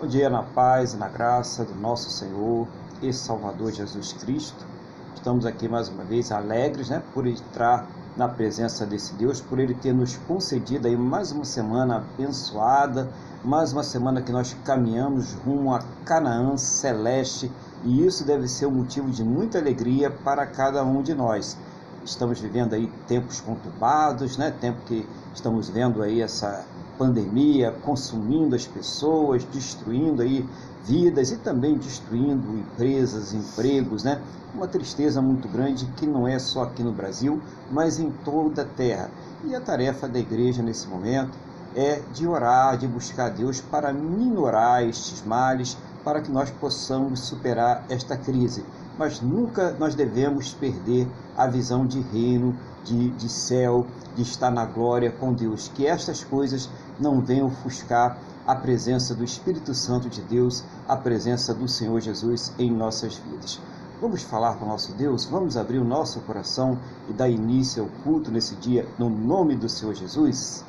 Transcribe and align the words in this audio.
Bom 0.00 0.06
dia 0.06 0.30
na 0.30 0.44
paz 0.44 0.94
e 0.94 0.96
na 0.96 1.08
graça 1.08 1.64
do 1.64 1.74
nosso 1.74 2.08
Senhor 2.08 2.68
e 3.02 3.12
Salvador 3.12 3.72
Jesus 3.72 4.12
Cristo. 4.12 4.64
Estamos 5.12 5.44
aqui 5.44 5.66
mais 5.66 5.88
uma 5.88 6.04
vez 6.04 6.30
alegres, 6.30 6.88
né, 6.88 7.02
por 7.12 7.26
entrar 7.26 7.84
na 8.16 8.28
presença 8.28 8.86
desse 8.86 9.12
Deus, 9.14 9.40
por 9.40 9.58
ele 9.58 9.74
ter 9.74 9.92
nos 9.92 10.16
concedido 10.16 10.86
aí 10.86 10.96
mais 10.96 11.32
uma 11.32 11.44
semana 11.44 11.96
abençoada, 11.96 13.08
mais 13.44 13.72
uma 13.72 13.82
semana 13.82 14.22
que 14.22 14.30
nós 14.30 14.56
caminhamos 14.64 15.32
rumo 15.44 15.74
a 15.74 15.80
Canaã 16.04 16.56
celeste, 16.56 17.50
e 17.82 18.06
isso 18.06 18.24
deve 18.24 18.46
ser 18.46 18.66
um 18.66 18.70
motivo 18.70 19.10
de 19.10 19.24
muita 19.24 19.58
alegria 19.58 20.12
para 20.12 20.46
cada 20.46 20.84
um 20.84 21.02
de 21.02 21.12
nós. 21.12 21.56
Estamos 22.04 22.38
vivendo 22.38 22.72
aí 22.72 22.86
tempos 23.08 23.40
conturbados, 23.40 24.36
né? 24.36 24.54
Tempo 24.60 24.78
que 24.86 25.04
estamos 25.34 25.68
vendo 25.68 26.00
aí 26.04 26.22
essa 26.22 26.64
pandemia 26.98 27.74
consumindo 27.82 28.56
as 28.56 28.66
pessoas, 28.66 29.44
destruindo 29.44 30.20
aí 30.20 30.44
vidas 30.84 31.30
e 31.30 31.36
também 31.36 31.76
destruindo 31.76 32.58
empresas, 32.58 33.32
empregos, 33.32 34.02
né? 34.02 34.20
Uma 34.54 34.66
tristeza 34.66 35.22
muito 35.22 35.46
grande 35.48 35.86
que 35.96 36.06
não 36.06 36.26
é 36.26 36.38
só 36.38 36.64
aqui 36.64 36.82
no 36.82 36.92
Brasil, 36.92 37.40
mas 37.70 38.00
em 38.00 38.10
toda 38.24 38.62
a 38.62 38.64
terra. 38.64 39.10
E 39.44 39.54
a 39.54 39.60
tarefa 39.60 40.08
da 40.08 40.18
igreja 40.18 40.62
nesse 40.62 40.88
momento 40.88 41.38
é 41.76 42.00
de 42.12 42.26
orar, 42.26 42.76
de 42.76 42.88
buscar 42.88 43.26
a 43.26 43.28
Deus 43.30 43.60
para 43.60 43.92
minorar 43.92 44.82
estes 44.82 45.24
males, 45.24 45.76
para 46.02 46.20
que 46.20 46.30
nós 46.30 46.50
possamos 46.50 47.20
superar 47.20 47.84
esta 47.88 48.16
crise. 48.16 48.64
Mas 48.98 49.20
nunca 49.20 49.76
nós 49.78 49.94
devemos 49.94 50.52
perder 50.54 51.06
a 51.36 51.46
visão 51.46 51.86
de 51.86 52.00
reino, 52.00 52.56
de, 52.88 53.10
de 53.10 53.28
céu, 53.28 53.86
de 54.16 54.22
estar 54.22 54.50
na 54.50 54.64
glória 54.64 55.10
com 55.12 55.32
Deus. 55.32 55.70
Que 55.74 55.86
estas 55.86 56.24
coisas 56.24 56.68
não 56.98 57.20
venham 57.20 57.46
ofuscar 57.46 58.18
a 58.46 58.54
presença 58.54 59.14
do 59.14 59.22
Espírito 59.22 59.74
Santo 59.74 60.08
de 60.08 60.22
Deus, 60.22 60.64
a 60.88 60.96
presença 60.96 61.52
do 61.52 61.68
Senhor 61.68 62.00
Jesus 62.00 62.52
em 62.58 62.70
nossas 62.70 63.16
vidas. 63.16 63.60
Vamos 64.00 64.22
falar 64.22 64.56
com 64.56 64.64
nosso 64.64 64.92
Deus? 64.92 65.24
Vamos 65.24 65.56
abrir 65.56 65.78
o 65.78 65.84
nosso 65.84 66.20
coração 66.20 66.78
e 67.08 67.12
dar 67.12 67.28
início 67.28 67.82
ao 67.82 67.88
culto 68.02 68.30
nesse 68.30 68.54
dia, 68.54 68.88
no 68.98 69.10
nome 69.10 69.54
do 69.56 69.68
Senhor 69.68 69.94
Jesus? 69.94 70.64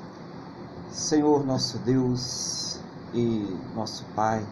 Senhor, 0.91 1.45
nosso 1.45 1.77
Deus 1.77 2.79
e 3.13 3.55
nosso 3.75 4.03
Pai, 4.15 4.45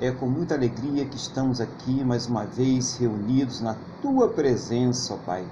é 0.00 0.10
com 0.10 0.26
muita 0.26 0.54
alegria 0.54 1.04
que 1.04 1.16
estamos 1.16 1.60
aqui 1.60 2.02
mais 2.02 2.26
uma 2.26 2.44
vez 2.44 2.96
reunidos 2.96 3.60
na 3.60 3.76
Tua 4.00 4.28
presença, 4.28 5.14
ó 5.14 5.16
Pai, 5.18 5.44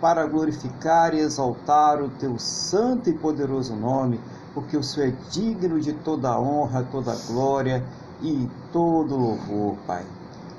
para 0.00 0.26
glorificar 0.26 1.14
e 1.14 1.20
exaltar 1.20 2.02
o 2.02 2.08
Teu 2.08 2.38
santo 2.38 3.08
e 3.10 3.12
poderoso 3.12 3.74
nome 3.74 4.20
porque 4.54 4.76
o 4.76 4.82
Senhor 4.82 5.08
é 5.08 5.30
digno 5.30 5.80
de 5.80 5.92
toda 5.92 6.38
honra, 6.38 6.86
toda 6.90 7.16
glória 7.26 7.84
e 8.22 8.48
todo 8.72 9.16
louvor, 9.16 9.76
Pai. 9.86 10.04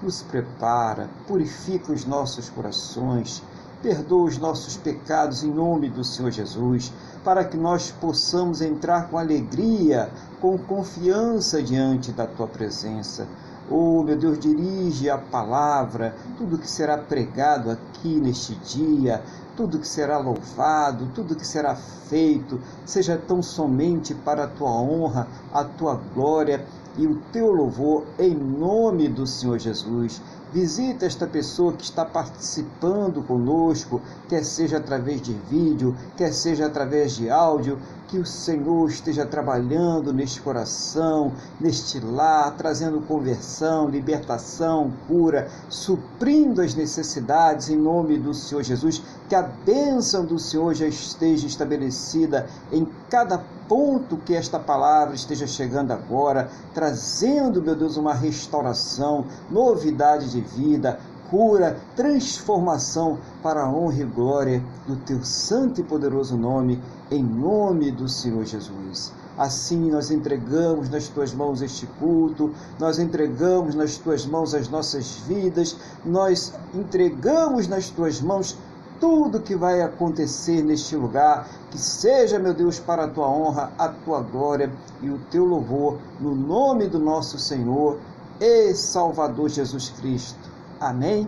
Nos 0.03 0.21
prepara, 0.21 1.09
purifica 1.25 1.93
os 1.93 2.05
nossos 2.05 2.49
corações, 2.49 3.41
perdoa 3.81 4.25
os 4.25 4.37
nossos 4.37 4.75
pecados 4.75 5.43
em 5.43 5.49
nome 5.49 5.89
do 5.89 6.03
Senhor 6.03 6.29
Jesus, 6.29 6.91
para 7.23 7.45
que 7.45 7.55
nós 7.55 7.89
possamos 7.89 8.61
entrar 8.61 9.09
com 9.09 9.17
alegria, 9.17 10.11
com 10.41 10.57
confiança 10.57 11.63
diante 11.63 12.11
da 12.11 12.27
tua 12.27 12.47
presença. 12.47 13.25
Oh, 13.67 14.03
meu 14.03 14.15
Deus, 14.15 14.37
dirige 14.37 15.09
a 15.09 15.17
palavra, 15.17 16.15
tudo 16.37 16.59
que 16.59 16.69
será 16.69 16.99
pregado 16.99 17.71
aqui 17.71 18.19
neste 18.19 18.53
dia, 18.55 19.23
tudo 19.57 19.79
que 19.79 19.87
será 19.87 20.19
louvado, 20.19 21.09
tudo 21.15 21.35
que 21.35 21.47
será 21.47 21.75
feito, 21.75 22.61
seja 22.85 23.17
tão 23.17 23.41
somente 23.41 24.13
para 24.13 24.43
a 24.43 24.47
tua 24.47 24.69
honra, 24.69 25.27
a 25.51 25.63
tua 25.63 25.99
glória 26.13 26.63
e 26.95 27.07
o 27.07 27.19
teu 27.31 27.51
louvor, 27.51 28.05
em 28.19 28.35
nome 28.35 29.07
do 29.09 29.25
Senhor 29.25 29.57
Jesus. 29.57 30.21
Visita 30.53 31.05
esta 31.05 31.25
pessoa 31.25 31.73
que 31.73 31.83
está 31.83 32.05
participando 32.05 33.23
conosco, 33.23 33.99
quer 34.29 34.45
seja 34.45 34.77
através 34.77 35.21
de 35.21 35.33
vídeo, 35.33 35.95
quer 36.15 36.31
seja 36.31 36.67
através 36.67 37.15
de 37.15 37.31
áudio, 37.31 37.79
que 38.07 38.17
o 38.17 38.25
Senhor 38.25 38.87
esteja 38.89 39.25
trabalhando 39.25 40.13
neste 40.13 40.41
coração, 40.41 41.33
neste 41.59 41.99
lar, 41.99 42.55
trazendo 42.55 43.01
conversão, 43.01 43.89
libertação, 43.89 44.93
cura, 45.07 45.49
suprindo 45.69 46.61
as 46.61 46.75
necessidades 46.75 47.69
em 47.69 47.77
nome 47.77 48.17
do 48.17 48.33
Senhor 48.33 48.63
Jesus. 48.63 49.01
Que 49.27 49.35
a 49.35 49.41
bênção 49.41 50.25
do 50.25 50.37
Senhor 50.37 50.73
já 50.73 50.87
esteja 50.87 51.47
estabelecida 51.47 52.47
em 52.71 52.87
cada 53.09 53.43
ponto 53.67 54.17
que 54.17 54.35
esta 54.35 54.59
palavra 54.59 55.15
esteja 55.15 55.47
chegando 55.47 55.91
agora, 55.91 56.49
trazendo, 56.73 57.61
meu 57.61 57.75
Deus, 57.75 57.97
uma 57.97 58.13
restauração, 58.13 59.25
novidade 59.49 60.29
de 60.29 60.41
vida, 60.41 60.99
cura, 61.35 61.77
transformação 61.97 63.17
para 63.43 63.63
a 63.63 63.69
honra 63.69 64.03
e 64.03 64.05
glória 64.05 64.63
do 64.87 64.95
teu 64.95 65.21
santo 65.21 65.81
e 65.81 65.83
poderoso 65.83 66.37
nome, 66.37 66.81
em 67.11 67.21
nome 67.21 67.91
do 67.91 68.07
Senhor 68.07 68.45
Jesus. 68.45 69.11
Assim 69.37 69.91
nós 69.91 70.11
entregamos 70.11 70.89
nas 70.89 71.09
tuas 71.09 71.33
mãos 71.33 71.61
este 71.61 71.85
culto, 71.99 72.53
nós 72.79 72.99
entregamos 72.99 73.75
nas 73.75 73.97
tuas 73.97 74.25
mãos 74.25 74.55
as 74.55 74.69
nossas 74.69 75.17
vidas, 75.27 75.75
nós 76.05 76.53
entregamos 76.73 77.67
nas 77.67 77.89
tuas 77.89 78.21
mãos 78.21 78.57
tudo 79.01 79.41
que 79.41 79.57
vai 79.57 79.81
acontecer 79.81 80.63
neste 80.63 80.95
lugar, 80.95 81.49
que 81.69 81.77
seja, 81.77 82.39
meu 82.39 82.53
Deus, 82.53 82.79
para 82.79 83.03
a 83.03 83.09
tua 83.09 83.27
honra, 83.27 83.73
a 83.77 83.89
tua 83.89 84.21
glória 84.21 84.71
e 85.01 85.09
o 85.09 85.19
teu 85.29 85.43
louvor, 85.43 85.97
no 86.17 86.33
nome 86.33 86.87
do 86.87 86.97
nosso 86.97 87.37
Senhor 87.37 87.99
e 88.39 88.73
Salvador 88.73 89.49
Jesus 89.49 89.89
Cristo. 89.99 90.44
Amém? 90.85 91.27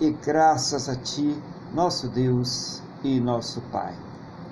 E 0.00 0.10
graças 0.10 0.88
a 0.88 0.96
Ti, 0.96 1.40
nosso 1.72 2.08
Deus 2.08 2.82
e 3.04 3.20
nosso 3.20 3.60
Pai. 3.70 3.94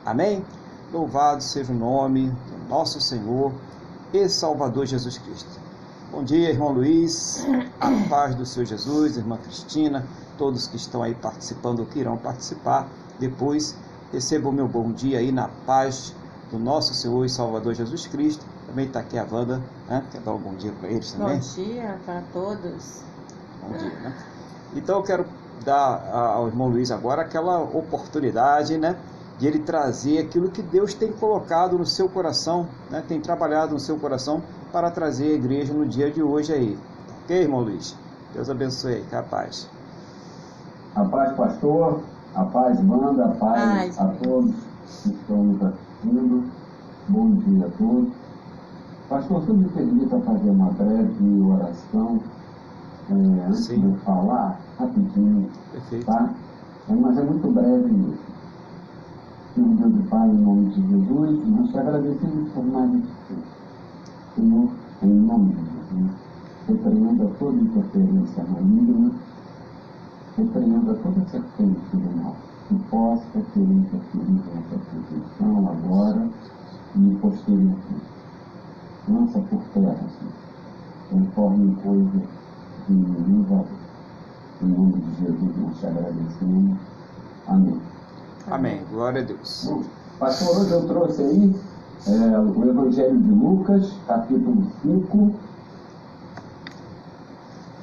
Amém? 0.06 0.44
Louvado 0.92 1.42
seja 1.42 1.72
o 1.72 1.74
nome 1.74 2.28
do 2.28 2.68
nosso 2.68 3.00
Senhor 3.00 3.52
e 4.12 4.28
Salvador 4.28 4.86
Jesus 4.86 5.18
Cristo. 5.18 5.50
Bom 6.12 6.22
dia, 6.22 6.50
irmão 6.50 6.72
Luiz, 6.72 7.44
a 7.80 7.90
paz 8.08 8.36
do 8.36 8.46
Senhor 8.46 8.64
Jesus, 8.64 9.16
irmã 9.16 9.38
Cristina, 9.38 10.06
todos 10.38 10.68
que 10.68 10.76
estão 10.76 11.02
aí 11.02 11.16
participando 11.16 11.80
ou 11.80 11.86
que 11.86 11.98
irão 11.98 12.16
participar. 12.16 12.86
Depois, 13.18 13.76
receba 14.12 14.48
o 14.48 14.52
meu 14.52 14.68
bom 14.68 14.92
dia 14.92 15.18
aí 15.18 15.32
na 15.32 15.48
paz 15.66 16.14
do 16.52 16.60
nosso 16.60 16.94
Senhor 16.94 17.24
e 17.24 17.28
Salvador 17.28 17.74
Jesus 17.74 18.06
Cristo. 18.06 18.46
Também 18.68 18.86
está 18.86 19.00
aqui 19.00 19.18
a 19.18 19.26
Wanda, 19.28 19.60
né? 19.88 20.04
quer 20.12 20.20
dar 20.20 20.32
um 20.32 20.38
bom 20.38 20.54
dia 20.54 20.72
para 20.78 20.90
eles 20.90 21.10
também? 21.10 21.40
Bom 21.40 21.54
dia 21.56 21.98
para 22.06 22.22
todos. 22.32 23.02
Bom 23.60 23.76
dia, 23.76 23.98
né? 24.00 24.14
Então 24.74 24.96
eu 24.96 25.02
quero 25.02 25.26
dar 25.64 26.10
ao 26.12 26.46
irmão 26.48 26.68
Luiz 26.68 26.90
agora 26.90 27.22
aquela 27.22 27.60
oportunidade, 27.60 28.76
né? 28.76 28.96
De 29.38 29.46
ele 29.46 29.58
trazer 29.60 30.18
aquilo 30.18 30.50
que 30.50 30.62
Deus 30.62 30.94
tem 30.94 31.12
colocado 31.12 31.78
no 31.78 31.86
seu 31.86 32.08
coração, 32.08 32.68
né? 32.90 33.02
Tem 33.06 33.20
trabalhado 33.20 33.74
no 33.74 33.80
seu 33.80 33.96
coração 33.96 34.42
para 34.72 34.90
trazer 34.90 35.32
a 35.32 35.34
igreja 35.34 35.72
no 35.72 35.86
dia 35.86 36.10
de 36.10 36.22
hoje 36.22 36.52
aí. 36.52 36.78
Ok, 37.22 37.36
irmão 37.36 37.60
Luiz? 37.60 37.96
Deus 38.32 38.50
abençoe 38.50 38.94
aí, 38.94 39.04
capaz. 39.10 39.68
A 40.94 41.04
paz, 41.04 41.32
pastor, 41.36 42.00
a 42.34 42.44
paz, 42.44 42.80
banda, 42.80 43.24
a 43.24 43.28
paz, 43.28 43.96
paz 43.96 44.00
a 44.00 44.06
todos 44.22 44.54
que 45.02 45.10
estão 45.10 45.42
nos 45.44 45.62
assistindo. 45.62 46.44
Bom 47.08 47.30
dia 47.30 47.66
a 47.66 47.70
todos. 47.70 48.12
Pastor, 49.08 49.40
você 49.40 49.52
me 49.52 49.68
permita 49.68 50.18
fazer 50.20 50.50
uma 50.50 50.70
breve 50.72 51.40
oração 51.42 52.20
é, 53.10 53.46
antes 53.46 53.66
Sim. 53.66 53.80
de 53.80 53.86
eu 53.86 53.96
falar, 54.04 54.58
rapidinho, 54.78 55.48
Perfeito. 55.72 56.06
tá? 56.06 56.34
É, 56.88 56.94
mas 56.94 57.18
é 57.18 57.22
muito 57.22 57.50
breve 57.50 57.90
mesmo. 57.90 58.18
Senhor 59.54 59.68
Deus 59.76 59.94
e 59.94 60.08
Pai, 60.08 60.28
em 60.28 60.38
nome 60.38 60.70
de 60.70 60.88
Jesus, 60.88 61.48
nós 61.48 61.70
te 61.70 61.78
agradecemos 61.78 62.52
por 62.52 62.64
mais 62.66 62.90
tempo. 62.90 63.42
Senhor, 64.34 64.68
em 65.02 65.06
nome 65.06 65.52
de 65.52 65.64
Jesus, 65.64 66.10
repreenda 66.66 67.30
toda 67.38 67.56
interferência 67.56 68.44
maligna, 68.44 69.12
repreenda 70.36 70.94
toda 70.94 71.28
serpente 71.28 71.96
do 71.96 72.22
mal 72.22 72.34
que 72.68 72.74
possa 72.90 73.40
querer 73.52 73.72
interferir 73.72 74.40
nessa 74.54 74.78
proteção 74.90 75.68
agora 75.68 76.28
e 76.96 77.18
posteriormente. 77.20 78.14
Lança 79.08 79.38
por 79.38 79.60
terra, 79.74 80.08
Senhor, 80.08 80.32
conforme 81.10 81.74
coisa 81.76 82.22
de 82.88 83.42
valor. 83.48 83.83
Em 84.62 84.66
nome 84.66 84.92
de 84.92 85.24
Jesus 85.24 85.56
nós 85.56 85.78
te 85.78 85.86
agradecemos. 85.86 86.78
Amém. 87.46 87.80
Amém. 88.50 88.80
Glória 88.90 89.22
a 89.22 89.24
Deus. 89.24 89.64
Bom, 89.66 89.82
pastor, 90.18 90.60
hoje 90.60 90.70
eu 90.72 90.86
trouxe 90.86 91.22
aí 91.22 91.54
é, 92.06 92.38
o 92.38 92.64
Evangelho 92.64 93.20
de 93.20 93.30
Lucas, 93.30 93.92
capítulo 94.06 94.66
5, 94.82 95.34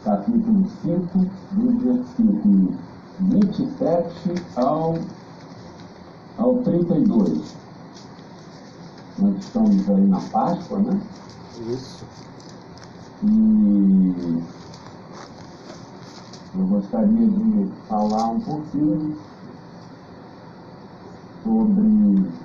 capítulo 0.03 0.67
5, 0.83 1.19
do 1.51 1.79
versículo 1.79 2.73
27 3.19 4.43
ao, 4.55 4.95
ao 6.37 6.57
32. 6.59 7.55
Nós 9.19 9.35
estamos 9.39 9.89
aí 9.89 10.07
na 10.07 10.19
Páscoa, 10.19 10.79
né? 10.79 10.99
Isso. 11.69 12.05
E 13.23 14.41
eu 16.53 16.67
gostaria 16.67 17.27
de 17.27 17.85
falar 17.87 18.31
um 18.31 18.41
pouquinho 18.41 19.17
sobre, 21.41 22.41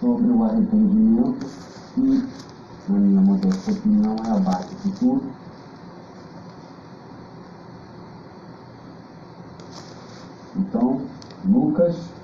sobre 0.00 0.30
o 0.30 0.42
arrependimento, 0.44 1.52
que, 1.94 2.32
na 2.88 2.98
minha 2.98 3.20
modesta 3.20 3.70
opinião, 3.70 4.24
é 4.26 4.30
a 4.30 4.38
base 4.38 4.74
de 4.82 4.90
tudo. 4.98 5.32
Então, 10.56 11.08
Lucas, 11.44 12.14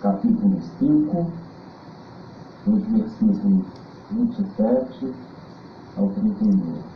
capítulo 0.00 0.60
5, 0.60 1.32
nos 2.66 2.86
versículos 2.86 3.66
27 4.10 5.14
ao 5.96 6.12
32. 6.14 6.95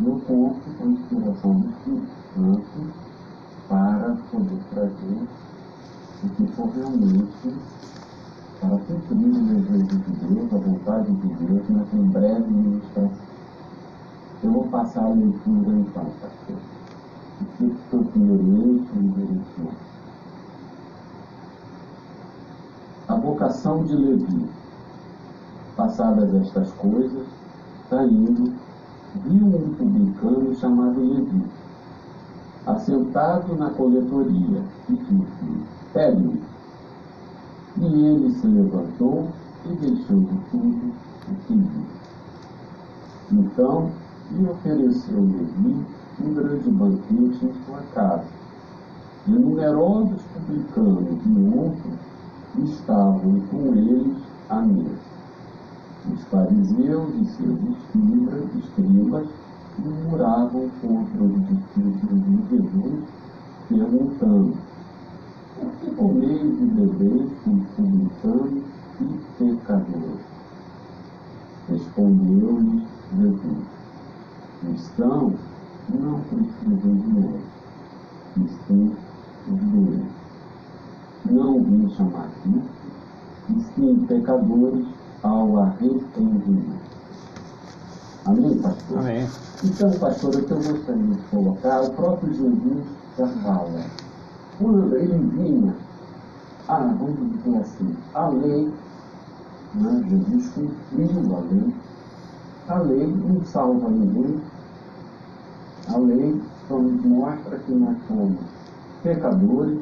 Eu 0.00 0.20
conto 0.26 0.78
com 0.78 0.88
inspiração 0.88 1.60
do 1.60 1.68
Espírito 1.68 2.06
Santo 2.34 2.92
para 3.68 4.16
poder 4.30 4.58
trazer 4.70 5.28
o 6.24 6.28
que 6.30 6.46
for 6.52 6.70
realmente 6.70 7.54
para 8.60 8.78
cumprir 8.78 9.26
o 9.26 9.42
desejo 9.42 9.98
de 9.98 10.12
Deus, 10.12 10.52
a 10.52 10.56
vontade 10.56 11.12
de 11.12 11.28
Deus, 11.34 11.68
nessa 11.68 11.96
breve 11.96 12.50
ministração. 12.50 13.10
Eu 14.42 14.52
vou 14.52 14.68
passar 14.68 15.04
a 15.04 15.08
leitura 15.08 15.70
então, 15.72 16.06
pastor. 16.20 16.56
O 17.40 17.44
que 17.44 17.76
eu 17.92 18.04
primeiro 18.04 18.72
eixo 18.72 18.92
e 18.96 19.08
direção. 19.08 19.72
A 23.08 23.14
vocação 23.16 23.84
de 23.84 23.94
Levi. 23.94 24.48
Passadas 25.76 26.34
estas 26.34 26.72
coisas, 26.72 27.26
saindo, 27.90 28.54
viu 29.14 29.46
um 29.46 29.74
publicano 29.74 30.54
chamado 30.54 31.00
Levi 31.00 31.42
assentado 32.66 33.56
na 33.56 33.70
coletoria, 33.70 34.62
e 34.88 34.92
disse: 34.92 35.64
Pegue-me. 35.92 36.40
E 37.78 37.84
ele 37.84 38.30
se 38.34 38.46
levantou 38.46 39.28
e 39.64 39.74
deixou 39.76 40.20
de 40.20 40.38
tudo 40.50 40.92
o 41.28 41.34
que 41.46 41.54
viu. 41.54 41.86
Então 43.32 43.90
lhe 44.30 44.48
ofereceu 44.48 45.20
Levi 45.20 45.84
um 46.22 46.34
grande 46.34 46.70
banquete 46.70 47.44
em 47.44 47.54
sua 47.64 47.82
casa. 47.94 48.24
E 49.26 49.30
numerosos 49.30 50.22
publicanos 50.34 51.18
e 51.26 51.56
outros 51.56 52.70
estavam 52.70 53.40
com 53.50 53.74
eles 53.74 54.16
à 54.48 54.60
mesa. 54.60 55.11
Os 56.10 56.24
fariseus 56.24 57.14
e 57.14 57.24
seus 57.36 57.60
escribas 58.56 59.28
murmuravam 59.78 60.68
contra 60.80 61.22
os 61.22 61.46
discípulos 61.46 62.20
de 62.26 62.56
Jesus, 62.56 63.04
perguntando: 63.68 64.56
Por 65.54 65.70
que 65.78 65.90
comeis 65.94 66.60
e 66.60 66.66
bebeis 66.66 67.30
com 67.44 67.56
publicanos 67.76 68.64
e 69.00 69.04
pecadores? 69.38 70.26
Respondeu-lhes 71.68 72.82
Jesus: 73.16 73.64
Cristãos 74.60 75.34
não 75.88 76.20
precisam 76.22 76.96
de 76.96 77.12
médico, 77.12 77.46
e 78.38 78.48
sim 78.48 78.92
os 79.46 79.60
doentes. 79.70 80.10
Não 81.30 81.62
vim 81.62 81.88
chamar 81.90 82.28
justos, 82.44 82.92
e 83.50 83.60
sim 83.74 84.06
pecadores 84.06 85.01
ao 85.22 85.58
arrependimento. 85.58 86.92
Amém, 88.24 88.58
pastor? 88.58 88.98
Amém. 88.98 89.28
Então, 89.64 89.90
pastor, 89.92 90.34
o 90.34 90.44
que 90.44 90.50
eu 90.50 90.56
gostaria 90.56 91.02
de 91.02 91.22
colocar, 91.30 91.82
o 91.82 91.90
próprio 91.92 92.34
Jesus 92.34 92.84
já 93.18 93.26
fala. 93.28 93.84
Quando 94.58 94.96
ele 94.96 95.18
vinha, 95.36 95.74
ah, 96.68 96.94
vamos 96.98 97.36
dizer 97.36 97.58
assim, 97.58 97.96
a 98.14 98.28
lei, 98.28 98.72
né, 99.74 100.04
Jesus 100.08 100.50
cumpriu 100.50 101.36
a 101.36 101.40
lei, 101.40 101.74
a 102.68 102.78
lei 102.78 103.06
não 103.06 103.44
salva 103.44 103.88
ninguém, 103.88 104.40
a 105.88 105.96
lei 105.96 106.40
só 106.68 106.78
nos 106.78 107.04
mostra 107.04 107.58
que 107.58 107.72
nós 107.72 107.96
somos 108.06 108.38
pecadores 109.02 109.78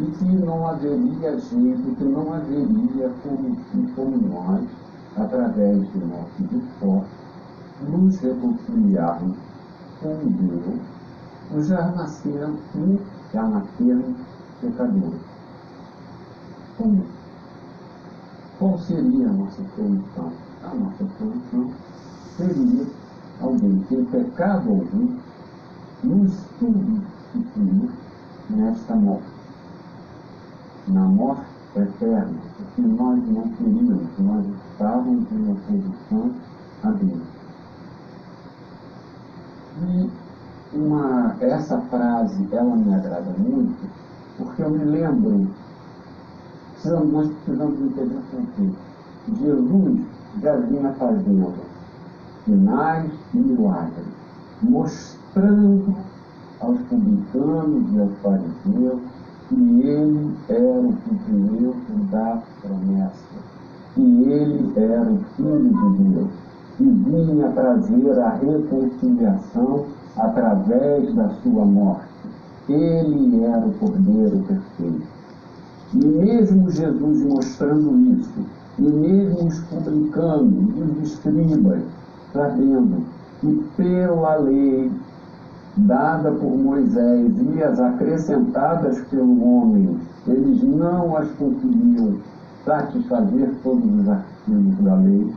e 0.00 0.10
que 0.12 0.24
não 0.24 0.66
haveria 0.66 1.38
jeito, 1.38 1.94
que 1.96 2.04
não 2.04 2.32
haveria 2.32 3.10
como, 3.22 3.56
como 3.94 4.16
nós, 4.28 4.64
através 5.16 5.86
do 5.90 6.06
nosso 6.06 6.56
esforço, 6.56 7.10
nos 7.86 8.18
reconciliarmos 8.18 9.36
com 10.00 10.16
Deus, 10.24 10.80
nós 11.52 11.66
já 11.66 11.90
nasceram, 11.92 12.56
já 13.32 13.42
nasceram 13.42 14.14
pecadores. 14.62 15.20
Como? 16.78 17.04
Qual 18.58 18.78
seria 18.78 19.28
a 19.28 19.32
nossa 19.32 19.62
solução? 19.76 20.32
A 20.62 20.74
nossa 20.74 21.06
solução 21.18 21.72
seria 22.36 22.86
alguém 23.40 23.80
que 23.88 23.96
pecado 24.04 24.70
algum 24.70 25.16
nos 26.02 26.32
substituir 26.58 27.90
nesta 28.48 28.94
morte. 28.94 29.39
Na 30.92 31.02
morte 31.02 31.46
eterna, 31.76 32.34
porque 32.56 32.82
nós 32.82 33.18
não 33.28 33.48
queríamos, 33.50 34.08
nós 34.18 34.44
estávamos 34.72 35.24
em 35.30 35.52
oposição 35.52 36.32
a 36.82 36.90
Deus. 36.90 37.22
E 39.82 40.10
uma, 40.76 41.36
essa 41.40 41.80
frase, 41.82 42.48
ela 42.50 42.74
me 42.74 42.92
agrada 42.92 43.30
muito, 43.38 43.88
porque 44.36 44.62
eu 44.62 44.70
me 44.70 44.84
lembro, 44.84 45.48
nós 46.84 47.28
precisamos 47.28 47.80
entender 47.80 48.18
o 48.32 48.46
que 48.56 48.74
Jesus 49.36 50.00
já 50.42 50.56
vinha 50.56 50.92
fazendo 50.94 51.54
sinais 52.44 53.12
e 53.32 53.38
milagres, 53.38 54.06
mostrando 54.62 55.94
aos 56.60 56.80
publicanos 56.82 57.92
e 57.92 58.00
aos 58.00 58.18
fariseus 58.22 59.19
que 59.50 59.56
ele 59.56 60.36
era 60.48 60.80
o 60.80 60.92
cumprimento 60.92 61.92
da 62.12 62.40
promessa, 62.62 63.34
que 63.94 64.00
ele 64.00 64.72
era 64.76 65.10
o 65.10 65.18
Filho 65.34 65.58
de 65.58 66.04
Deus 66.04 66.30
e 66.78 66.84
vinha 66.84 67.48
trazer 67.48 68.18
a 68.20 68.30
reconciliação 68.36 69.86
através 70.16 71.12
da 71.14 71.28
sua 71.42 71.64
morte. 71.64 72.08
Ele 72.68 73.42
era 73.42 73.66
o 73.66 73.72
Cordeiro 73.72 74.38
perfeito. 74.46 75.06
E 75.94 76.06
mesmo 76.06 76.70
Jesus 76.70 77.24
mostrando 77.24 77.98
isso, 78.12 78.46
e 78.78 78.82
mesmo 78.82 79.48
os 79.48 79.58
publicanos 79.64 80.76
e 80.76 80.82
os 80.82 81.12
escribas 81.12 81.82
sabendo 82.32 83.04
que 83.40 83.64
pela 83.76 84.36
lei 84.36 84.92
dada 85.86 86.30
por 86.32 86.56
Moisés 86.56 87.32
e 87.54 87.62
as 87.62 87.80
acrescentadas 87.80 89.00
pelo 89.10 89.44
homem, 89.44 89.98
eles 90.26 90.62
não 90.62 91.16
as 91.16 91.30
conseguiam 91.32 92.18
satisfazer 92.64 93.50
todos 93.62 94.00
os 94.00 94.08
artigos 94.08 94.84
da 94.84 94.94
lei, 94.96 95.32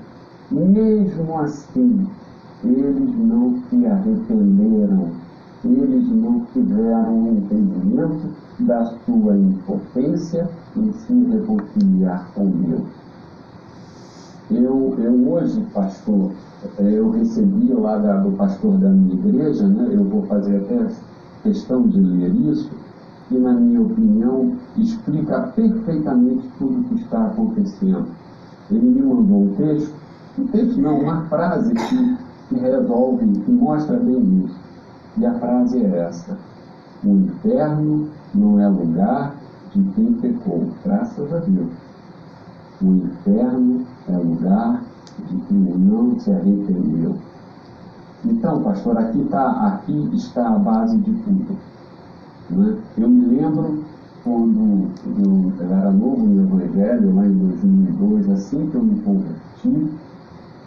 mesmo 0.52 1.40
assim, 1.40 2.08
eles 2.64 3.18
não 3.18 3.62
se 3.70 3.86
arrependeram, 3.86 5.10
eles 5.64 6.10
não 6.10 6.46
tiveram 6.54 7.24
o 7.24 7.38
entendimento 7.38 8.30
da 8.60 8.86
sua 9.06 9.38
impotência 9.38 10.50
em 10.76 10.92
se 10.94 11.14
reconciliar 11.14 12.30
com 12.36 12.50
Deus. 12.50 13.04
Eu, 14.52 14.96
eu 15.00 15.32
hoje, 15.32 15.66
pastor, 15.74 16.32
eu 16.80 17.10
recebi 17.12 17.74
lá 17.74 17.98
da, 17.98 18.18
do 18.18 18.32
pastor 18.32 18.78
da 18.78 18.90
minha 18.90 19.14
igreja, 19.14 19.68
né, 19.68 19.90
eu 19.92 20.04
vou 20.04 20.24
fazer 20.24 20.58
até 20.58 20.88
questão 21.44 21.88
de 21.88 22.00
ler 22.00 22.34
isso, 22.52 22.72
que, 23.28 23.38
na 23.38 23.54
minha 23.54 23.82
opinião, 23.82 24.56
explica 24.78 25.42
perfeitamente 25.56 26.50
tudo 26.58 26.80
o 26.80 26.84
que 26.86 26.96
está 27.02 27.26
acontecendo. 27.26 28.08
Ele 28.72 28.88
me 28.88 29.02
mandou 29.02 29.44
um 29.44 29.56
texto 29.56 30.04
um 30.38 30.48
texto 30.48 30.82
não, 30.82 31.00
uma 31.00 31.26
frase 31.26 31.74
que, 31.76 32.18
que 32.50 32.56
resolve, 32.56 33.28
que 33.28 33.52
mostra 33.52 33.98
bem 33.98 34.46
isso. 34.46 34.60
E 35.18 35.26
a 35.26 35.34
frase 35.36 35.80
é 35.80 36.00
essa: 36.00 36.38
O 37.04 37.10
inferno 37.10 38.10
não 38.34 38.60
é 38.60 38.68
lugar 38.68 39.36
de 39.76 39.84
quem 39.92 40.14
pecou, 40.14 40.70
graças 40.84 41.32
a 41.32 41.38
Deus. 41.38 41.70
O 42.82 42.86
inferno 42.86 43.86
é 44.10 44.18
lugar 44.18 44.82
de 45.30 45.38
quem 45.48 45.58
não 45.58 46.20
se 46.20 46.32
arrependeu. 46.32 47.16
Então, 48.26 48.64
pastor, 48.64 48.98
aqui, 48.98 49.24
tá, 49.26 49.52
aqui 49.68 50.10
está 50.14 50.48
a 50.48 50.60
base 50.60 50.98
de 50.98 51.12
tudo. 51.12 51.58
Né? 52.50 52.78
Eu 52.98 53.10
me 53.10 53.26
lembro 53.26 53.84
quando 54.24 54.88
eu 55.18 55.66
era 55.66 55.92
novo 55.92 56.26
no 56.26 56.62
Evangelho, 56.62 57.16
lá 57.16 57.26
em 57.26 57.38
2002, 57.38 58.30
assim 58.30 58.70
que 58.70 58.76
eu 58.76 58.84
me 58.84 59.00
converti, 59.02 59.90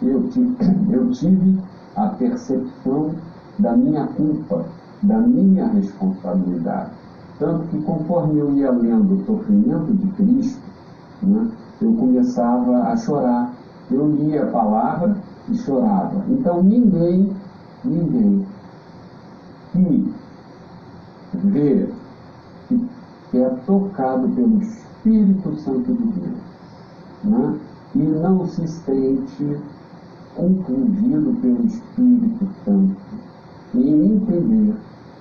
eu 0.03 0.29
tive, 0.29 0.55
eu 0.93 1.09
tive 1.11 1.59
a 1.95 2.07
percepção 2.09 3.15
da 3.57 3.75
minha 3.75 4.05
culpa, 4.05 4.65
da 5.01 5.17
minha 5.17 5.67
responsabilidade. 5.67 6.91
Tanto 7.39 7.67
que 7.67 7.81
conforme 7.81 8.39
eu 8.39 8.55
ia 8.55 8.71
lendo 8.71 9.15
o 9.15 9.25
sofrimento 9.25 9.93
de 9.93 10.07
Cristo, 10.11 10.61
né, 11.23 11.49
eu 11.81 11.93
começava 11.93 12.83
a 12.83 12.97
chorar. 12.97 13.53
Eu 13.89 14.09
lia 14.11 14.43
a 14.43 14.47
palavra 14.47 15.17
e 15.49 15.55
chorava. 15.55 16.23
Então 16.29 16.61
ninguém, 16.61 17.31
ninguém 17.83 18.45
que 19.73 20.11
vê 21.45 21.89
que 23.31 23.37
é 23.37 23.49
tocado 23.65 24.27
pelo 24.29 24.61
Espírito 24.61 25.55
Santo 25.57 25.93
de 25.93 26.03
Deus 26.19 26.37
né, 27.23 27.59
e 27.95 27.99
não 27.99 28.47
se 28.47 28.67
sente 28.67 29.57
confundido 30.35 31.35
pelo 31.41 31.65
Espírito 31.65 32.47
Santo 32.63 32.95
em 33.75 34.13
entender 34.13 34.75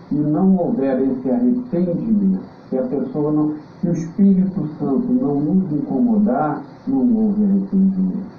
Se 0.09 0.15
não 0.15 0.57
houver 0.57 1.03
esse 1.03 1.31
arrependimento, 1.31 2.41
se 2.71 2.79
a 2.79 2.83
pessoa 2.83 3.31
não, 3.31 3.57
se 3.81 3.89
o 3.89 3.93
Espírito 3.93 4.67
Santo 4.79 5.07
não 5.13 5.39
nos 5.39 5.71
incomodar, 5.71 6.63
não 6.87 7.15
houve 7.15 7.45
arrependimento. 7.45 8.39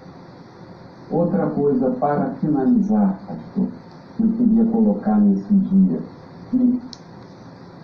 Outra 1.11 1.45
coisa 1.51 1.91
para 1.91 2.31
finalizar, 2.41 3.19
pastor, 3.27 3.67
que 4.17 4.23
eu 4.23 4.29
queria 4.29 4.65
colocar 4.65 5.19
nesse 5.19 5.53
dia, 5.53 5.99
que 6.49 6.79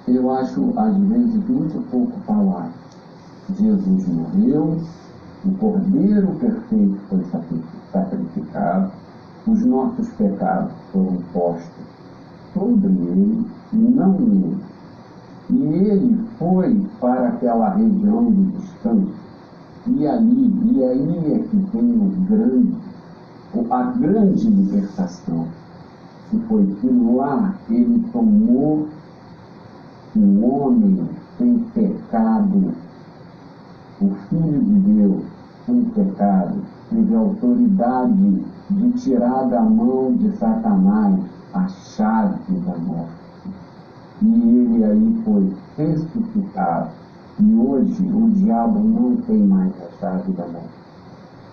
eu 0.07 0.31
acho 0.31 0.73
às 0.79 0.97
vezes 0.97 1.47
muito 1.47 1.91
pouco 1.91 2.19
falar. 2.21 2.71
Jesus 3.55 4.07
morreu, 4.07 4.79
o 5.45 5.51
Cordeiro 5.59 6.29
perfeito 6.39 6.97
foi 7.07 7.23
sacrificado, 7.91 8.91
os 9.45 9.63
nossos 9.63 10.09
pecados 10.09 10.73
foram 10.91 11.17
postos 11.31 11.94
sobre 12.55 12.87
ele, 12.87 13.45
não 13.73 14.13
nele. 14.13 14.57
E 15.49 15.63
ele 15.63 16.25
foi 16.39 16.81
para 16.99 17.27
aquela 17.27 17.75
região 17.75 18.31
de 18.31 18.43
descanso. 18.45 19.13
E 19.87 20.07
ali, 20.07 20.73
e 20.73 20.83
aí 20.83 21.33
é 21.33 21.39
que 21.39 21.57
tem 21.71 21.91
o 21.91 22.09
grande, 22.27 22.73
a 23.69 23.83
grande 23.83 24.49
libertação, 24.49 25.45
que 26.31 26.39
foi 26.47 26.65
que 26.81 26.87
lá 26.87 27.53
ele 27.69 28.03
tomou 28.11 28.87
um 30.15 30.45
homem 30.45 31.07
sem 31.37 31.59
pecado, 31.75 32.73
o 34.01 34.09
Filho 34.29 34.61
de 34.61 34.79
Deus 34.93 35.23
sem 35.65 35.83
pecado, 35.83 36.55
teve 36.89 37.15
autoridade 37.15 38.43
de 38.71 38.91
tirar 38.93 39.43
da 39.43 39.61
mão 39.61 40.13
de 40.13 40.31
Satanás 40.37 41.19
a 41.55 41.67
chave 41.69 42.53
da 42.65 42.77
morte. 42.77 43.13
E 44.21 44.27
ele 44.27 44.83
aí 44.83 45.21
foi 45.23 45.53
ressuscitado. 45.77 46.89
E 47.39 47.55
hoje 47.55 48.03
o 48.03 48.29
diabo 48.31 48.79
não 48.79 49.15
tem 49.21 49.39
mais 49.39 49.71
a 49.81 49.89
chave 49.99 50.33
da 50.33 50.45
morte. 50.47 50.69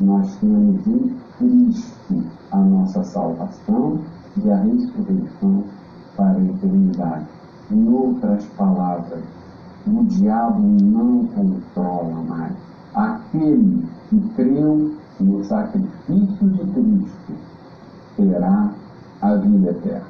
Nós 0.01 0.37
temos 0.37 0.87
em 0.87 1.17
Cristo 1.39 2.25
a 2.51 2.57
nossa 2.57 3.05
salvação 3.05 4.01
e 4.43 4.51
a 4.51 4.57
ressurreição 4.57 5.65
para 6.17 6.33
a 6.33 6.45
eternidade. 6.45 7.27
Em 7.71 7.89
outras 7.89 8.45
palavras, 8.57 9.23
o 9.87 10.05
diabo 10.05 10.63
não 10.63 11.27
controla 11.27 12.23
mais. 12.23 12.57
Aquele 12.95 13.87
que 14.09 14.21
creu 14.35 14.95
no 15.21 15.45
sacrifício 15.45 16.49
de 16.49 16.65
Cristo 16.73 17.35
terá 18.17 18.73
a 19.23 19.35
vida 19.37 19.71
eterna. 19.71 20.07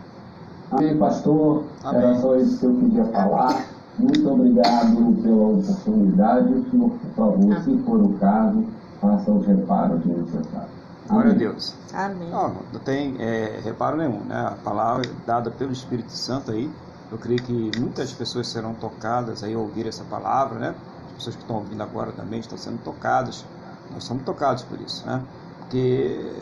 Amém, 0.71 0.97
pastor? 0.99 1.65
Amém. 1.85 2.03
Era 2.03 2.21
só 2.21 2.37
isso 2.37 2.59
que 2.59 2.67
eu 2.67 2.75
queria 2.77 3.05
falar. 3.07 3.67
Muito 3.99 4.31
obrigado 4.31 5.23
pela 5.23 5.49
oportunidade. 5.49 6.53
O 6.55 6.71
senhor, 6.71 6.91
por 6.91 7.11
favor, 7.15 7.63
se 7.63 7.79
for 7.85 8.01
o 8.01 8.15
caso, 8.15 8.65
faça 9.01 9.31
os 9.31 9.47
reparos 9.47 10.05
necessários. 10.07 10.83
Glória 11.09 11.33
a 11.33 11.35
Deus. 11.35 11.75
Amém. 11.93 12.31
Não, 12.31 12.55
não 12.73 12.81
tem 12.81 13.17
é, 13.19 13.61
reparo 13.63 13.99
nenhum, 13.99 14.21
né? 14.21 14.47
A 14.47 14.57
palavra 14.65 15.03
dada 15.27 15.51
pelo 15.51 15.73
Espírito 15.73 16.13
Santo 16.13 16.51
aí, 16.51 16.71
eu 17.11 17.19
creio 17.19 17.43
que 17.43 17.71
muitas 17.79 18.13
pessoas 18.13 18.49
serão 18.49 18.73
tocadas 18.73 19.45
aí 19.45 19.53
ao 19.53 19.61
ouvir 19.61 19.87
essa 19.87 20.05
palavra, 20.05 20.59
né? 20.59 20.75
As 21.09 21.13
pessoas 21.17 21.37
que 21.37 21.43
estão 21.43 21.57
ouvindo 21.57 21.83
agora 21.83 22.13
também 22.13 22.41
estão 22.41 22.57
sendo 22.57 22.83
tocadas. 22.83 23.45
Nós 23.93 24.05
somos 24.05 24.23
tocados 24.23 24.63
por 24.63 24.81
isso, 24.81 25.07
né? 25.07 25.21
Porque 25.59 26.33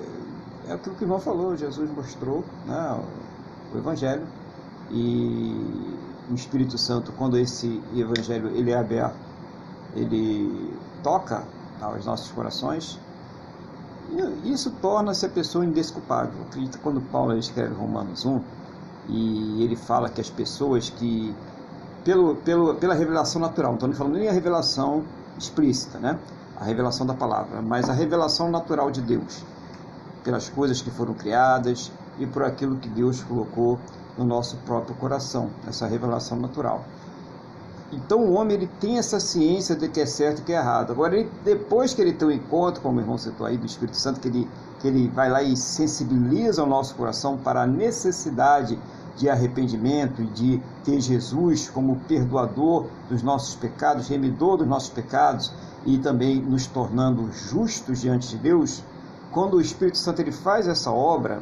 é 0.70 0.74
aquilo 0.74 0.94
que 0.94 1.02
o 1.02 1.06
irmão 1.06 1.18
falou, 1.18 1.56
Jesus 1.56 1.90
mostrou, 1.90 2.44
né? 2.64 3.00
O 3.74 3.78
Evangelho 3.78 4.26
e 4.90 5.96
o 6.30 6.34
Espírito 6.34 6.78
Santo, 6.78 7.12
quando 7.12 7.36
esse 7.36 7.82
Evangelho 7.94 8.48
ele 8.54 8.70
é 8.70 8.78
aberto, 8.78 9.18
ele 9.96 10.72
toca 11.02 11.42
aos 11.80 12.06
nossos 12.06 12.30
corações, 12.30 12.98
e 14.44 14.52
isso 14.52 14.70
torna-se 14.80 15.26
a 15.26 15.28
pessoa 15.28 15.64
indesculpável. 15.64 16.34
Acredita 16.48 16.78
quando 16.78 17.00
Paulo 17.00 17.36
escreve 17.36 17.74
Romanos 17.74 18.24
1 18.24 18.40
e 19.08 19.64
ele 19.64 19.76
fala 19.76 20.08
que 20.08 20.20
as 20.20 20.30
pessoas 20.30 20.90
que, 20.90 21.34
pelo, 22.04 22.36
pelo, 22.36 22.74
pela 22.76 22.94
revelação 22.94 23.40
natural, 23.40 23.72
não 23.72 23.76
estou 23.76 23.92
falando 23.92 24.18
nem 24.18 24.28
a 24.28 24.32
revelação 24.32 25.04
explícita, 25.38 25.98
né? 25.98 26.18
a 26.56 26.64
revelação 26.64 27.06
da 27.06 27.14
palavra, 27.14 27.62
mas 27.62 27.88
a 27.88 27.92
revelação 27.92 28.50
natural 28.50 28.90
de 28.90 29.00
Deus, 29.00 29.42
pelas 30.22 30.48
coisas 30.48 30.82
que 30.82 30.90
foram 30.90 31.14
criadas 31.14 31.90
e 32.18 32.26
por 32.26 32.42
aquilo 32.44 32.76
que 32.76 32.88
Deus 32.88 33.22
colocou 33.22 33.78
no 34.16 34.24
nosso 34.24 34.56
próprio 34.58 34.94
coração, 34.96 35.50
essa 35.66 35.86
revelação 35.86 36.38
natural. 36.38 36.84
Então 37.92 38.20
o 38.20 38.32
homem 38.34 38.56
ele 38.56 38.70
tem 38.78 38.98
essa 38.98 39.18
ciência 39.18 39.74
de 39.74 39.88
que 39.88 40.00
é 40.00 40.06
certo 40.06 40.40
e 40.40 40.42
que 40.42 40.52
é 40.52 40.56
errado. 40.56 40.92
Agora, 40.92 41.16
ele, 41.16 41.28
depois 41.44 41.92
que 41.92 42.00
ele 42.00 42.12
tem 42.12 42.28
o 42.28 42.30
um 42.30 42.34
encontro, 42.34 42.80
como 42.80 42.98
o 42.98 43.00
irmão 43.00 43.18
citou 43.18 43.46
aí, 43.46 43.56
do 43.56 43.66
Espírito 43.66 43.96
Santo, 43.96 44.20
que 44.20 44.28
ele, 44.28 44.48
que 44.80 44.86
ele 44.86 45.08
vai 45.08 45.28
lá 45.28 45.42
e 45.42 45.56
sensibiliza 45.56 46.62
o 46.62 46.66
nosso 46.66 46.94
coração 46.94 47.36
para 47.36 47.62
a 47.62 47.66
necessidade 47.66 48.78
de 49.16 49.28
arrependimento 49.28 50.22
e 50.22 50.26
de 50.26 50.62
ter 50.84 51.00
Jesus 51.00 51.68
como 51.68 51.96
perdoador 52.08 52.86
dos 53.08 53.22
nossos 53.22 53.56
pecados, 53.56 54.08
remidor 54.08 54.58
dos 54.58 54.68
nossos 54.68 54.90
pecados 54.90 55.52
e 55.84 55.98
também 55.98 56.40
nos 56.40 56.66
tornando 56.66 57.30
justos 57.32 58.00
diante 58.00 58.28
de 58.28 58.38
Deus, 58.38 58.84
quando 59.32 59.54
o 59.54 59.60
Espírito 59.60 59.98
Santo 59.98 60.20
ele 60.20 60.32
faz 60.32 60.66
essa 60.66 60.90
obra 60.90 61.40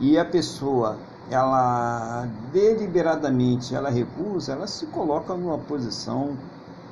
e 0.00 0.18
a 0.18 0.24
pessoa 0.24 0.98
ela 1.30 2.26
deliberadamente 2.52 3.74
ela 3.74 3.90
recusa, 3.90 4.52
ela 4.52 4.66
se 4.66 4.86
coloca 4.86 5.34
numa 5.34 5.58
posição 5.58 6.36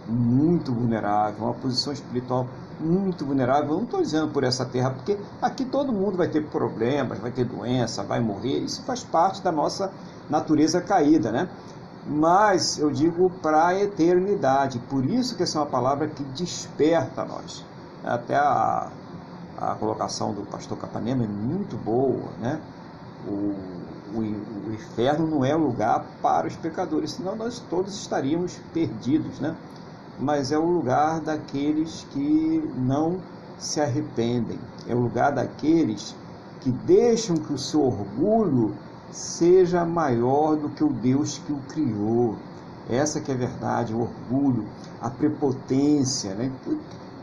muito 0.08 0.72
vulnerável, 0.72 1.44
uma 1.44 1.54
posição 1.54 1.92
espiritual 1.92 2.46
muito 2.78 3.24
vulnerável. 3.24 3.70
Eu 3.70 3.76
não 3.78 3.84
estou 3.84 4.02
dizendo 4.02 4.28
por 4.28 4.44
essa 4.44 4.64
terra, 4.64 4.90
porque 4.90 5.18
aqui 5.40 5.64
todo 5.64 5.92
mundo 5.92 6.16
vai 6.16 6.28
ter 6.28 6.44
problemas, 6.46 7.18
vai 7.18 7.30
ter 7.30 7.44
doença, 7.44 8.02
vai 8.02 8.20
morrer. 8.20 8.58
Isso 8.58 8.82
faz 8.82 9.02
parte 9.02 9.42
da 9.42 9.50
nossa 9.50 9.90
natureza 10.28 10.80
caída, 10.80 11.32
né? 11.32 11.48
Mas 12.06 12.78
eu 12.78 12.90
digo 12.90 13.30
para 13.42 13.68
a 13.68 13.82
eternidade. 13.82 14.78
Por 14.90 15.04
isso 15.04 15.36
que 15.36 15.42
essa 15.42 15.58
é 15.58 15.60
uma 15.62 15.66
palavra 15.66 16.06
que 16.06 16.22
desperta 16.22 17.24
nós. 17.24 17.64
Até 18.04 18.36
a, 18.36 18.90
a 19.58 19.74
colocação 19.74 20.32
do 20.32 20.42
pastor 20.42 20.78
Capanema 20.78 21.24
é 21.24 21.28
muito 21.28 21.76
boa, 21.76 22.30
né? 22.40 22.60
O, 23.26 23.54
o, 24.14 24.20
o 24.68 24.74
inferno 24.74 25.26
não 25.26 25.44
é 25.44 25.54
lugar 25.54 26.04
para 26.22 26.46
os 26.46 26.56
pecadores, 26.56 27.12
senão 27.12 27.34
nós 27.34 27.58
todos 27.70 27.94
estaríamos 27.94 28.58
perdidos, 28.72 29.40
né? 29.40 29.56
Mas 30.18 30.52
é 30.52 30.58
o 30.58 30.64
lugar 30.64 31.20
daqueles 31.20 32.06
que 32.10 32.70
não 32.76 33.18
se 33.58 33.80
arrependem, 33.80 34.58
é 34.86 34.94
o 34.94 34.98
lugar 34.98 35.32
daqueles 35.32 36.14
que 36.60 36.70
deixam 36.70 37.36
que 37.36 37.52
o 37.52 37.58
seu 37.58 37.82
orgulho 37.82 38.74
seja 39.10 39.84
maior 39.84 40.56
do 40.56 40.68
que 40.68 40.84
o 40.84 40.92
Deus 40.92 41.38
que 41.38 41.52
o 41.52 41.58
criou. 41.68 42.36
Essa 42.88 43.20
que 43.20 43.32
é 43.32 43.34
a 43.34 43.38
verdade, 43.38 43.94
o 43.94 44.00
orgulho, 44.00 44.64
a 45.00 45.10
prepotência, 45.10 46.34
né? 46.34 46.52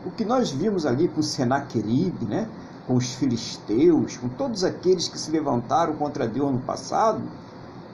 O 0.06 0.10
que 0.10 0.24
nós 0.24 0.50
vimos 0.50 0.84
ali 0.84 1.08
com 1.08 1.22
Senaqueribe, 1.22 2.24
né? 2.26 2.48
com 2.86 2.96
os 2.96 3.14
filisteus, 3.14 4.16
com 4.16 4.28
todos 4.28 4.62
aqueles 4.62 5.08
que 5.08 5.18
se 5.18 5.30
levantaram 5.30 5.94
contra 5.94 6.26
Deus 6.26 6.52
no 6.52 6.60
passado, 6.60 7.22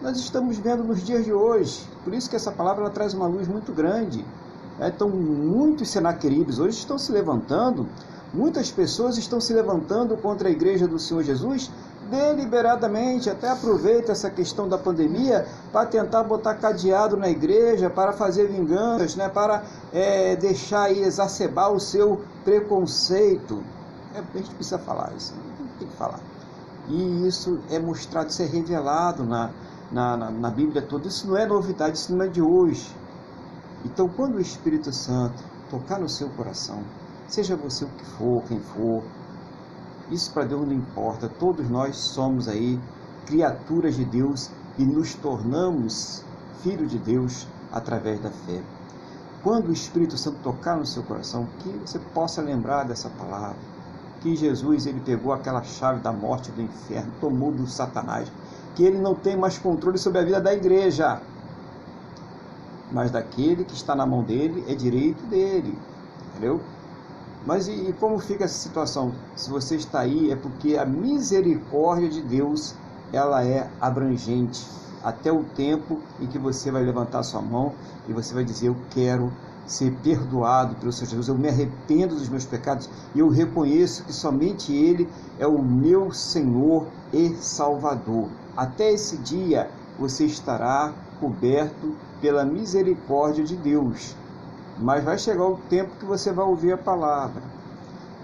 nós 0.03 0.19
estamos 0.19 0.59
vendo 0.59 0.83
nos 0.83 1.05
dias 1.05 1.25
de 1.25 1.33
hoje. 1.33 1.87
Por 2.03 2.15
isso 2.15 2.29
que 2.29 2.37
essa 2.37 2.51
palavra 2.51 2.83
ela 2.83 2.91
traz 2.91 3.15
uma 3.15 3.27
luz 3.27 3.47
muito 3.47 3.73
grande. 3.73 4.25
Então, 4.81 5.09
muitos 5.09 5.91
senaqueribes 5.91 6.59
hoje 6.59 6.79
estão 6.79 6.99
se 6.99 7.13
levantando, 7.13 7.87
muitas 8.33 8.71
pessoas 8.71 9.19
estão 9.19 9.41
se 9.41 9.53
levantando 9.53 10.17
contra 10.17 10.49
a 10.49 10.51
igreja 10.51 10.89
do 10.89 10.99
Senhor 10.99 11.23
Jesus, 11.23 11.71
deliberadamente, 12.11 13.31
até 13.31 13.49
aproveita 13.49 14.13
essa 14.13 14.29
questão 14.29 14.69
da 14.69 14.77
pandemia 14.77 15.47
para 15.73 15.87
tentar 15.87 16.25
botar 16.25 16.55
cadeado 16.55 17.17
na 17.17 17.29
igreja, 17.29 17.89
para 17.89 18.13
fazer 18.13 18.49
vinganças, 18.49 19.15
né, 19.15 19.29
para 19.29 19.63
é, 19.93 20.35
deixar 20.37 20.85
aí 20.85 21.03
exacerbar 21.03 21.73
o 21.73 21.79
seu 21.79 22.21
preconceito. 22.45 23.63
É, 24.15 24.19
a 24.19 24.39
gente 24.39 24.55
precisa 24.55 24.79
falar 24.79 25.13
isso, 25.17 25.33
tem 25.79 25.87
que 25.89 25.97
falar. 25.97 26.19
E 26.89 27.27
isso 27.27 27.61
é 27.71 27.79
mostrado, 27.79 28.31
isso 28.31 28.43
é 28.43 28.47
revelado 28.47 29.25
na, 29.25 29.51
na, 29.93 30.17
na, 30.17 30.31
na 30.31 30.51
Bíblia 30.51 30.83
toda. 30.83 31.07
Isso 31.07 31.29
não 31.29 31.37
é 31.37 31.47
novidade, 31.47 31.97
isso 31.97 32.15
não 32.15 32.25
é 32.25 32.29
de 32.29 32.43
hoje. 32.43 32.93
Então, 33.85 34.09
quando 34.09 34.35
o 34.35 34.41
Espírito 34.41 34.93
Santo 34.93 35.43
tocar 35.71 36.01
no 36.01 36.09
seu 36.09 36.29
coração, 36.31 36.83
seja 37.29 37.55
você 37.55 37.85
o 37.85 37.89
que 37.89 38.05
for, 38.05 38.43
quem 38.49 38.59
for, 38.59 39.03
isso 40.11 40.33
para 40.33 40.45
Deus 40.45 40.67
não 40.67 40.75
importa. 40.75 41.29
Todos 41.29 41.69
nós 41.69 41.97
somos 41.97 42.49
aí 42.49 42.79
criaturas 43.27 43.97
de 43.97 44.05
Deus 44.05 44.51
e 44.79 44.85
nos 44.85 45.15
tornamos 45.15 46.25
filhos 46.63 46.91
de 46.91 46.99
Deus 46.99 47.47
através 47.73 48.21
da 48.21 48.31
fé. 48.31 48.61
Quando 49.43 49.69
o 49.69 49.73
Espírito 49.73 50.19
Santo 50.19 50.39
tocar 50.43 50.77
no 50.77 50.85
seu 50.85 51.03
coração, 51.03 51.47
que 51.61 51.71
você 51.71 51.99
possa 52.13 52.43
lembrar 52.43 52.85
dessa 52.85 53.09
palavra, 53.11 53.57
que 54.21 54.37
Jesus 54.37 54.87
ele 54.87 55.01
pegou 55.01 55.33
aquela 55.33 55.63
chave 55.63 56.01
da 56.01 56.13
morte 56.13 56.51
do 56.51 56.61
inferno, 56.61 57.11
tomou 57.21 57.51
do 57.51 57.67
Satanás, 57.67 58.31
que 58.75 58.85
ele 58.85 58.99
não 58.99 59.15
tem 59.15 59.37
mais 59.37 59.59
controle 59.59 59.97
sobre 59.97 60.19
a 60.19 60.25
vida 60.25 60.41
da 60.41 60.53
igreja, 60.53 61.23
mas 62.93 63.11
daquele 63.11 63.65
que 63.65 63.75
está 63.75 63.95
na 63.95 64.05
mão 64.05 64.23
dele 64.23 64.65
é 64.69 64.75
direito 64.75 65.25
dele, 65.27 65.79
entendeu? 66.31 66.61
Mas 67.47 67.69
e, 67.69 67.73
e, 67.73 67.93
como 67.95 68.19
fica 68.19 68.45
essa 68.45 68.59
situação? 68.59 69.13
Se 69.35 69.49
você 69.51 69.77
está 69.77 70.01
aí, 70.01 70.31
é 70.31 70.37
porque 70.37 70.77
a 70.77 70.85
misericórdia 70.85 72.09
de 72.09 72.21
Deus 72.21 72.75
ela 73.13 73.45
é 73.45 73.69
abrangente 73.81 74.65
até 75.03 75.33
o 75.33 75.43
tempo 75.43 75.99
em 76.21 76.27
que 76.27 76.39
você 76.39 76.71
vai 76.71 76.83
levantar 76.83 77.23
sua 77.23 77.41
mão 77.41 77.73
e 78.09 78.13
você 78.13 78.35
vai 78.35 78.45
dizer: 78.45 78.69
Eu 78.69 78.77
quero 78.91 79.33
ser 79.67 79.93
perdoado 80.03 80.75
pelo 80.77 80.93
Senhor 80.93 81.11
Jesus, 81.11 81.29
eu 81.29 81.39
me 81.39 81.49
arrependo 81.49 82.17
dos 82.17 82.29
meus 82.29 82.45
pecados 82.45 82.91
e 83.15 83.21
eu 83.21 83.29
reconheço 83.29 84.05
que 84.05 84.13
somente 84.13 84.73
Ele 84.73 85.09
é 85.39 85.47
o 85.47 85.63
meu 85.63 86.13
Senhor 86.13 86.87
e 87.13 87.35
Salvador. 87.37 88.29
Até 88.57 88.93
esse 88.93 89.17
dia 89.19 89.71
você 89.99 90.25
estará 90.25 90.93
coberto 91.21 91.95
pela 92.21 92.45
misericórdia 92.45 93.45
de 93.45 93.57
Deus. 93.57 94.17
Mas 94.81 95.05
vai 95.05 95.19
chegar 95.19 95.45
o 95.45 95.59
tempo 95.69 95.97
que 95.99 96.07
você 96.07 96.33
vai 96.33 96.45
ouvir 96.45 96.73
a 96.73 96.79
palavra. 96.79 97.43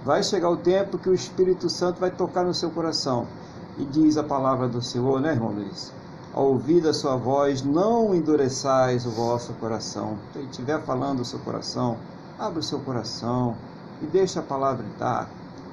Vai 0.05 0.23
chegar 0.23 0.49
o 0.49 0.57
tempo 0.57 0.97
que 0.97 1.11
o 1.11 1.15
Espírito 1.15 1.69
Santo 1.69 2.01
vai 2.01 2.11
tocar 2.11 2.45
no 2.45 2.55
seu 2.55 2.71
coração. 2.71 3.27
E 3.77 3.85
diz 3.85 4.17
a 4.17 4.23
palavra 4.23 4.67
do 4.67 4.81
Senhor, 4.81 5.21
né, 5.21 5.33
irmão 5.33 5.53
Luiz? 5.53 5.93
Ao 6.33 6.47
ouvir 6.47 6.87
a 6.87 6.95
sua 6.95 7.17
voz, 7.17 7.63
não 7.63 8.15
endureçais 8.15 9.05
o 9.05 9.11
vosso 9.11 9.53
coração. 9.55 10.17
Se 10.33 10.41
estiver 10.41 10.81
falando 10.83 11.21
o 11.21 11.25
seu 11.25 11.39
coração, 11.41 11.99
abre 12.39 12.61
o 12.61 12.63
seu 12.63 12.79
coração 12.81 13.55
e 14.01 14.07
deixa 14.07 14.41
a 14.41 14.43
palavra 14.43 14.85
entrar. 14.87 15.29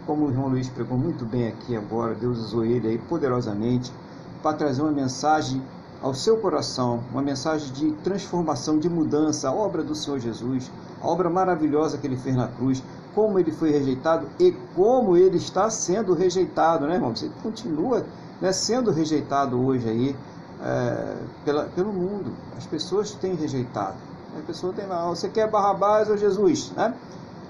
Como 0.05 0.25
o 0.25 0.29
irmão 0.29 0.49
Luiz 0.49 0.67
pregou 0.67 0.97
muito 0.97 1.25
bem 1.25 1.47
aqui 1.47 1.77
agora, 1.77 2.13
Deus 2.13 2.39
usou 2.39 2.65
ele 2.65 2.89
aí 2.89 2.97
poderosamente 2.97 3.91
para 4.41 4.57
trazer 4.57 4.81
uma 4.81 4.91
mensagem 4.91 5.61
ao 6.03 6.13
seu 6.13 6.37
coração 6.37 7.01
uma 7.11 7.21
mensagem 7.21 7.71
de 7.71 7.91
transformação, 8.03 8.77
de 8.77 8.89
mudança, 8.89 9.47
a 9.47 9.53
obra 9.53 9.81
do 9.81 9.95
Senhor 9.95 10.19
Jesus, 10.19 10.69
a 11.01 11.07
obra 11.07 11.29
maravilhosa 11.29 11.97
que 11.97 12.05
ele 12.05 12.17
fez 12.17 12.35
na 12.35 12.49
cruz, 12.49 12.83
como 13.15 13.39
ele 13.39 13.53
foi 13.53 13.71
rejeitado 13.71 14.27
e 14.37 14.51
como 14.75 15.15
ele 15.15 15.37
está 15.37 15.69
sendo 15.69 16.13
rejeitado, 16.13 16.85
né, 16.85 16.95
irmão? 16.95 17.15
Você 17.15 17.31
continua 17.41 18.05
né, 18.41 18.51
sendo 18.51 18.91
rejeitado 18.91 19.57
hoje 19.65 19.87
aí 19.89 20.15
é, 20.61 21.15
pela, 21.45 21.63
pelo 21.65 21.93
mundo. 21.93 22.33
As 22.57 22.65
pessoas 22.65 23.11
têm 23.11 23.35
rejeitado. 23.35 23.95
A 24.37 24.41
pessoa 24.45 24.73
tem 24.73 24.85
lá, 24.85 25.07
você 25.07 25.29
quer 25.29 25.49
Barrabás 25.49 26.09
ou 26.09 26.17
Jesus, 26.17 26.71
né? 26.75 26.93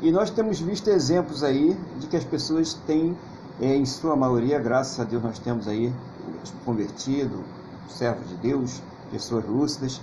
E 0.01 0.11
nós 0.11 0.29
temos 0.29 0.59
visto 0.59 0.89
exemplos 0.89 1.43
aí 1.43 1.75
de 1.97 2.07
que 2.07 2.17
as 2.17 2.25
pessoas 2.25 2.73
têm, 2.85 3.17
é, 3.59 3.75
em 3.75 3.85
sua 3.85 4.15
maioria, 4.15 4.59
graças 4.59 4.99
a 4.99 5.05
Deus, 5.05 5.23
nós 5.23 5.39
temos 5.39 5.67
aí 5.67 5.91
convertido, 6.65 7.41
servos 7.87 8.27
de 8.29 8.35
Deus, 8.35 8.81
pessoas 9.11 9.45
lúcidas, 9.45 10.01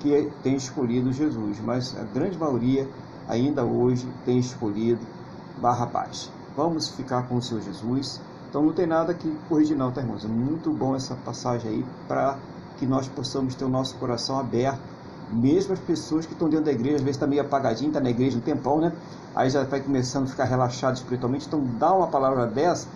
que 0.00 0.30
têm 0.42 0.56
escolhido 0.56 1.12
Jesus, 1.12 1.58
mas 1.60 1.96
a 1.98 2.02
grande 2.02 2.38
maioria 2.38 2.88
ainda 3.28 3.64
hoje 3.64 4.08
tem 4.24 4.38
escolhido 4.38 5.00
Barrabás. 5.58 6.30
Vamos 6.56 6.88
ficar 6.88 7.28
com 7.28 7.36
o 7.36 7.42
Senhor 7.42 7.62
Jesus. 7.62 8.20
Então 8.48 8.62
não 8.62 8.72
tem 8.72 8.86
nada 8.86 9.12
que 9.12 9.30
corrigir 9.48 9.76
não, 9.76 9.90
tá 9.90 10.00
irmãos? 10.00 10.24
É 10.24 10.28
muito 10.28 10.70
bom 10.70 10.94
essa 10.94 11.14
passagem 11.14 11.70
aí 11.70 11.86
para 12.06 12.38
que 12.78 12.86
nós 12.86 13.08
possamos 13.08 13.54
ter 13.54 13.64
o 13.64 13.68
nosso 13.68 13.96
coração 13.96 14.38
aberto. 14.38 14.80
Mesmo 15.30 15.72
as 15.72 15.80
pessoas 15.80 16.24
que 16.24 16.32
estão 16.32 16.48
dentro 16.48 16.66
da 16.66 16.72
igreja, 16.72 16.96
às 16.96 17.02
vezes 17.02 17.16
está 17.16 17.26
meio 17.26 17.42
apagadinho, 17.42 17.88
está 17.88 18.00
na 18.00 18.10
igreja 18.10 18.38
um 18.38 18.40
tempão, 18.40 18.80
né? 18.80 18.92
Aí 19.34 19.50
já 19.50 19.64
vai 19.64 19.80
começando 19.80 20.24
a 20.24 20.28
ficar 20.28 20.44
relaxado 20.44 20.96
espiritualmente. 20.96 21.46
Então 21.46 21.62
dá 21.78 21.92
uma 21.92 22.06
palavra 22.06 22.46
dessa 22.46 22.86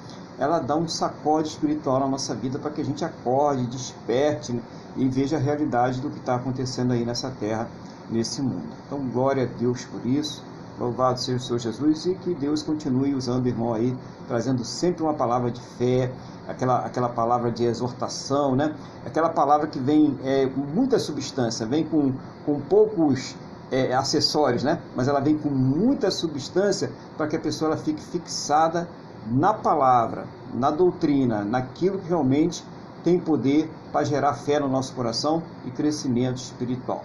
ela 0.41 0.59
dá 0.59 0.75
um 0.75 0.89
sacode 0.89 1.49
espiritual 1.49 2.01
na 2.01 2.09
nossa 2.09 2.35
vida 2.35 2.59
para 2.59 2.71
que 2.71 2.81
a 2.81 2.85
gente 2.85 3.05
acorde, 3.05 3.67
desperte 3.67 4.55
né? 4.55 4.63
e 4.97 5.07
veja 5.07 5.37
a 5.37 5.39
realidade 5.39 6.01
do 6.01 6.09
que 6.09 6.19
está 6.19 6.35
acontecendo 6.35 6.95
aí 6.95 7.05
nessa 7.05 7.31
terra, 7.31 7.69
nesse 8.11 8.41
mundo. 8.41 8.71
Então, 8.87 9.07
glória 9.11 9.45
a 9.45 9.59
Deus 9.59 9.85
por 9.85 10.05
isso. 10.07 10.43
Louvado 10.79 11.21
seja 11.21 11.37
o 11.37 11.41
Senhor 11.41 11.59
Jesus 11.59 12.07
e 12.07 12.15
que 12.15 12.35
Deus 12.35 12.63
continue 12.63 13.15
usando 13.15 13.45
o 13.45 13.49
irmão 13.49 13.75
aí, 13.75 13.95
trazendo 14.27 14.65
sempre 14.65 15.03
uma 15.03 15.13
palavra 15.13 15.51
de 15.51 15.61
fé, 15.61 16.11
aquela, 16.49 16.79
aquela 16.87 17.11
palavra 17.11 17.53
de 17.53 17.65
exortação, 17.65 18.57
né? 18.57 18.75
Aquela 19.05 19.29
palavra 19.29 19.67
que 19.67 19.79
vem 19.79 20.19
é, 20.25 20.47
com 20.47 20.61
muita 20.61 20.99
substância, 20.99 21.67
vem 21.67 21.85
com, 21.85 22.15
com 22.47 22.59
poucos 22.63 23.37
é, 23.71 23.93
acessórios, 23.95 24.63
né? 24.65 24.81
Mas 24.97 25.07
ela 25.07 25.21
vem 25.21 25.37
com 25.37 25.51
muita 25.51 26.11
substância 26.11 26.91
para 27.19 27.27
que 27.27 27.37
a 27.37 27.41
pessoa 27.41 27.73
ela 27.73 27.77
fique 27.77 28.01
fixada 28.01 28.89
na 29.27 29.53
palavra, 29.53 30.27
na 30.55 30.71
doutrina, 30.71 31.45
naquilo 31.45 31.99
que 31.99 32.09
realmente 32.09 32.65
tem 33.05 33.19
poder 33.19 33.71
para 33.93 34.05
gerar 34.05 34.35
fé 34.35 34.61
no 34.61 34.69
nosso 34.69 34.95
coração 34.95 35.43
e 35.65 35.71
crescimento 35.71 36.37
espiritual. 36.37 37.05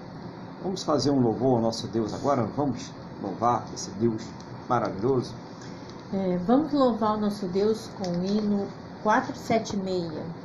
Vamos 0.64 0.84
fazer 0.84 1.12
um 1.12 1.20
louvor 1.20 1.58
ao 1.58 1.62
nosso 1.62 1.88
Deus 1.88 2.14
agora? 2.14 2.44
Vamos 2.56 2.92
louvar 3.22 3.64
esse 3.74 3.90
Deus 3.92 4.24
maravilhoso? 4.68 5.34
É, 6.14 6.38
vamos 6.46 6.72
louvar 6.74 7.18
o 7.18 7.22
nosso 7.22 7.46
Deus 7.48 7.90
com 7.98 8.10
o 8.10 8.26
hino 8.26 8.68
476. 9.04 10.45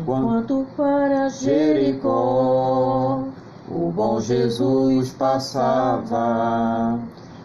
Enquanto 0.00 0.66
para 0.78 1.28
Jericó 1.28 3.22
o 3.70 3.92
bom 3.92 4.18
Jesus 4.18 5.10
passava, 5.10 6.98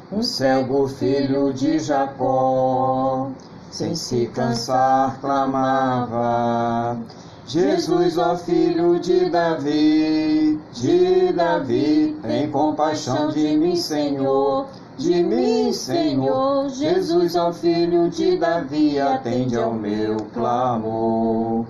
um 0.10 0.24
cego 0.24 0.88
filho 0.88 1.52
de 1.52 1.78
Jacó, 1.80 3.30
sem 3.70 3.94
se 3.94 4.28
cansar 4.28 5.20
clamava: 5.20 6.98
Jesus, 7.46 8.18
ó 8.18 8.38
filho 8.38 9.00
de 9.02 9.30
Davi, 9.30 10.58
de 10.72 11.34
Davi, 11.34 12.18
tem 12.22 12.50
compaixão 12.50 13.32
de 13.32 13.58
mim, 13.58 13.76
Senhor. 13.76 14.68
De 14.98 15.22
mim, 15.22 15.74
Senhor, 15.74 16.70
Jesus, 16.70 17.36
ó 17.36 17.52
filho 17.52 18.10
de 18.10 18.38
Davi, 18.38 18.98
atende 18.98 19.58
ao 19.58 19.74
meu 19.74 20.15
clamor. 20.34 21.65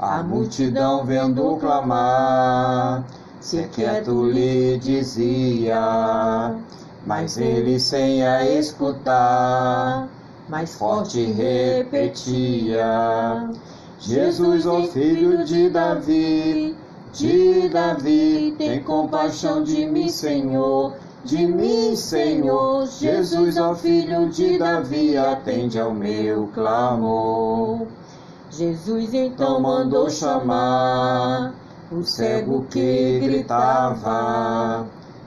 A 0.00 0.22
multidão 0.22 1.04
vendo 1.04 1.56
clamar, 1.56 3.04
se 3.40 3.64
quieto 3.64 4.30
lhe 4.30 4.78
dizia, 4.78 6.54
mas 7.04 7.36
ele 7.36 7.80
sem 7.80 8.24
a 8.24 8.48
escutar, 8.48 10.06
mais 10.48 10.76
forte 10.76 11.24
repetia: 11.24 12.80
Jesus, 13.98 14.66
ó 14.66 14.84
filho 14.84 15.44
de 15.44 15.68
Davi, 15.68 16.76
de 17.12 17.68
Davi, 17.68 18.54
tem 18.56 18.80
compaixão 18.80 19.64
de 19.64 19.84
mim, 19.84 20.08
Senhor. 20.08 20.94
De 21.24 21.44
mim, 21.44 21.96
Senhor, 21.96 22.86
Jesus, 22.86 23.58
ó 23.58 23.74
filho 23.74 24.28
de 24.28 24.58
Davi, 24.58 25.16
atende 25.16 25.80
ao 25.80 25.92
meu 25.92 26.46
clamor. 26.54 27.88
Jesus 28.58 29.14
então 29.14 29.60
mandou 29.60 30.10
chamar 30.10 31.54
o 31.92 32.02
cego 32.02 32.66
que 32.68 33.20
gritava, 33.20 34.84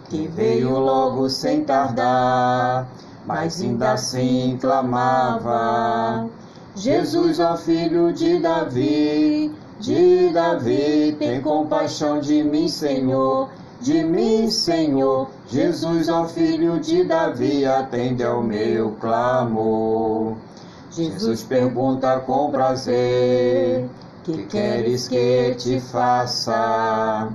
que 0.09 0.27
veio 0.27 0.77
logo 0.77 1.29
sem 1.29 1.63
tardar, 1.63 2.89
mas 3.25 3.61
ainda 3.61 3.93
assim 3.93 4.57
clamava: 4.59 6.27
Jesus, 6.75 7.39
ó 7.39 7.55
filho 7.55 8.11
de 8.11 8.37
Davi, 8.37 9.55
de 9.79 10.29
Davi, 10.31 11.15
tem 11.17 11.41
compaixão 11.41 12.19
de 12.19 12.43
mim, 12.43 12.67
Senhor. 12.67 13.47
De 13.79 14.03
mim, 14.03 14.51
Senhor, 14.51 15.29
Jesus, 15.47 16.07
ó 16.07 16.25
Filho 16.25 16.79
de 16.79 17.03
Davi, 17.03 17.65
atende 17.65 18.23
ao 18.23 18.43
meu 18.43 18.91
clamor. 18.99 20.35
Jesus 20.91 21.43
pergunta 21.43 22.19
com 22.19 22.51
prazer: 22.51 23.85
Que 24.25 24.45
queres 24.45 25.07
que 25.07 25.55
te 25.55 25.79
faça? 25.79 27.29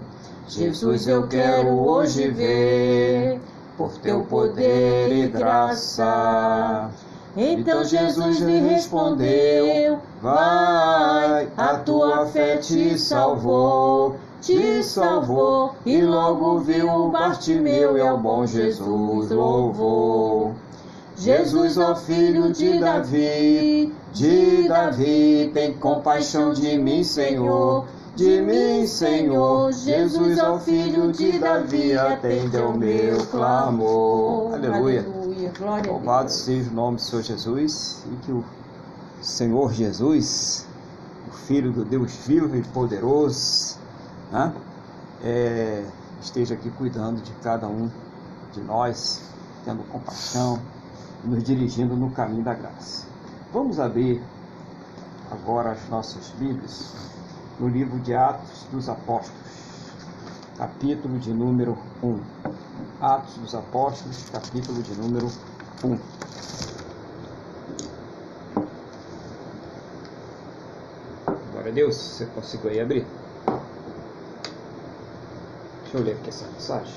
Jesus, 0.46 1.08
eu 1.08 1.26
quero 1.26 1.70
hoje 1.70 2.28
ver 2.28 3.40
por 3.78 3.96
teu 3.98 4.20
poder 4.24 5.10
e 5.10 5.26
graça. 5.28 6.90
Então 7.34 7.82
Jesus 7.82 8.40
lhe 8.40 8.60
respondeu: 8.60 10.00
Vai, 10.20 11.48
a 11.56 11.78
tua 11.78 12.26
fé 12.26 12.58
te 12.58 12.98
salvou, 12.98 14.16
te 14.42 14.82
salvou. 14.82 15.74
E 15.86 16.02
logo 16.02 16.58
viu 16.58 17.08
Bartimeu 17.08 17.96
e 17.96 18.02
ao 18.02 18.18
bom 18.18 18.46
Jesus 18.46 19.30
louvou. 19.30 20.54
Jesus, 21.18 21.78
ó 21.78 21.96
filho 21.96 22.52
de 22.52 22.78
Davi, 22.78 23.94
de 24.12 24.68
Davi, 24.68 25.50
tem 25.54 25.72
compaixão 25.72 26.52
de 26.52 26.76
mim, 26.76 27.02
Senhor. 27.02 27.86
De 28.14 28.42
mim, 28.42 28.86
Senhor, 28.86 29.72
Jesus, 29.72 30.38
ó 30.38 30.58
filho 30.58 31.10
de 31.12 31.38
Davi, 31.38 31.96
atende 31.96 32.58
ao 32.58 32.76
meu 32.76 33.18
clamor. 33.26 34.54
Aleluia. 34.54 35.06
Aleluia. 35.06 35.52
Louvado 35.86 36.30
seja 36.30 36.70
o 36.70 36.74
nome 36.74 36.96
do 36.96 37.02
Senhor 37.02 37.22
Jesus 37.22 38.04
e 38.12 38.26
que 38.26 38.32
o 38.32 38.44
Senhor 39.22 39.72
Jesus, 39.72 40.66
o 41.28 41.34
Filho 41.34 41.72
do 41.72 41.84
Deus 41.84 42.12
vivo 42.26 42.56
e 42.56 42.62
poderoso, 42.62 43.78
né, 44.30 44.52
é, 45.24 45.82
esteja 46.20 46.54
aqui 46.54 46.70
cuidando 46.70 47.22
de 47.22 47.32
cada 47.42 47.66
um 47.66 47.90
de 48.52 48.60
nós, 48.60 49.22
tendo 49.64 49.82
compaixão 49.90 50.58
nos 51.26 51.42
dirigindo 51.42 51.96
no 51.96 52.10
caminho 52.10 52.44
da 52.44 52.54
graça. 52.54 53.06
Vamos 53.52 53.80
abrir 53.80 54.22
agora 55.30 55.72
as 55.72 55.88
nossas 55.88 56.30
Bíblias 56.38 56.94
no 57.58 57.68
livro 57.68 57.98
de 58.00 58.14
Atos 58.14 58.64
dos 58.70 58.88
Apóstolos, 58.88 59.34
capítulo 60.56 61.18
de 61.18 61.32
número 61.32 61.76
1. 62.02 62.20
Atos 63.00 63.34
dos 63.38 63.54
Apóstolos, 63.54 64.24
capítulo 64.30 64.82
de 64.82 64.94
número 64.94 65.26
1. 65.82 65.98
Glória 71.52 71.70
a 71.70 71.74
Deus, 71.74 71.96
você 71.96 72.26
conseguiu 72.26 72.70
aí 72.70 72.80
abrir? 72.80 73.06
Deixa 75.82 75.98
eu 75.98 76.04
ler 76.04 76.12
aqui 76.12 76.28
essa 76.28 76.46
mensagem. 76.46 76.94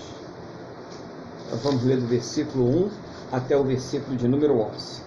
Nós 1.50 1.62
vamos 1.64 1.84
ler 1.84 2.00
do 2.00 2.06
versículo 2.06 2.86
1 2.86 3.09
até 3.32 3.56
o 3.56 3.64
versículo 3.64 4.16
de 4.16 4.28
número 4.28 4.60
11. 4.60 5.02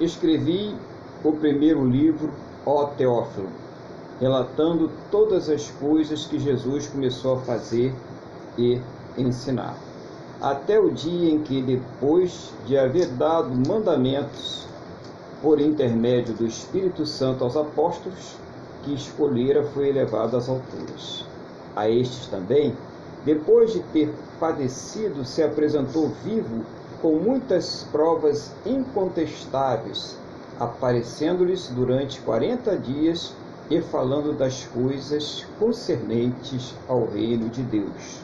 Escrevi 0.00 0.74
o 1.24 1.32
primeiro 1.32 1.84
livro, 1.84 2.32
ó 2.64 2.86
Teófilo, 2.86 3.48
relatando 4.20 4.90
todas 5.10 5.48
as 5.48 5.70
coisas 5.70 6.26
que 6.26 6.38
Jesus 6.38 6.88
começou 6.88 7.34
a 7.36 7.40
fazer 7.40 7.94
e 8.58 8.80
ensinar, 9.16 9.76
até 10.40 10.78
o 10.78 10.90
dia 10.90 11.30
em 11.30 11.42
que, 11.42 11.62
depois 11.62 12.52
de 12.66 12.76
haver 12.76 13.08
dado 13.08 13.50
mandamentos 13.66 14.66
por 15.40 15.60
intermédio 15.60 16.34
do 16.34 16.46
Espírito 16.46 17.06
Santo 17.06 17.44
aos 17.44 17.56
apóstolos, 17.56 18.36
que 18.82 18.94
escolhera 18.94 19.64
foi 19.64 19.88
elevado 19.88 20.36
às 20.36 20.48
alturas. 20.48 21.24
A 21.74 21.88
estes 21.88 22.26
também 22.26 22.74
depois 23.26 23.72
de 23.72 23.80
ter 23.92 24.14
padecido, 24.38 25.24
se 25.24 25.42
apresentou 25.42 26.10
vivo 26.24 26.64
com 27.02 27.16
muitas 27.16 27.84
provas 27.90 28.52
incontestáveis, 28.64 30.16
aparecendo-lhes 30.60 31.66
durante 31.74 32.20
quarenta 32.20 32.78
dias 32.78 33.34
e 33.68 33.82
falando 33.82 34.32
das 34.32 34.62
coisas 34.66 35.44
concernentes 35.58 36.72
ao 36.86 37.04
reino 37.04 37.48
de 37.48 37.64
Deus. 37.64 38.20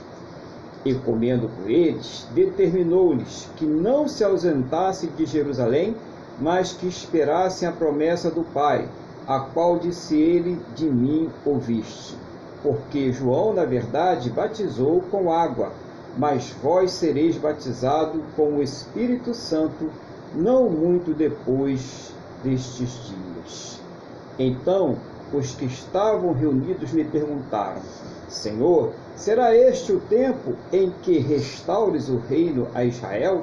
E 0.84 0.94
comendo 0.94 1.48
com 1.48 1.68
eles, 1.68 2.28
determinou-lhes 2.32 3.48
que 3.56 3.66
não 3.66 4.06
se 4.06 4.22
ausentassem 4.22 5.10
de 5.16 5.26
Jerusalém, 5.26 5.96
mas 6.40 6.72
que 6.72 6.86
esperassem 6.86 7.68
a 7.68 7.72
promessa 7.72 8.30
do 8.30 8.44
Pai, 8.44 8.88
a 9.26 9.40
qual 9.40 9.80
disse 9.80 10.16
ele: 10.16 10.60
De 10.76 10.86
mim 10.86 11.28
ouviste 11.44 12.21
porque 12.62 13.12
João, 13.12 13.52
na 13.52 13.64
verdade, 13.64 14.30
batizou 14.30 15.02
com 15.10 15.32
água, 15.32 15.72
mas 16.16 16.50
vós 16.62 16.92
sereis 16.92 17.36
batizado 17.36 18.22
com 18.36 18.56
o 18.56 18.62
Espírito 18.62 19.34
Santo 19.34 19.90
não 20.34 20.68
muito 20.68 21.12
depois 21.12 22.12
destes 22.42 23.08
dias. 23.08 23.80
Então 24.38 24.96
os 25.32 25.54
que 25.54 25.64
estavam 25.64 26.32
reunidos 26.32 26.92
lhe 26.92 27.04
perguntaram: 27.04 27.80
Senhor, 28.28 28.92
será 29.16 29.54
este 29.54 29.92
o 29.92 30.00
tempo 30.00 30.54
em 30.72 30.92
que 31.02 31.18
restaures 31.18 32.08
o 32.08 32.18
reino 32.18 32.68
a 32.74 32.84
Israel? 32.84 33.42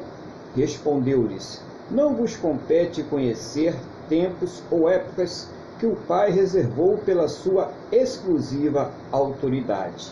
Respondeu-lhes: 0.56 1.62
Não 1.90 2.16
vos 2.16 2.36
compete 2.36 3.04
conhecer 3.04 3.76
tempos 4.08 4.64
ou 4.72 4.90
épocas 4.90 5.48
que 5.80 5.88
o 5.88 5.96
Pai 6.08 6.30
reservou 6.32 6.98
pela 6.98 7.28
sua 7.28 7.72
exclusiva 7.92 8.92
autoridade. 9.12 10.12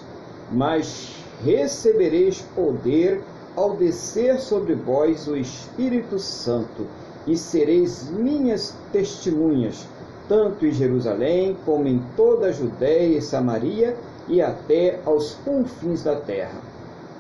Mas 0.51 1.13
recebereis 1.43 2.41
poder 2.55 3.21
ao 3.55 3.75
descer 3.75 4.39
sobre 4.39 4.75
vós 4.75 5.27
o 5.27 5.35
Espírito 5.35 6.17
Santo, 6.17 6.87
e 7.27 7.35
sereis 7.35 8.09
minhas 8.09 8.73
testemunhas, 8.91 9.85
tanto 10.29 10.65
em 10.65 10.71
Jerusalém 10.71 11.57
como 11.65 11.87
em 11.87 12.01
toda 12.15 12.47
a 12.47 12.51
Judéia 12.51 13.17
e 13.17 13.21
Samaria 13.21 13.97
e 14.29 14.41
até 14.41 14.99
aos 15.05 15.33
confins 15.43 16.03
da 16.03 16.15
terra. 16.15 16.61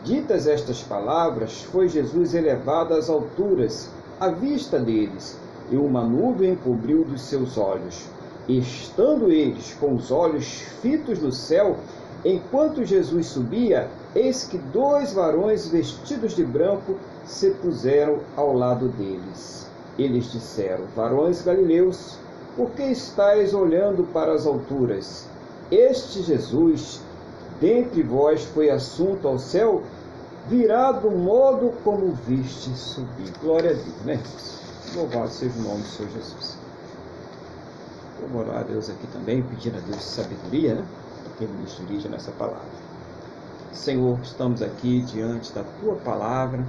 Ditas 0.03 0.47
estas 0.47 0.81
palavras, 0.81 1.63
foi 1.63 1.89
Jesus 1.89 2.33
elevado 2.33 2.93
às 2.93 3.09
alturas, 3.09 3.89
à 4.19 4.29
vista 4.29 4.79
deles, 4.79 5.37
e 5.69 5.75
uma 5.75 6.03
nuvem 6.03 6.55
cobriu 6.55 7.03
dos 7.03 7.21
seus 7.21 7.57
olhos. 7.57 8.05
Estando 8.47 9.29
eles 9.29 9.75
com 9.77 9.95
os 9.95 10.09
olhos 10.09 10.61
fitos 10.81 11.19
no 11.19 11.33
céu, 11.33 11.75
enquanto 12.23 12.85
Jesus 12.85 13.27
subia, 13.27 13.89
eis 14.15 14.45
que 14.45 14.57
dois 14.57 15.11
varões 15.11 15.67
vestidos 15.67 16.33
de 16.33 16.45
branco 16.45 16.95
se 17.25 17.51
puseram 17.51 18.19
ao 18.37 18.53
lado 18.53 18.87
deles. 18.87 19.69
Eles 19.99 20.31
disseram: 20.31 20.85
Varões 20.95 21.41
galileus, 21.41 22.17
por 22.55 22.69
que 22.71 22.83
estáis 22.83 23.53
olhando 23.53 24.05
para 24.13 24.33
as 24.33 24.45
alturas? 24.45 25.27
Este 25.69 26.23
Jesus, 26.23 27.01
dentre 27.59 28.01
vós, 28.01 28.45
foi 28.45 28.69
assunto 28.69 29.27
ao 29.27 29.37
céu, 29.37 29.83
virá 30.47 30.93
do 30.93 31.11
modo 31.11 31.73
como 31.83 32.13
viste 32.25 32.69
subir. 32.69 33.33
Glória 33.41 33.71
a 33.71 33.73
Deus, 33.73 34.05
né? 34.05 34.23
Louvado 34.95 35.29
seja 35.29 35.53
o 35.59 35.63
nome 35.63 35.81
do 35.81 35.87
Senhor 35.87 36.11
Jesus. 36.13 36.56
Vamos 38.21 38.47
orar 38.47 38.61
a 38.61 38.63
Deus 38.63 38.89
aqui 38.89 39.05
também, 39.07 39.43
pedindo 39.43 39.77
a 39.77 39.81
Deus 39.81 40.01
sabedoria, 40.01 40.75
né? 40.75 40.85
Que 41.37 41.43
Ele 41.43 41.53
nos 41.61 41.77
dirija 41.77 42.09
nessa 42.09 42.31
palavra. 42.31 42.65
Senhor, 43.71 44.19
estamos 44.23 44.61
aqui 44.61 45.01
diante 45.01 45.53
da 45.53 45.63
Tua 45.79 45.95
palavra. 45.95 46.65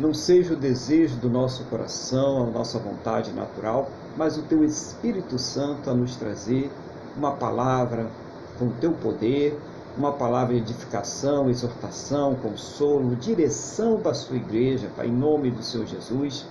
Não 0.00 0.14
seja 0.14 0.54
o 0.54 0.56
desejo 0.56 1.16
do 1.16 1.28
nosso 1.28 1.64
coração, 1.64 2.44
a 2.44 2.50
nossa 2.50 2.78
vontade 2.78 3.32
natural, 3.32 3.90
mas 4.16 4.38
o 4.38 4.42
Teu 4.42 4.64
Espírito 4.64 5.38
Santo 5.38 5.90
a 5.90 5.94
nos 5.94 6.16
trazer 6.16 6.70
uma 7.16 7.32
palavra 7.32 8.10
com 8.58 8.66
o 8.66 8.72
Teu 8.80 8.92
poder, 8.92 9.58
uma 9.96 10.12
palavra 10.12 10.54
de 10.54 10.60
edificação, 10.60 11.48
exortação, 11.48 12.34
consolo, 12.34 13.16
direção 13.16 13.98
para 13.98 14.12
a 14.12 14.14
Sua 14.14 14.36
igreja, 14.36 14.90
Pai, 14.96 15.06
em 15.06 15.12
nome 15.12 15.50
do 15.50 15.62
Senhor 15.62 15.86
Jesus. 15.86 16.46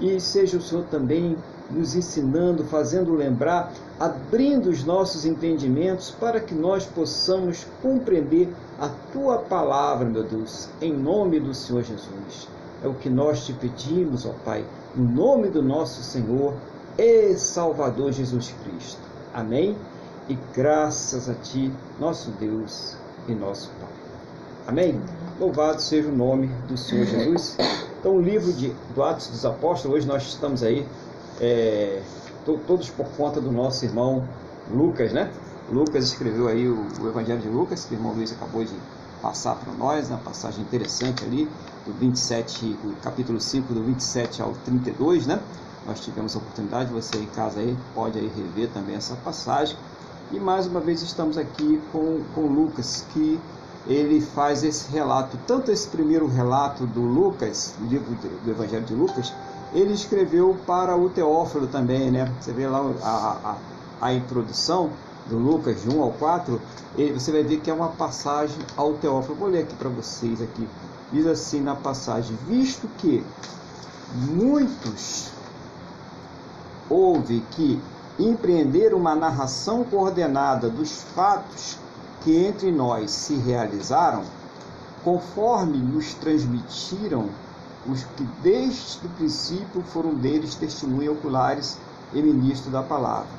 E 0.00 0.18
seja 0.18 0.56
o 0.56 0.62
Senhor 0.62 0.84
também 0.84 1.36
nos 1.70 1.94
ensinando, 1.94 2.64
fazendo 2.64 3.14
lembrar, 3.14 3.72
abrindo 3.98 4.70
os 4.70 4.84
nossos 4.84 5.24
entendimentos 5.24 6.10
para 6.10 6.40
que 6.40 6.54
nós 6.54 6.84
possamos 6.84 7.66
compreender 7.82 8.48
a 8.78 8.88
tua 9.12 9.38
palavra, 9.38 10.08
meu 10.08 10.24
Deus, 10.24 10.68
em 10.80 10.92
nome 10.92 11.38
do 11.38 11.54
Senhor 11.54 11.82
Jesus. 11.82 12.48
É 12.82 12.88
o 12.88 12.94
que 12.94 13.10
nós 13.10 13.44
te 13.44 13.52
pedimos, 13.52 14.24
ó 14.26 14.32
Pai, 14.44 14.64
em 14.96 15.02
nome 15.02 15.48
do 15.48 15.62
nosso 15.62 16.02
Senhor 16.02 16.54
e 16.98 17.34
Salvador 17.34 18.12
Jesus 18.12 18.54
Cristo. 18.64 19.00
Amém? 19.32 19.76
E 20.28 20.38
graças 20.54 21.28
a 21.28 21.34
Ti, 21.34 21.72
nosso 21.98 22.30
Deus 22.32 22.96
e 23.28 23.34
nosso 23.34 23.70
Pai. 23.80 23.90
Amém? 24.66 25.00
Louvado 25.38 25.80
seja 25.80 26.08
o 26.08 26.12
nome 26.12 26.48
do 26.68 26.76
Senhor 26.76 27.06
Jesus. 27.06 27.56
Então, 27.98 28.16
o 28.16 28.22
livro 28.22 28.52
de, 28.52 28.72
do 28.94 29.02
Atos 29.02 29.28
dos 29.28 29.44
Apóstolos, 29.44 29.98
hoje 29.98 30.06
nós 30.06 30.22
estamos 30.22 30.62
aí 30.62 30.86
é, 31.40 32.02
todos 32.66 32.90
por 32.90 33.06
conta 33.16 33.40
do 33.40 33.50
nosso 33.50 33.84
irmão 33.84 34.28
Lucas, 34.70 35.12
né? 35.12 35.30
Lucas 35.70 36.04
escreveu 36.04 36.48
aí 36.48 36.68
o, 36.68 36.86
o 37.00 37.08
Evangelho 37.08 37.40
de 37.40 37.48
Lucas, 37.48 37.84
que 37.84 37.94
o 37.94 37.96
irmão 37.96 38.12
Luiz 38.12 38.32
acabou 38.32 38.64
de 38.64 38.74
passar 39.22 39.54
para 39.56 39.72
nós, 39.74 40.08
uma 40.08 40.18
passagem 40.18 40.62
interessante 40.62 41.24
ali, 41.24 41.48
do 41.86 41.92
27, 41.92 42.76
o 42.84 42.92
capítulo 43.02 43.40
5, 43.40 43.72
do 43.72 43.82
27 43.82 44.42
ao 44.42 44.52
32, 44.64 45.26
né? 45.26 45.40
Nós 45.86 46.00
tivemos 46.00 46.34
a 46.34 46.38
oportunidade, 46.38 46.92
você 46.92 47.18
em 47.18 47.26
casa 47.26 47.60
aí 47.60 47.76
pode 47.94 48.18
aí 48.18 48.30
rever 48.34 48.68
também 48.70 48.96
essa 48.96 49.14
passagem. 49.16 49.76
E 50.32 50.38
mais 50.38 50.66
uma 50.66 50.80
vez 50.80 51.02
estamos 51.02 51.38
aqui 51.38 51.80
com, 51.90 52.20
com 52.34 52.42
Lucas, 52.42 53.04
que 53.12 53.40
ele 53.86 54.20
faz 54.20 54.62
esse 54.62 54.90
relato, 54.92 55.38
tanto 55.46 55.70
esse 55.70 55.88
primeiro 55.88 56.26
relato 56.26 56.86
do 56.86 57.00
Lucas, 57.00 57.74
do 57.78 57.86
livro 57.86 58.14
do 58.44 58.50
Evangelho 58.50 58.84
de 58.84 58.94
Lucas, 58.94 59.32
ele 59.72 59.92
escreveu 59.92 60.56
para 60.66 60.96
o 60.96 61.08
Teófilo 61.08 61.66
também, 61.66 62.10
né? 62.10 62.32
Você 62.40 62.52
vê 62.52 62.66
lá 62.66 62.80
a, 63.02 63.56
a, 64.00 64.06
a 64.08 64.14
introdução 64.14 64.90
do 65.28 65.38
Lucas, 65.38 65.82
de 65.82 65.88
1 65.88 66.02
ao 66.02 66.12
4, 66.12 66.60
ele, 66.96 67.12
você 67.12 67.30
vai 67.30 67.42
ver 67.42 67.60
que 67.60 67.70
é 67.70 67.74
uma 67.74 67.88
passagem 67.88 68.58
ao 68.76 68.94
Teófilo. 68.94 69.36
Vou 69.36 69.48
ler 69.48 69.62
aqui 69.62 69.74
para 69.74 69.88
vocês 69.88 70.42
aqui. 70.42 70.66
Diz 71.12 71.26
assim 71.26 71.60
na 71.60 71.74
passagem, 71.74 72.36
visto 72.48 72.88
que 72.98 73.24
muitos 74.14 75.30
houve 76.88 77.40
que 77.52 77.80
empreender 78.18 78.92
uma 78.92 79.14
narração 79.14 79.84
coordenada 79.84 80.68
dos 80.68 81.02
fatos 81.14 81.78
que 82.22 82.36
entre 82.44 82.70
nós 82.70 83.10
se 83.10 83.34
realizaram, 83.34 84.22
conforme 85.02 85.78
nos 85.78 86.12
transmitiram 86.14 87.28
os 87.86 88.04
que 88.16 88.24
desde 88.42 89.06
o 89.06 89.10
princípio 89.10 89.82
foram 89.82 90.14
deles 90.14 90.54
testemunhas 90.54 91.16
oculares 91.16 91.78
e 92.12 92.22
ministro 92.22 92.70
da 92.70 92.82
palavra. 92.82 93.30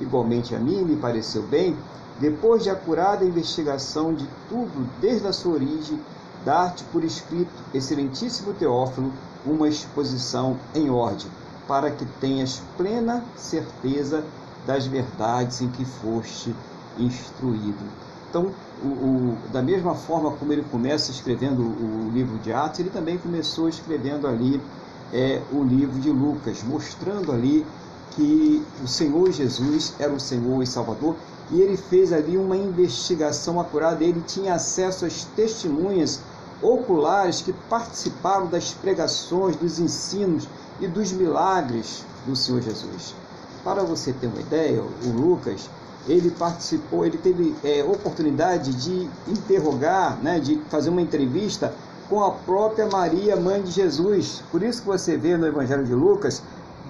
Igualmente 0.00 0.54
a 0.54 0.58
mim 0.58 0.84
me 0.84 0.96
pareceu 0.96 1.42
bem, 1.42 1.76
depois 2.18 2.62
de 2.62 2.70
acurada 2.70 3.24
investigação 3.24 4.14
de 4.14 4.26
tudo 4.48 4.88
desde 5.00 5.26
a 5.26 5.32
sua 5.32 5.54
origem, 5.54 6.00
dar-te 6.44 6.84
por 6.84 7.04
escrito, 7.04 7.52
excelentíssimo 7.72 8.52
Teófilo, 8.54 9.12
uma 9.44 9.68
exposição 9.68 10.56
em 10.74 10.90
ordem, 10.90 11.26
para 11.66 11.90
que 11.90 12.04
tenhas 12.20 12.62
plena 12.76 13.24
certeza 13.36 14.24
das 14.66 14.86
verdades 14.86 15.60
em 15.60 15.68
que 15.68 15.84
foste 15.84 16.54
instruído. 16.98 17.84
Então, 18.28 18.52
o, 18.84 18.88
o, 18.88 19.38
da 19.52 19.62
mesma 19.62 19.94
forma 19.94 20.30
como 20.32 20.52
ele 20.52 20.64
começa 20.70 21.10
escrevendo 21.10 21.62
o, 21.62 22.10
livro 22.12 22.38
de 22.38 22.52
Atos, 22.52 22.80
ele 22.80 22.90
também 22.90 23.16
começou 23.16 23.68
escrevendo 23.68 24.26
ali 24.26 24.60
é, 25.12 25.40
o 25.52 25.62
livro 25.62 25.98
de 26.00 26.10
Lucas, 26.10 26.62
mostrando 26.62 27.32
ali 27.32 27.64
que 28.10 28.62
o 28.82 28.86
Senhor 28.86 29.30
Jesus 29.32 29.94
era 29.98 30.12
o 30.12 30.20
Senhor 30.20 30.62
e 30.62 30.66
Salvador, 30.66 31.16
e 31.50 31.60
ele 31.60 31.76
fez 31.76 32.12
ali 32.12 32.36
uma 32.36 32.56
investigação 32.56 33.60
acurada, 33.60 34.04
ele 34.04 34.22
tinha 34.26 34.54
acesso 34.54 35.04
às 35.04 35.24
testemunhas 35.36 36.20
oculares 36.60 37.40
que 37.40 37.52
participaram 37.52 38.46
das 38.46 38.72
pregações, 38.72 39.56
dos 39.56 39.78
ensinos 39.78 40.48
e 40.80 40.86
dos 40.86 41.12
milagres 41.12 42.04
do 42.26 42.36
Senhor 42.36 42.60
Jesus. 42.62 43.14
Para 43.64 43.82
você 43.82 44.12
ter 44.12 44.26
uma 44.26 44.40
ideia, 44.40 44.82
o 44.82 45.08
Lucas 45.10 45.68
ele 46.06 46.30
participou, 46.30 47.04
ele 47.06 47.18
teve 47.18 47.54
é, 47.62 47.84
oportunidade 47.84 48.72
de 48.74 49.08
interrogar, 49.28 50.18
né, 50.22 50.40
de 50.40 50.56
fazer 50.68 50.90
uma 50.90 51.00
entrevista 51.00 51.72
com 52.08 52.22
a 52.22 52.30
própria 52.30 52.86
Maria, 52.86 53.36
mãe 53.36 53.62
de 53.62 53.70
Jesus. 53.70 54.42
Por 54.50 54.62
isso 54.62 54.82
que 54.82 54.88
você 54.88 55.16
vê 55.16 55.36
no 55.36 55.46
Evangelho 55.46 55.84
de 55.84 55.94
Lucas 55.94 56.42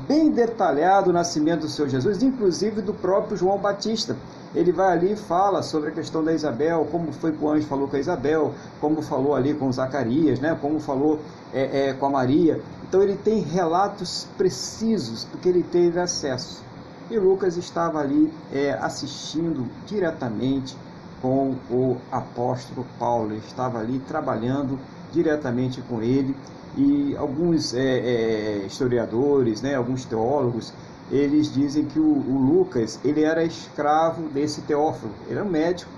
bem 0.09 0.31
detalhado 0.31 1.11
o 1.11 1.13
nascimento 1.13 1.61
do 1.61 1.69
Senhor 1.69 1.89
Jesus, 1.89 2.23
inclusive 2.23 2.81
do 2.81 2.95
próprio 2.95 3.37
João 3.37 3.59
Batista. 3.59 4.17
Ele 4.55 4.73
vai 4.73 4.93
ali 4.93 5.13
e 5.13 5.17
fala 5.17 5.63
sobre 5.63 5.91
a 5.91 5.93
questão 5.93 6.23
da 6.23 6.33
Isabel, 6.33 6.87
como 6.91 7.13
foi 7.13 7.33
que 7.33 7.43
o 7.43 7.49
anjo 7.49 7.67
falou 7.67 7.89
com 7.89 7.97
a 7.97 7.99
Isabel, 7.99 8.53
como 8.81 9.01
falou 9.01 9.35
ali 9.35 9.55
com 9.55 9.71
Zacarias, 9.73 10.41
né, 10.41 10.57
como 10.61 10.81
falou 10.81 11.21
é, 11.55 11.89
é, 11.89 11.93
com 11.95 12.07
a 12.07 12.11
Maria. 12.11 12.61
Então 12.89 13.03
ele 13.03 13.17
tem 13.17 13.41
relatos 13.41 14.27
precisos, 14.37 15.25
porque 15.25 15.49
ele 15.49 15.63
teve 15.63 15.99
acesso. 16.01 16.63
E 17.11 17.19
Lucas 17.19 17.57
estava 17.57 18.01
ali 18.01 18.33
é, 18.53 18.73
assistindo 18.73 19.67
diretamente 19.87 20.77
com 21.21 21.55
o 21.71 21.97
apóstolo 22.11 22.87
Paulo, 22.99 23.33
ele 23.33 23.43
estava 23.47 23.79
ali 23.79 23.99
trabalhando 24.01 24.79
diretamente 25.13 25.81
com 25.83 26.03
ele 26.03 26.35
e 26.77 27.15
alguns 27.17 27.75
é, 27.75 27.81
é, 27.81 28.67
historiadores, 28.67 29.63
né, 29.63 29.75
alguns 29.75 30.05
teólogos, 30.05 30.73
eles 31.11 31.53
dizem 31.53 31.85
que 31.85 31.99
o, 31.99 32.05
o, 32.05 32.39
Lucas 32.39 32.99
ele 33.05 33.23
era 33.23 33.45
escravo 33.45 34.23
desse 34.29 34.63
Teófilo, 34.63 35.13
ele 35.27 35.39
era 35.39 35.45
um 35.45 35.51
médico, 35.51 35.91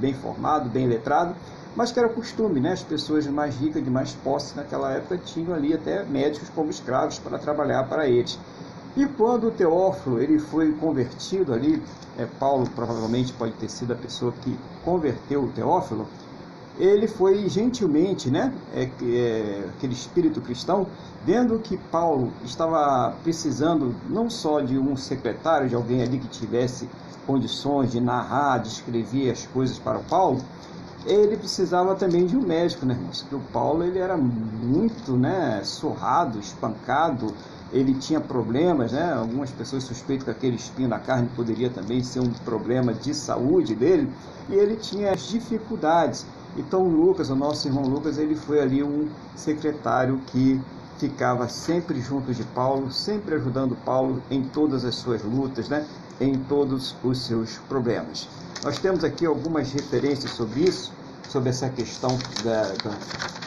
bem 0.00 0.14
formado, 0.14 0.70
bem 0.70 0.86
letrado, 0.88 1.34
mas 1.76 1.90
que 1.90 1.98
era 1.98 2.08
costume, 2.08 2.60
né? 2.60 2.72
As 2.72 2.82
pessoas 2.82 3.26
mais 3.26 3.56
ricas, 3.56 3.82
de 3.82 3.90
mais 3.90 4.12
posse 4.12 4.56
naquela 4.56 4.92
época 4.92 5.18
tinham 5.18 5.52
ali 5.52 5.74
até 5.74 6.04
médicos 6.04 6.48
como 6.50 6.70
escravos 6.70 7.18
para 7.18 7.36
trabalhar 7.36 7.82
para 7.88 8.08
eles. 8.08 8.38
E 8.96 9.06
quando 9.06 9.48
o 9.48 9.50
Teófilo 9.50 10.20
ele 10.20 10.38
foi 10.38 10.72
convertido 10.72 11.52
ali, 11.52 11.82
é, 12.16 12.26
Paulo 12.38 12.68
provavelmente 12.76 13.32
pode 13.32 13.52
ter 13.54 13.68
sido 13.68 13.92
a 13.92 13.96
pessoa 13.96 14.32
que 14.42 14.56
converteu 14.84 15.42
o 15.42 15.48
Teófilo, 15.48 16.06
ele 16.78 17.06
foi 17.06 17.48
gentilmente, 17.48 18.30
né, 18.30 18.52
é, 18.72 18.88
é, 19.02 19.64
aquele 19.76 19.92
espírito 19.92 20.40
cristão, 20.40 20.86
vendo 21.24 21.58
que 21.58 21.76
Paulo 21.76 22.32
estava 22.44 23.14
precisando 23.22 23.94
não 24.08 24.28
só 24.28 24.60
de 24.60 24.78
um 24.78 24.96
secretário, 24.96 25.68
de 25.68 25.74
alguém 25.74 26.02
ali 26.02 26.18
que 26.18 26.28
tivesse 26.28 26.88
condições 27.26 27.90
de 27.92 28.00
narrar, 28.00 28.58
de 28.58 28.68
escrever 28.68 29.30
as 29.30 29.46
coisas 29.46 29.78
para 29.78 29.98
o 29.98 30.04
Paulo, 30.04 30.40
ele 31.06 31.36
precisava 31.36 31.94
também 31.94 32.26
de 32.26 32.36
um 32.36 32.42
médico, 32.42 32.86
né, 32.86 32.94
irmãos? 32.94 33.22
Porque 33.22 33.34
o 33.34 33.52
Paulo 33.52 33.84
ele 33.84 33.98
era 33.98 34.16
muito, 34.16 35.16
né, 35.16 35.60
surrado, 35.62 36.38
espancado, 36.38 37.26
ele 37.74 37.92
tinha 37.94 38.20
problemas, 38.20 38.92
né? 38.92 39.12
Algumas 39.12 39.50
pessoas 39.50 39.82
suspeitam 39.82 40.26
que 40.26 40.30
aquele 40.30 40.54
espinho 40.54 40.88
na 40.88 41.00
carne 41.00 41.28
poderia 41.34 41.68
também 41.68 42.02
ser 42.04 42.20
um 42.20 42.30
problema 42.30 42.94
de 42.94 43.12
saúde 43.12 43.74
dele, 43.74 44.08
e 44.48 44.54
ele 44.54 44.76
tinha 44.76 45.14
dificuldades. 45.16 46.24
Então 46.56 46.86
Lucas, 46.86 47.30
o 47.30 47.34
nosso 47.34 47.66
irmão 47.66 47.82
Lucas, 47.82 48.16
ele 48.16 48.36
foi 48.36 48.60
ali 48.60 48.82
um 48.82 49.08
secretário 49.34 50.20
que 50.28 50.60
ficava 50.98 51.48
sempre 51.48 52.00
junto 52.00 52.32
de 52.32 52.44
Paulo, 52.44 52.92
sempre 52.92 53.34
ajudando 53.34 53.76
Paulo 53.84 54.22
em 54.30 54.42
todas 54.44 54.84
as 54.84 54.94
suas 54.94 55.22
lutas, 55.24 55.68
né? 55.68 55.84
Em 56.20 56.38
todos 56.38 56.94
os 57.02 57.26
seus 57.26 57.58
problemas. 57.68 58.28
Nós 58.62 58.78
temos 58.78 59.02
aqui 59.02 59.26
algumas 59.26 59.72
referências 59.72 60.30
sobre 60.30 60.60
isso, 60.60 60.92
sobre 61.28 61.50
essa 61.50 61.68
questão 61.68 62.16
da, 62.42 62.62
da, 62.62 62.96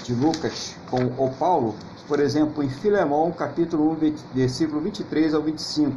de 0.04 0.14
Lucas 0.14 0.76
com 0.90 1.06
o 1.18 1.32
Paulo, 1.38 1.76
por 2.08 2.20
exemplo, 2.20 2.64
em 2.64 2.70
Filemão, 2.70 3.32
capítulo 3.32 3.92
1, 3.92 4.16
versículo 4.34 4.80
23 4.82 5.34
ao 5.34 5.42
25, 5.42 5.92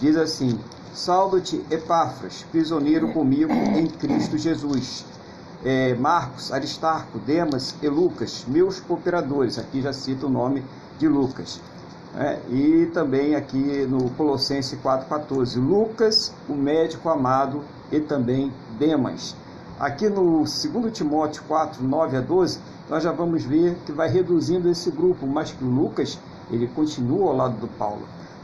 diz 0.00 0.16
assim: 0.16 0.58
Saldo-te, 0.94 1.64
Epáfras, 1.70 2.44
prisioneiro 2.50 3.12
comigo 3.12 3.52
em 3.52 3.86
Cristo 3.86 4.38
Jesus. 4.38 5.04
É, 5.64 5.94
Marcos, 5.94 6.52
Aristarco, 6.52 7.18
Demas 7.18 7.74
e 7.82 7.88
Lucas, 7.88 8.44
meus 8.46 8.78
cooperadores. 8.78 9.58
Aqui 9.58 9.82
já 9.82 9.92
cita 9.92 10.26
o 10.26 10.30
nome 10.30 10.62
de 10.98 11.08
Lucas. 11.08 11.60
É, 12.16 12.38
e 12.48 12.86
também 12.94 13.34
aqui 13.34 13.86
no 13.88 14.10
Colossenses 14.10 14.78
4,14, 14.80 15.56
Lucas, 15.56 16.32
o 16.48 16.54
médico 16.54 17.08
amado, 17.08 17.62
e 17.92 18.00
também 18.00 18.52
Demas. 18.78 19.34
Aqui 19.80 20.08
no 20.08 20.38
2 20.38 20.92
Timóteo 20.92 21.44
4, 21.46 21.84
9 21.84 22.16
a 22.16 22.20
12, 22.20 22.58
nós 22.90 23.04
já 23.04 23.12
vamos 23.12 23.44
ver 23.44 23.76
que 23.86 23.92
vai 23.92 24.08
reduzindo 24.08 24.68
esse 24.68 24.90
grupo, 24.90 25.24
mas 25.24 25.52
que 25.52 25.62
o 25.62 25.68
Lucas, 25.68 26.18
ele 26.50 26.66
continua 26.66 27.28
ao 27.28 27.36
lado 27.36 27.60
do 27.60 27.68
Paulo. 27.68 28.02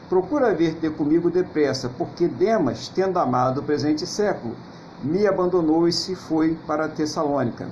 Procura 0.09 0.55
vir 0.55 0.77
ter 0.77 0.93
comigo 0.93 1.33
depressa, 1.33 1.91
porque 1.99 2.29
Demas, 2.29 2.87
tendo 2.87 3.19
amado 3.19 3.59
o 3.59 3.63
presente 3.65 4.07
século, 4.07 4.55
me 5.03 5.27
abandonou 5.27 5.89
e 5.89 5.93
se 5.93 6.15
foi 6.15 6.57
para 6.69 6.89
Tessalônica. 6.89 7.67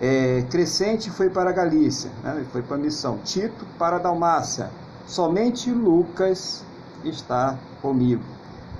É, 0.00 0.44
Crescente 0.48 1.10
foi 1.10 1.28
para 1.28 1.50
a 1.50 1.52
Galícia, 1.52 2.12
né, 2.22 2.44
foi 2.52 2.62
para 2.62 2.76
a 2.76 2.80
missão. 2.80 3.18
Tito 3.24 3.66
para 3.76 3.96
a 3.96 3.98
Dalmácia. 3.98 4.70
Somente 5.04 5.68
Lucas 5.68 6.64
está 7.04 7.58
comigo. 7.82 8.22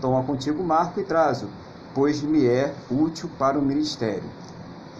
Toma 0.01 0.23
contigo 0.23 0.63
Marco 0.63 1.01
e 1.01 1.03
trazo 1.03 1.49
pois 1.95 2.23
me 2.23 2.47
é 2.47 2.75
útil 2.91 3.31
para 3.39 3.59
o 3.59 3.63
ministério. 3.63 4.25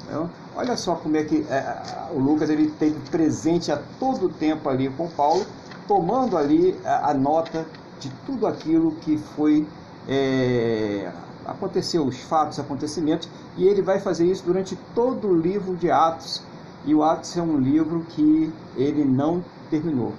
Então, 0.07 0.31
olha 0.55 0.77
só 0.77 0.95
como 0.95 1.17
é 1.17 1.25
que 1.25 1.45
é, 1.49 2.09
o 2.13 2.19
Lucas 2.19 2.49
ele 2.49 2.71
teve 2.79 2.99
presente 3.11 3.73
a 3.73 3.83
todo 3.99 4.29
tempo 4.29 4.69
ali 4.69 4.89
com 4.91 5.09
Paulo, 5.09 5.45
tomando 5.89 6.37
ali 6.37 6.79
a, 6.85 7.11
a 7.11 7.15
nota 7.15 7.67
de 7.99 8.11
tudo 8.27 8.47
aquilo 8.47 8.93
que 8.97 9.19
foi 9.19 9.67
é, 10.09 11.11
aconteceu, 11.45 12.05
os 12.05 12.19
fatos, 12.23 12.59
acontecimentos, 12.59 13.29
e 13.57 13.65
ele 13.65 13.83
vai 13.83 14.01
fazer 14.01 14.27
isso 14.27 14.45
durante 14.45 14.77
todo 14.95 15.29
o 15.29 15.37
livro 15.37 15.77
de 15.77 15.91
Atos. 15.91 16.43
E 16.85 16.95
o 16.95 17.03
Atos 17.03 17.37
é 17.37 17.43
um 17.43 17.57
livro 17.57 18.05
que 18.11 18.53
ele 18.77 19.05
não 19.05 19.43
terminou. 19.71 20.13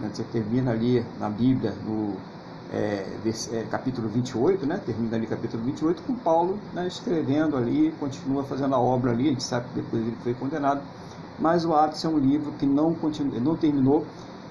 Você 0.00 0.24
termina 0.24 0.72
ali 0.72 1.04
na 1.20 1.28
Bíblia, 1.28 1.72
no 1.86 2.16
é, 2.72 3.06
é, 3.52 3.62
capítulo 3.70 4.08
28, 4.08 4.66
né, 4.66 4.80
termina 4.84 5.16
ali 5.16 5.26
capítulo 5.26 5.62
28, 5.64 6.02
com 6.02 6.14
Paulo 6.14 6.58
né, 6.72 6.86
escrevendo 6.86 7.56
ali, 7.56 7.92
continua 8.00 8.44
fazendo 8.44 8.74
a 8.74 8.80
obra 8.80 9.12
ali, 9.12 9.28
a 9.28 9.30
gente 9.30 9.44
sabe 9.44 9.68
que 9.68 9.80
depois 9.80 10.02
ele 10.02 10.16
foi 10.22 10.34
condenado, 10.34 10.80
mas 11.38 11.64
o 11.64 11.74
Atos 11.74 12.04
é 12.04 12.08
um 12.08 12.18
livro 12.18 12.52
que 12.52 12.66
não, 12.66 12.94
continu, 12.94 13.38
não 13.40 13.56
terminou. 13.56 14.06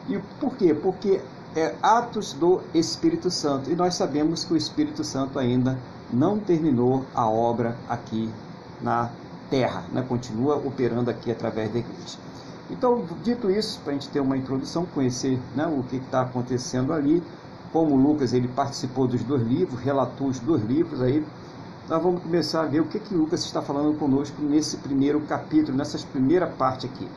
E 0.07 0.19
por 0.39 0.55
quê? 0.55 0.73
Porque 0.73 1.21
é 1.55 1.75
Atos 1.81 2.33
do 2.33 2.61
Espírito 2.73 3.31
Santo, 3.31 3.71
e 3.71 3.75
nós 3.75 3.95
sabemos 3.95 4.43
que 4.43 4.53
o 4.53 4.57
Espírito 4.57 5.03
Santo 5.03 5.39
ainda 5.39 5.77
não 6.11 6.39
terminou 6.39 7.05
a 7.15 7.27
obra 7.27 7.77
aqui 7.89 8.29
na 8.81 9.09
terra, 9.49 9.83
né, 9.91 10.03
continua 10.07 10.55
operando 10.55 11.09
aqui 11.09 11.31
através 11.31 11.71
da 11.71 11.79
igreja. 11.79 12.17
Então, 12.69 13.05
dito 13.23 13.51
isso, 13.51 13.79
para 13.81 13.91
a 13.91 13.93
gente 13.93 14.09
ter 14.09 14.19
uma 14.19 14.37
introdução, 14.37 14.85
conhecer 14.85 15.39
né, 15.55 15.65
o 15.67 15.83
que 15.83 15.97
está 15.97 16.21
acontecendo 16.21 16.93
ali, 16.93 17.21
como 17.73 17.95
Lucas 17.95 18.33
ele 18.33 18.47
participou 18.47 19.07
dos 19.07 19.23
dois 19.23 19.41
livros, 19.41 19.81
relatou 19.81 20.27
os 20.27 20.39
dois 20.39 20.63
livros 20.63 21.01
aí, 21.01 21.25
nós 21.89 22.01
vamos 22.01 22.21
começar 22.21 22.61
a 22.61 22.65
ver 22.65 22.79
o 22.79 22.85
que, 22.85 22.99
que 22.99 23.15
Lucas 23.15 23.43
está 23.43 23.63
falando 23.63 23.97
conosco 23.97 24.41
nesse 24.41 24.77
primeiro 24.77 25.19
capítulo, 25.21 25.75
nessa 25.75 25.97
primeira 26.07 26.45
parte 26.45 26.85
aqui. 26.85 27.07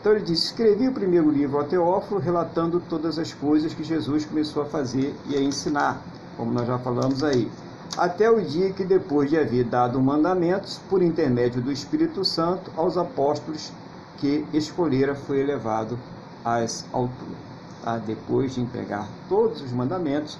Então 0.00 0.12
ele 0.12 0.24
diz: 0.24 0.44
Escrevi 0.44 0.88
o 0.88 0.92
primeiro 0.92 1.28
livro 1.28 1.58
ao 1.58 1.64
Teófilo, 1.64 2.20
relatando 2.20 2.80
todas 2.88 3.18
as 3.18 3.34
coisas 3.34 3.74
que 3.74 3.82
Jesus 3.82 4.24
começou 4.24 4.62
a 4.62 4.66
fazer 4.66 5.14
e 5.28 5.36
a 5.36 5.42
ensinar, 5.42 6.00
como 6.36 6.52
nós 6.52 6.66
já 6.66 6.78
falamos 6.78 7.24
aí, 7.24 7.50
até 7.98 8.30
o 8.30 8.40
dia 8.40 8.72
que, 8.72 8.84
depois 8.84 9.28
de 9.28 9.36
haver 9.36 9.64
dado 9.64 10.00
mandamentos, 10.00 10.80
por 10.88 11.02
intermédio 11.02 11.60
do 11.60 11.72
Espírito 11.72 12.24
Santo, 12.24 12.70
aos 12.76 12.96
apóstolos 12.96 13.72
que 14.18 14.46
escolhera, 14.54 15.16
foi 15.16 15.40
elevado 15.40 15.98
às 16.44 16.86
alturas 16.92 17.47
tá? 17.88 17.96
depois 17.96 18.54
de 18.54 18.60
entregar 18.60 19.08
todos 19.28 19.62
os 19.62 19.72
mandamentos, 19.72 20.38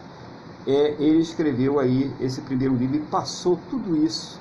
é, 0.66 0.96
ele 0.98 1.20
escreveu 1.20 1.80
aí 1.80 2.12
esse 2.20 2.42
primeiro 2.42 2.74
livro 2.74 2.96
e 2.96 3.00
passou 3.00 3.58
tudo 3.70 3.96
isso 3.96 4.38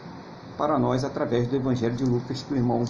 para 0.58 0.78
nós 0.78 1.06
através 1.06 1.48
do 1.48 1.56
Evangelho 1.56 1.96
de 1.96 2.04
Lucas, 2.04 2.44
que 2.44 2.54
o 2.54 2.58
irmão 2.58 2.84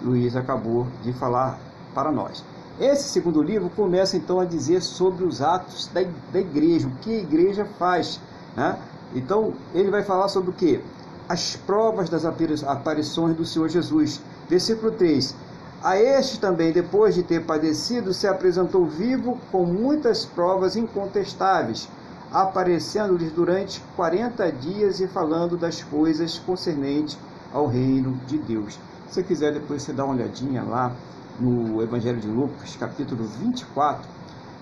Luiz 0.00 0.36
acabou 0.36 0.86
de 1.02 1.12
falar 1.12 1.58
para 1.92 2.12
nós. 2.12 2.44
Esse 2.78 3.08
segundo 3.08 3.42
livro 3.42 3.68
começa 3.70 4.16
então 4.16 4.38
a 4.38 4.44
dizer 4.44 4.80
sobre 4.80 5.24
os 5.24 5.42
atos 5.42 5.88
da, 5.92 6.04
da 6.32 6.38
igreja, 6.38 6.86
o 6.86 6.92
que 7.02 7.16
a 7.16 7.18
igreja 7.18 7.64
faz. 7.64 8.20
Né? 8.56 8.78
Então, 9.12 9.54
ele 9.74 9.90
vai 9.90 10.04
falar 10.04 10.28
sobre 10.28 10.50
o 10.50 10.52
que? 10.52 10.80
As 11.28 11.56
provas 11.56 12.08
das 12.08 12.24
aparições 12.24 13.36
do 13.36 13.44
Senhor 13.44 13.68
Jesus. 13.68 14.20
Versículo 14.48 14.92
3: 14.92 15.34
a 15.82 15.96
este 15.96 16.40
também, 16.40 16.72
depois 16.72 17.14
de 17.14 17.22
ter 17.22 17.44
padecido, 17.44 18.12
se 18.12 18.26
apresentou 18.26 18.84
vivo 18.84 19.38
com 19.52 19.64
muitas 19.64 20.24
provas 20.24 20.74
incontestáveis, 20.74 21.88
aparecendo-lhes 22.32 23.30
durante 23.32 23.80
quarenta 23.94 24.50
dias 24.50 25.00
e 25.00 25.06
falando 25.06 25.56
das 25.56 25.82
coisas 25.82 26.38
concernentes 26.38 27.16
ao 27.52 27.66
reino 27.66 28.20
de 28.26 28.38
Deus. 28.38 28.78
Se 29.08 29.22
quiser, 29.22 29.52
depois 29.52 29.82
você 29.82 29.92
dá 29.92 30.04
uma 30.04 30.14
olhadinha 30.14 30.62
lá 30.62 30.92
no 31.38 31.80
Evangelho 31.80 32.18
de 32.18 32.26
Lucas, 32.26 32.76
capítulo 32.76 33.24
24, 33.24 34.08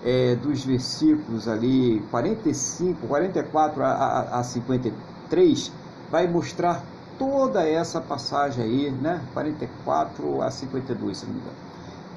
é, 0.05 0.35
dos 0.35 0.63
versículos 0.63 1.47
ali 1.47 1.99
45, 2.11 3.07
44 3.07 3.83
a, 3.83 3.87
a, 3.87 4.39
a 4.39 4.43
53, 4.43 5.71
vai 6.11 6.27
mostrar 6.27 6.83
toda 7.17 7.67
essa 7.67 7.99
passagem 7.99 8.63
aí, 8.63 8.91
né? 8.91 9.21
44 9.33 10.41
a 10.41 10.51
52, 10.51 11.17
se 11.17 11.25
não 11.25 11.33
me 11.33 11.39
engano. 11.39 11.55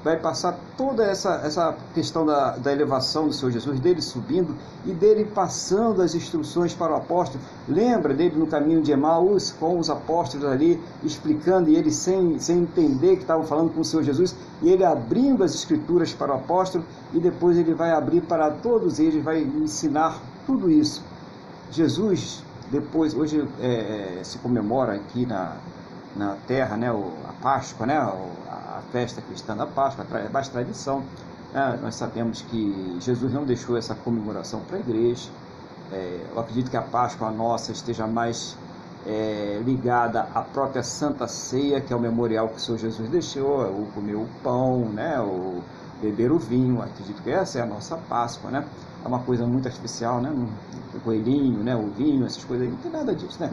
Vai 0.03 0.17
passar 0.17 0.57
toda 0.75 1.03
essa, 1.03 1.41
essa 1.43 1.75
questão 1.93 2.25
da, 2.25 2.57
da 2.57 2.71
elevação 2.71 3.27
do 3.27 3.33
Senhor 3.33 3.51
Jesus, 3.51 3.79
dele 3.79 4.01
subindo 4.01 4.55
e 4.83 4.91
dele 4.93 5.25
passando 5.25 6.01
as 6.01 6.15
instruções 6.15 6.73
para 6.73 6.93
o 6.93 6.95
apóstolo. 6.95 7.43
Lembra 7.69 8.11
dele 8.11 8.35
no 8.35 8.47
caminho 8.47 8.81
de 8.81 8.91
Emaús, 8.91 9.51
com 9.51 9.77
os 9.77 9.91
apóstolos 9.91 10.47
ali, 10.47 10.81
explicando 11.03 11.69
e 11.69 11.75
ele 11.75 11.91
sem, 11.91 12.39
sem 12.39 12.59
entender 12.59 13.17
que 13.17 13.21
estavam 13.21 13.43
falando 13.43 13.71
com 13.75 13.81
o 13.81 13.85
Senhor 13.85 14.01
Jesus, 14.01 14.35
e 14.63 14.69
ele 14.69 14.83
abrindo 14.83 15.43
as 15.43 15.53
escrituras 15.53 16.11
para 16.11 16.31
o 16.31 16.35
apóstolo, 16.35 16.83
e 17.13 17.19
depois 17.19 17.55
ele 17.55 17.75
vai 17.75 17.91
abrir 17.91 18.21
para 18.21 18.49
todos 18.49 18.99
eles, 18.99 19.23
vai 19.23 19.43
ensinar 19.43 20.19
tudo 20.47 20.67
isso. 20.67 21.03
Jesus 21.69 22.43
depois, 22.71 23.13
hoje 23.13 23.45
é, 23.59 24.19
é, 24.19 24.23
se 24.23 24.37
comemora 24.37 24.95
aqui 24.95 25.25
na, 25.25 25.57
na 26.15 26.37
terra 26.47 26.77
né, 26.77 26.89
a 26.89 27.33
Páscoa, 27.41 27.85
né, 27.85 27.97
a 27.97 28.81
festa 28.91 29.21
cristã 29.21 29.55
da 29.55 29.67
Páscoa, 29.67 30.05
é 30.13 30.29
bastante 30.29 30.63
tradição. 30.63 31.03
Né, 31.53 31.79
nós 31.81 31.95
sabemos 31.95 32.41
que 32.43 32.97
Jesus 33.01 33.33
não 33.33 33.43
deixou 33.43 33.75
essa 33.75 33.93
comemoração 33.93 34.61
para 34.61 34.77
a 34.77 34.79
igreja. 34.79 35.29
É, 35.91 36.25
eu 36.31 36.39
acredito 36.39 36.71
que 36.71 36.77
a 36.77 36.81
Páscoa 36.81 37.29
nossa 37.29 37.73
esteja 37.73 38.07
mais 38.07 38.57
é, 39.05 39.61
ligada 39.65 40.29
à 40.33 40.41
própria 40.41 40.81
Santa 40.81 41.27
Ceia, 41.27 41.81
que 41.81 41.91
é 41.91 41.95
o 41.95 41.99
memorial 41.99 42.47
que 42.47 42.55
o 42.55 42.59
Senhor 42.59 42.77
Jesus 42.77 43.09
deixou, 43.09 43.63
o 43.63 43.87
comer 43.93 44.15
o 44.15 44.27
pão, 44.41 44.85
né, 44.85 45.19
o 45.19 45.61
beber 46.01 46.31
o 46.31 46.39
vinho. 46.39 46.81
Acredito 46.81 47.21
que 47.21 47.31
essa 47.31 47.59
é 47.59 47.61
a 47.61 47.65
nossa 47.65 47.97
Páscoa, 47.97 48.49
né? 48.49 48.65
É 49.03 49.07
uma 49.07 49.19
coisa 49.19 49.45
muito 49.45 49.67
artificial, 49.67 50.21
né? 50.21 50.31
O 50.93 50.99
coelhinho, 50.99 51.63
né? 51.63 51.75
o 51.75 51.89
vinho, 51.89 52.25
essas 52.25 52.43
coisas 52.43 52.67
aí, 52.67 52.71
não 52.71 52.79
tem 52.79 52.91
nada 52.91 53.15
disso, 53.15 53.37
né? 53.39 53.51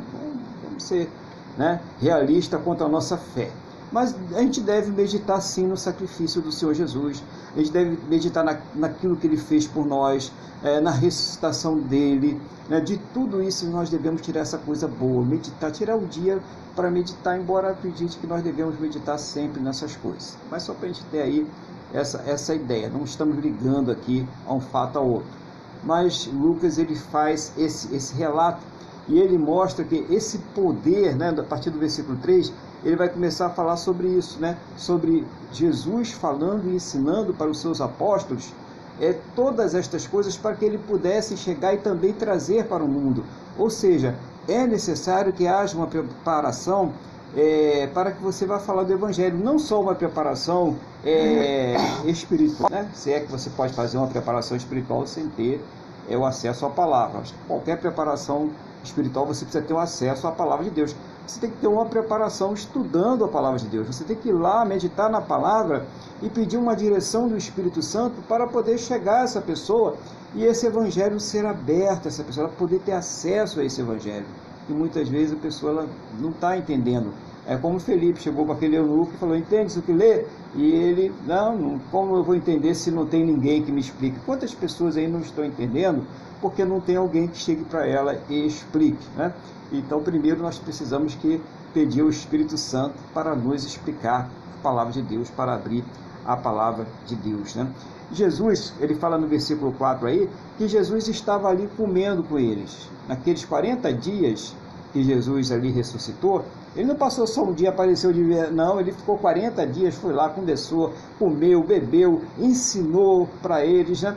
Vamos 0.62 0.82
ser 0.82 1.10
né? 1.56 1.80
realista 2.00 2.58
quanto 2.58 2.84
à 2.84 2.88
nossa 2.88 3.16
fé. 3.16 3.50
Mas 3.90 4.14
a 4.34 4.40
gente 4.40 4.60
deve 4.60 4.90
meditar 4.90 5.40
sim 5.40 5.66
no 5.66 5.76
sacrifício 5.76 6.42
do 6.42 6.52
Senhor 6.52 6.74
Jesus, 6.74 7.22
a 7.54 7.58
gente 7.58 7.72
deve 7.72 7.98
meditar 8.06 8.44
na, 8.44 8.58
naquilo 8.74 9.16
que 9.16 9.26
ele 9.26 9.38
fez 9.38 9.66
por 9.66 9.86
nós, 9.86 10.30
é, 10.62 10.78
na 10.78 10.90
ressuscitação 10.90 11.78
dele, 11.78 12.38
né? 12.68 12.80
de 12.80 12.98
tudo 13.14 13.42
isso 13.42 13.66
nós 13.70 13.88
devemos 13.88 14.20
tirar 14.20 14.40
essa 14.40 14.58
coisa 14.58 14.86
boa, 14.86 15.24
meditar, 15.24 15.70
tirar 15.70 15.96
o 15.96 16.06
dia 16.06 16.38
para 16.76 16.90
meditar, 16.90 17.40
embora 17.40 17.70
acredite 17.70 18.18
que 18.18 18.26
nós 18.26 18.42
devemos 18.42 18.78
meditar 18.78 19.18
sempre 19.18 19.58
nessas 19.62 19.96
coisas. 19.96 20.36
Mas 20.50 20.64
só 20.64 20.74
para 20.74 20.84
a 20.84 20.92
gente 20.92 21.04
ter 21.06 21.22
aí 21.22 21.46
essa, 21.92 22.22
essa 22.26 22.54
ideia, 22.54 22.90
não 22.90 23.04
estamos 23.04 23.38
ligando 23.38 23.90
aqui 23.90 24.28
a 24.46 24.52
um 24.52 24.60
fato 24.60 24.98
ao 24.98 25.08
outro 25.08 25.37
mas 25.82 26.26
Lucas 26.26 26.78
ele 26.78 26.94
faz 26.94 27.52
esse, 27.56 27.94
esse 27.94 28.14
relato 28.14 28.60
e 29.08 29.18
ele 29.18 29.38
mostra 29.38 29.84
que 29.84 30.06
esse 30.10 30.38
poder, 30.54 31.16
né, 31.16 31.34
a 31.36 31.42
partir 31.42 31.70
do 31.70 31.78
versículo 31.78 32.18
3, 32.18 32.52
ele 32.84 32.96
vai 32.96 33.08
começar 33.08 33.46
a 33.46 33.50
falar 33.50 33.76
sobre 33.76 34.08
isso, 34.08 34.38
né, 34.38 34.56
sobre 34.76 35.26
Jesus 35.52 36.12
falando 36.12 36.68
e 36.70 36.76
ensinando 36.76 37.32
para 37.32 37.50
os 37.50 37.60
seus 37.60 37.80
apóstolos 37.80 38.52
é, 39.00 39.16
todas 39.34 39.74
estas 39.74 40.06
coisas 40.06 40.36
para 40.36 40.54
que 40.56 40.64
ele 40.64 40.78
pudesse 40.78 41.36
chegar 41.36 41.74
e 41.74 41.78
também 41.78 42.12
trazer 42.12 42.66
para 42.66 42.84
o 42.84 42.88
mundo. 42.88 43.24
Ou 43.56 43.70
seja, 43.70 44.14
é 44.46 44.66
necessário 44.66 45.32
que 45.32 45.46
haja 45.46 45.76
uma 45.76 45.86
preparação 45.86 46.92
é, 47.36 47.88
para 47.92 48.12
que 48.12 48.22
você 48.22 48.46
vá 48.46 48.58
falar 48.58 48.84
do 48.84 48.92
Evangelho, 48.92 49.36
não 49.38 49.58
só 49.58 49.80
uma 49.80 49.94
preparação 49.94 50.76
é, 51.04 51.76
espiritual, 52.04 52.70
né? 52.70 52.88
se 52.94 53.12
é 53.12 53.20
que 53.20 53.30
você 53.30 53.50
pode 53.50 53.72
fazer 53.74 53.98
uma 53.98 54.06
preparação 54.06 54.56
espiritual 54.56 55.06
sem 55.06 55.28
ter 55.28 55.62
é, 56.08 56.16
o 56.16 56.24
acesso 56.24 56.64
à 56.64 56.70
palavra. 56.70 57.22
Qualquer 57.46 57.78
preparação 57.78 58.50
espiritual 58.82 59.26
você 59.26 59.44
precisa 59.44 59.64
ter 59.64 59.74
o 59.74 59.78
acesso 59.78 60.26
à 60.26 60.32
palavra 60.32 60.64
de 60.64 60.70
Deus. 60.70 60.94
Você 61.26 61.40
tem 61.40 61.50
que 61.50 61.58
ter 61.58 61.66
uma 61.66 61.84
preparação 61.84 62.54
estudando 62.54 63.22
a 63.22 63.28
palavra 63.28 63.58
de 63.58 63.66
Deus. 63.66 63.86
Você 63.86 64.02
tem 64.04 64.16
que 64.16 64.30
ir 64.30 64.32
lá 64.32 64.64
meditar 64.64 65.10
na 65.10 65.20
palavra 65.20 65.86
e 66.22 66.30
pedir 66.30 66.56
uma 66.56 66.74
direção 66.74 67.28
do 67.28 67.36
Espírito 67.36 67.82
Santo 67.82 68.22
para 68.22 68.46
poder 68.46 68.78
chegar 68.78 69.20
a 69.20 69.24
essa 69.24 69.42
pessoa 69.42 69.96
e 70.34 70.44
esse 70.44 70.66
evangelho 70.66 71.20
ser 71.20 71.44
aberto 71.44 72.08
essa 72.08 72.24
pessoa, 72.24 72.48
poder 72.48 72.80
ter 72.80 72.92
acesso 72.92 73.60
a 73.60 73.64
esse 73.64 73.82
evangelho 73.82 74.26
e 74.68 74.72
muitas 74.72 75.08
vezes 75.08 75.32
a 75.32 75.36
pessoa 75.36 75.86
não 76.20 76.30
está 76.30 76.56
entendendo. 76.56 77.12
É 77.46 77.56
como 77.56 77.80
Felipe 77.80 78.20
chegou 78.20 78.44
para 78.44 78.54
aquele 78.56 78.76
eunuco 78.76 79.12
e 79.14 79.16
falou: 79.16 79.34
Entende 79.34 79.70
isso 79.70 79.80
que 79.80 79.92
lê? 79.92 80.26
E 80.54 80.70
ele, 80.70 81.10
não, 81.26 81.56
não, 81.56 81.78
como 81.90 82.14
eu 82.16 82.22
vou 82.22 82.34
entender 82.34 82.74
se 82.74 82.90
não 82.90 83.06
tem 83.06 83.24
ninguém 83.24 83.62
que 83.62 83.72
me 83.72 83.80
explique? 83.80 84.20
Quantas 84.26 84.54
pessoas 84.54 84.98
aí 84.98 85.08
não 85.08 85.20
estão 85.20 85.44
entendendo 85.44 86.06
porque 86.42 86.62
não 86.62 86.78
tem 86.78 86.96
alguém 86.96 87.26
que 87.26 87.38
chegue 87.38 87.64
para 87.64 87.86
ela 87.86 88.20
e 88.28 88.46
explique? 88.46 89.02
Né? 89.16 89.32
Então, 89.72 90.02
primeiro 90.02 90.42
nós 90.42 90.58
precisamos 90.58 91.14
que 91.14 91.40
pedir 91.72 92.02
o 92.02 92.10
Espírito 92.10 92.58
Santo 92.58 92.94
para 93.14 93.34
nos 93.34 93.64
explicar 93.64 94.28
a 94.58 94.62
palavra 94.62 94.92
de 94.92 95.00
Deus, 95.02 95.30
para 95.30 95.54
abrir 95.54 95.82
a 96.26 96.36
palavra 96.36 96.86
de 97.06 97.16
Deus. 97.16 97.54
Né? 97.54 97.66
Jesus, 98.12 98.74
ele 98.80 98.94
fala 98.94 99.16
no 99.16 99.26
versículo 99.26 99.72
4 99.72 100.06
aí, 100.06 100.28
que 100.58 100.68
Jesus 100.68 101.08
estava 101.08 101.48
ali 101.48 101.66
comendo 101.76 102.22
com 102.22 102.38
eles. 102.38 102.90
Naqueles 103.06 103.44
40 103.44 103.92
dias 103.94 104.54
que 104.92 105.02
Jesus 105.02 105.52
ali 105.52 105.70
ressuscitou, 105.70 106.44
ele 106.74 106.86
não 106.86 106.96
passou 106.96 107.26
só 107.26 107.44
um 107.44 107.52
dia, 107.52 107.70
apareceu 107.70 108.12
de 108.12 108.22
não, 108.52 108.80
ele 108.80 108.92
ficou 108.92 109.18
40 109.18 109.66
dias, 109.66 109.94
foi 109.94 110.12
lá, 110.12 110.28
conversou, 110.28 110.92
comeu, 111.18 111.62
bebeu, 111.62 112.22
ensinou 112.38 113.28
para 113.42 113.64
eles, 113.64 114.02
né? 114.02 114.16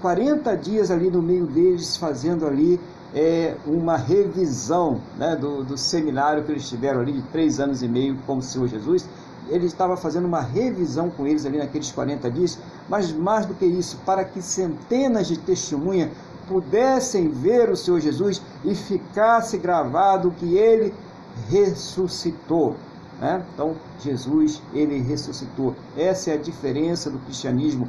40 0.00 0.56
dias 0.56 0.90
ali 0.90 1.10
no 1.10 1.20
meio 1.20 1.46
deles, 1.46 1.96
fazendo 1.96 2.46
ali 2.46 2.80
é, 3.14 3.54
uma 3.66 3.96
revisão 3.96 5.00
né, 5.18 5.36
do, 5.36 5.62
do 5.62 5.76
seminário 5.76 6.42
que 6.42 6.52
eles 6.52 6.68
tiveram 6.68 7.00
ali 7.00 7.12
de 7.12 7.22
três 7.22 7.60
anos 7.60 7.82
e 7.82 7.88
meio 7.88 8.16
com 8.26 8.38
o 8.38 8.42
Senhor 8.42 8.66
Jesus 8.68 9.06
ele 9.50 9.66
estava 9.66 9.96
fazendo 9.96 10.26
uma 10.26 10.40
revisão 10.40 11.10
com 11.10 11.26
eles 11.26 11.44
ali 11.44 11.58
naqueles 11.58 11.90
40 11.90 12.30
dias, 12.30 12.58
mas 12.88 13.12
mais 13.12 13.44
do 13.44 13.54
que 13.54 13.66
isso, 13.66 13.98
para 14.06 14.24
que 14.24 14.40
centenas 14.40 15.26
de 15.26 15.38
testemunhas 15.38 16.10
pudessem 16.50 17.28
ver 17.28 17.70
o 17.70 17.76
Senhor 17.76 18.00
Jesus 18.00 18.42
e 18.64 18.74
ficasse 18.74 19.56
gravado 19.56 20.32
que 20.32 20.56
ele 20.56 20.92
ressuscitou. 21.48 22.74
Né? 23.20 23.44
Então, 23.54 23.76
Jesus, 24.00 24.60
ele 24.74 24.98
ressuscitou. 24.98 25.76
Essa 25.96 26.32
é 26.32 26.34
a 26.34 26.38
diferença 26.38 27.08
do 27.08 27.20
cristianismo. 27.20 27.86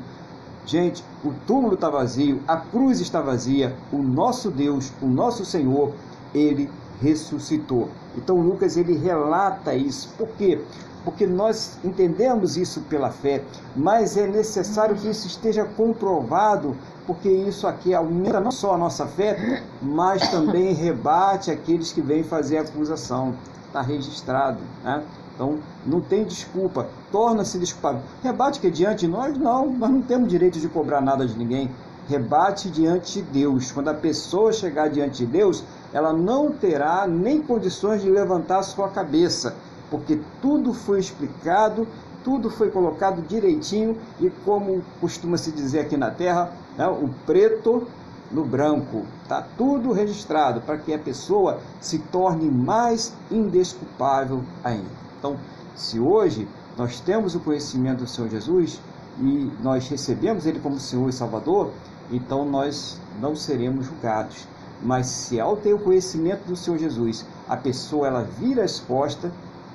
Gente, 0.64 1.04
o 1.26 1.34
túmulo 1.48 1.74
está 1.74 1.90
vazio, 1.90 2.40
a 2.48 2.56
cruz 2.56 3.00
está 3.00 3.20
vazia, 3.20 3.76
o 3.92 3.98
nosso 3.98 4.52
Deus, 4.52 4.94
o 5.02 5.08
nosso 5.08 5.44
Senhor, 5.44 5.92
ele 6.32 6.70
ressuscitou. 7.02 7.90
Então 8.16 8.38
Lucas 8.38 8.78
ele 8.78 8.96
relata 8.96 9.74
isso. 9.74 10.14
Por 10.16 10.28
quê? 10.38 10.62
Porque 11.04 11.26
nós 11.26 11.80
entendemos 11.84 12.58
isso 12.58 12.82
pela 12.82 13.10
fé, 13.10 13.44
mas 13.76 14.16
é 14.18 14.28
necessário 14.28 14.96
que 14.96 15.10
isso 15.10 15.26
esteja 15.26 15.66
comprovado, 15.66 16.78
porque 17.12 17.28
isso 17.28 17.68
aqui 17.68 17.94
aumenta 17.94 18.40
não 18.40 18.52
só 18.52 18.74
a 18.74 18.78
nossa 18.78 19.06
fé, 19.06 19.62
mas 19.82 20.32
também 20.32 20.72
rebate 20.72 21.52
aqueles 21.52 21.92
que 21.92 22.00
vêm 22.00 22.24
fazer 22.24 22.60
acusação. 22.60 23.36
Está 23.68 23.82
registrado. 23.82 24.60
Né? 24.82 25.04
Então, 25.36 25.60
não 25.86 26.00
tem 26.00 26.24
desculpa, 26.24 26.88
torna-se 27.12 27.60
desculpável. 27.60 28.02
Rebate 28.24 28.62
que 28.62 28.72
diante 28.72 29.02
de 29.02 29.08
nós? 29.10 29.38
Não, 29.38 29.74
nós 29.74 29.90
não 29.92 30.02
temos 30.02 30.30
direito 30.30 30.58
de 30.58 30.70
cobrar 30.70 31.02
nada 31.02 31.28
de 31.28 31.38
ninguém. 31.38 31.70
Rebate 32.08 32.70
diante 32.70 33.22
de 33.22 33.24
Deus. 33.24 33.74
Quando 33.74 33.90
a 33.90 33.94
pessoa 33.94 34.54
chegar 34.54 34.90
diante 34.90 35.26
de 35.26 35.30
Deus, 35.30 35.66
ela 35.92 36.14
não 36.14 36.54
terá 36.54 37.06
nem 37.06 37.42
condições 37.42 38.02
de 38.02 38.10
levantar 38.10 38.64
sua 38.64 38.88
cabeça, 38.88 39.54
porque 39.90 40.18
tudo 40.42 40.74
foi 40.74 41.02
explicado, 41.02 41.86
tudo 42.24 42.50
foi 42.50 42.70
colocado 42.70 43.22
direitinho 43.22 43.98
e, 44.20 44.30
como 44.46 44.82
costuma 45.00 45.38
se 45.38 45.52
dizer 45.52 45.82
aqui 45.82 45.98
na 45.98 46.12
Terra, 46.12 46.52
né, 46.78 46.88
o 46.88 47.10
preto 47.26 47.88
no 48.32 48.46
branco. 48.46 49.06
Está 49.24 49.42
tudo 49.58 49.92
registrado 49.92 50.62
para 50.62 50.78
que 50.78 50.94
a 50.94 51.00
pessoa 51.00 51.60
se 51.80 52.00
torne 52.00 52.50
mais 52.50 53.14
indesculpável 53.30 54.44
ainda. 54.64 54.90
Então, 55.20 55.38
se 55.76 56.00
hoje 56.00 56.48
nós 56.78 57.00
temos 57.00 57.36
o 57.36 57.40
conhecimento 57.40 58.00
do 58.00 58.08
Senhor 58.08 58.30
Jesus 58.30 58.80
e 59.20 59.52
nós 59.62 59.88
recebemos 59.90 60.46
Ele 60.46 60.60
como 60.60 60.80
Senhor 60.80 61.10
e 61.10 61.14
Salvador, 61.14 61.72
então 62.12 62.46
nós 62.46 63.00
não 63.20 63.36
seremos 63.36 63.86
julgados. 63.86 64.48
Mas 64.82 65.08
se 65.08 65.40
ao 65.40 65.58
ter 65.58 65.74
o 65.74 65.80
conhecimento 65.80 66.46
do 66.48 66.56
Senhor 66.56 66.78
Jesus, 66.78 67.26
a 67.48 67.56
pessoa 67.56 68.08
ela 68.08 68.24
vira 68.24 68.64
as 68.64 68.80
costas, 68.80 69.32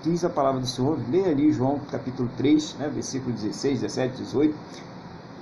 diz 0.06 0.24
a 0.24 0.30
palavra 0.30 0.60
do 0.60 0.66
Senhor, 0.68 0.98
lê 1.10 1.24
ali 1.24 1.52
João 1.52 1.80
capítulo 1.90 2.30
3, 2.36 2.76
né, 2.78 2.88
versículo 2.94 3.32
16, 3.32 3.80
17, 3.80 4.16
18, 4.18 4.54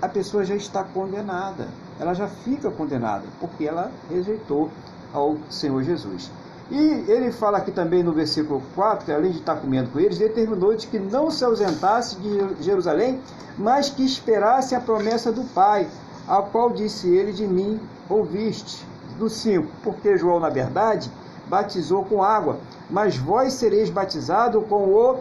a 0.01 0.09
pessoa 0.09 0.43
já 0.43 0.55
está 0.55 0.83
condenada. 0.83 1.69
Ela 2.01 2.15
já 2.15 2.27
fica 2.27 2.71
condenada, 2.71 3.25
porque 3.39 3.67
ela 3.67 3.93
rejeitou 4.11 4.71
ao 5.13 5.37
Senhor 5.51 5.83
Jesus. 5.83 6.31
E 6.71 7.05
ele 7.09 7.31
fala 7.31 7.59
aqui 7.59 7.71
também 7.71 8.03
no 8.03 8.13
versículo 8.13 8.63
4, 8.75 9.05
que 9.05 9.13
além 9.13 9.33
de 9.33 9.39
estar 9.39 9.57
comendo 9.57 9.91
com 9.91 10.01
eles, 10.01 10.19
determinou 10.19 10.75
de 10.75 10.87
que 10.87 10.99
não 10.99 11.31
se 11.31 11.45
ausentasse 11.45 12.17
de 12.17 12.65
Jerusalém, 12.65 13.21
mas 13.59 13.91
que 13.91 14.03
esperasse 14.03 14.75
a 14.75 14.81
promessa 14.81 15.31
do 15.31 15.45
Pai, 15.53 15.87
a 16.27 16.41
qual 16.41 16.71
disse 16.71 17.07
ele 17.07 17.33
de 17.33 17.47
mim, 17.47 17.79
ouviste. 18.09 18.85
Do 19.19 19.29
5, 19.29 19.69
porque 19.85 20.17
João, 20.17 20.41
na 20.41 20.49
verdade, 20.49 21.09
batizou 21.47 22.05
com 22.05 22.21
água, 22.21 22.59
mas 22.91 23.17
vós 23.17 23.55
sereis 23.55 23.91
batizado 23.91 24.61
com 24.63 24.89
o 24.89 25.21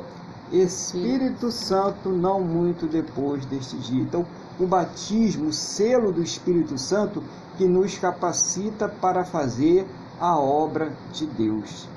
Espírito 0.52 1.50
Santo 1.52 2.10
não 2.10 2.42
muito 2.42 2.86
depois 2.86 3.46
deste 3.46 3.76
dia. 3.78 4.02
Então, 4.02 4.26
o 4.60 4.68
batismo, 4.68 5.48
o 5.48 5.54
selo 5.54 6.12
do 6.12 6.22
Espírito 6.22 6.78
Santo 6.78 7.24
que 7.58 7.66
nos 7.66 7.98
capacita 7.98 8.88
para 8.88 9.24
fazer 9.24 9.88
a 10.20 10.38
obra 10.38 10.92
de 11.12 11.26
Deus. 11.26 11.88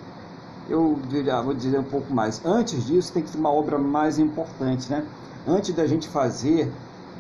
Eu 0.69 0.99
vou 1.45 1.55
dizer 1.55 1.79
um 1.79 1.85
pouco 1.85 2.13
mais. 2.13 2.41
Antes 2.45 2.87
disso, 2.87 3.13
tem 3.13 3.23
que 3.23 3.31
ser 3.31 3.39
uma 3.39 3.53
obra 3.53 3.79
mais 3.79 4.19
importante, 4.19 4.91
né? 4.91 5.05
Antes 5.47 5.75
da 5.75 5.87
gente 5.87 6.09
fazer 6.09 6.73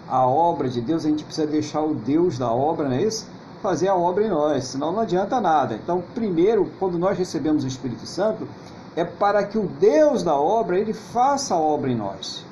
a 0.09 0.27
obra 0.27 0.69
de 0.69 0.81
Deus, 0.81 1.05
a 1.05 1.09
gente 1.09 1.25
precisa 1.25 1.47
deixar 1.47 1.83
o 1.83 1.95
Deus 1.95 2.39
da 2.39 2.51
obra, 2.51 2.89
não 2.89 2.97
é 2.97 3.03
isso? 3.03 3.27
Fazer 3.67 3.89
a 3.89 3.97
obra 3.97 4.25
em 4.25 4.29
nós, 4.29 4.63
senão 4.63 4.93
não 4.93 5.01
adianta 5.01 5.41
nada. 5.41 5.75
Então, 5.75 6.01
primeiro, 6.15 6.71
quando 6.79 6.97
nós 6.97 7.19
recebemos 7.19 7.65
o 7.65 7.67
Espírito 7.67 8.07
Santo, 8.07 8.47
é 8.95 9.05
para 9.05 9.43
que 9.43 9.59
o 9.59 9.67
Deus 9.67 10.23
da 10.23 10.37
obra, 10.37 10.79
ele 10.79 10.93
faça 10.93 11.53
a 11.53 11.59
obra 11.59 11.91
em 11.91 11.97
nós. 11.97 12.45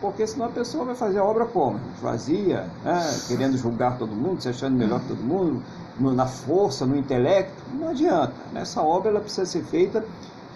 Porque 0.00 0.26
senão 0.26 0.46
a 0.46 0.48
pessoa 0.48 0.84
vai 0.84 0.96
fazer 0.96 1.20
a 1.20 1.24
obra 1.24 1.44
como? 1.46 1.78
Vazia, 2.02 2.66
né? 2.84 3.00
querendo 3.28 3.56
julgar 3.56 3.98
todo 3.98 4.10
mundo, 4.10 4.42
se 4.42 4.48
achando 4.48 4.76
melhor 4.76 4.98
que 4.98 5.06
todo 5.06 5.22
mundo, 5.22 5.62
na 6.00 6.26
força, 6.26 6.84
no 6.84 6.96
intelecto, 6.96 7.62
não 7.74 7.90
adianta. 7.90 8.34
Essa 8.52 8.82
obra 8.82 9.12
ela 9.12 9.20
precisa 9.20 9.46
ser 9.46 9.62
feita 9.62 10.04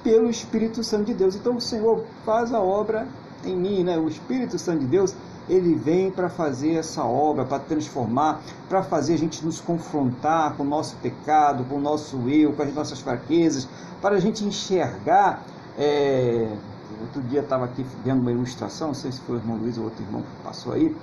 pelo 0.02 0.28
Espírito 0.28 0.82
Santo 0.82 1.04
de 1.04 1.14
Deus. 1.14 1.36
Então 1.36 1.54
o 1.54 1.60
Senhor 1.60 2.04
faz 2.26 2.52
a 2.52 2.60
obra 2.60 3.06
em 3.44 3.56
mim, 3.56 3.84
né? 3.84 3.96
O 3.96 4.08
Espírito 4.08 4.58
Santo 4.58 4.80
de 4.80 4.86
Deus, 4.86 5.14
ele 5.48 5.74
vem 5.74 6.10
para 6.10 6.28
fazer 6.28 6.74
essa 6.74 7.04
obra, 7.04 7.44
para 7.44 7.58
transformar, 7.58 8.40
para 8.68 8.82
fazer 8.82 9.14
a 9.14 9.18
gente 9.18 9.44
nos 9.44 9.60
confrontar 9.60 10.54
com 10.54 10.62
o 10.62 10.66
nosso 10.66 10.96
pecado, 10.96 11.64
com 11.64 11.76
o 11.76 11.80
nosso 11.80 12.16
eu, 12.28 12.52
com 12.52 12.62
as 12.62 12.74
nossas 12.74 13.00
fraquezas, 13.00 13.68
para 14.00 14.16
a 14.16 14.20
gente 14.20 14.44
enxergar. 14.44 15.42
É... 15.76 16.48
Outro 17.00 17.22
dia 17.22 17.40
estava 17.40 17.64
aqui 17.64 17.84
vendo 18.04 18.20
uma 18.20 18.30
ilustração, 18.30 18.88
não 18.88 18.94
sei 18.94 19.10
se 19.10 19.20
foi 19.20 19.36
o 19.36 19.38
irmão 19.38 19.56
Luiz 19.56 19.76
ou 19.76 19.84
outro 19.84 20.02
irmão 20.04 20.22
que 20.22 20.44
passou 20.44 20.72
aí, 20.72 20.94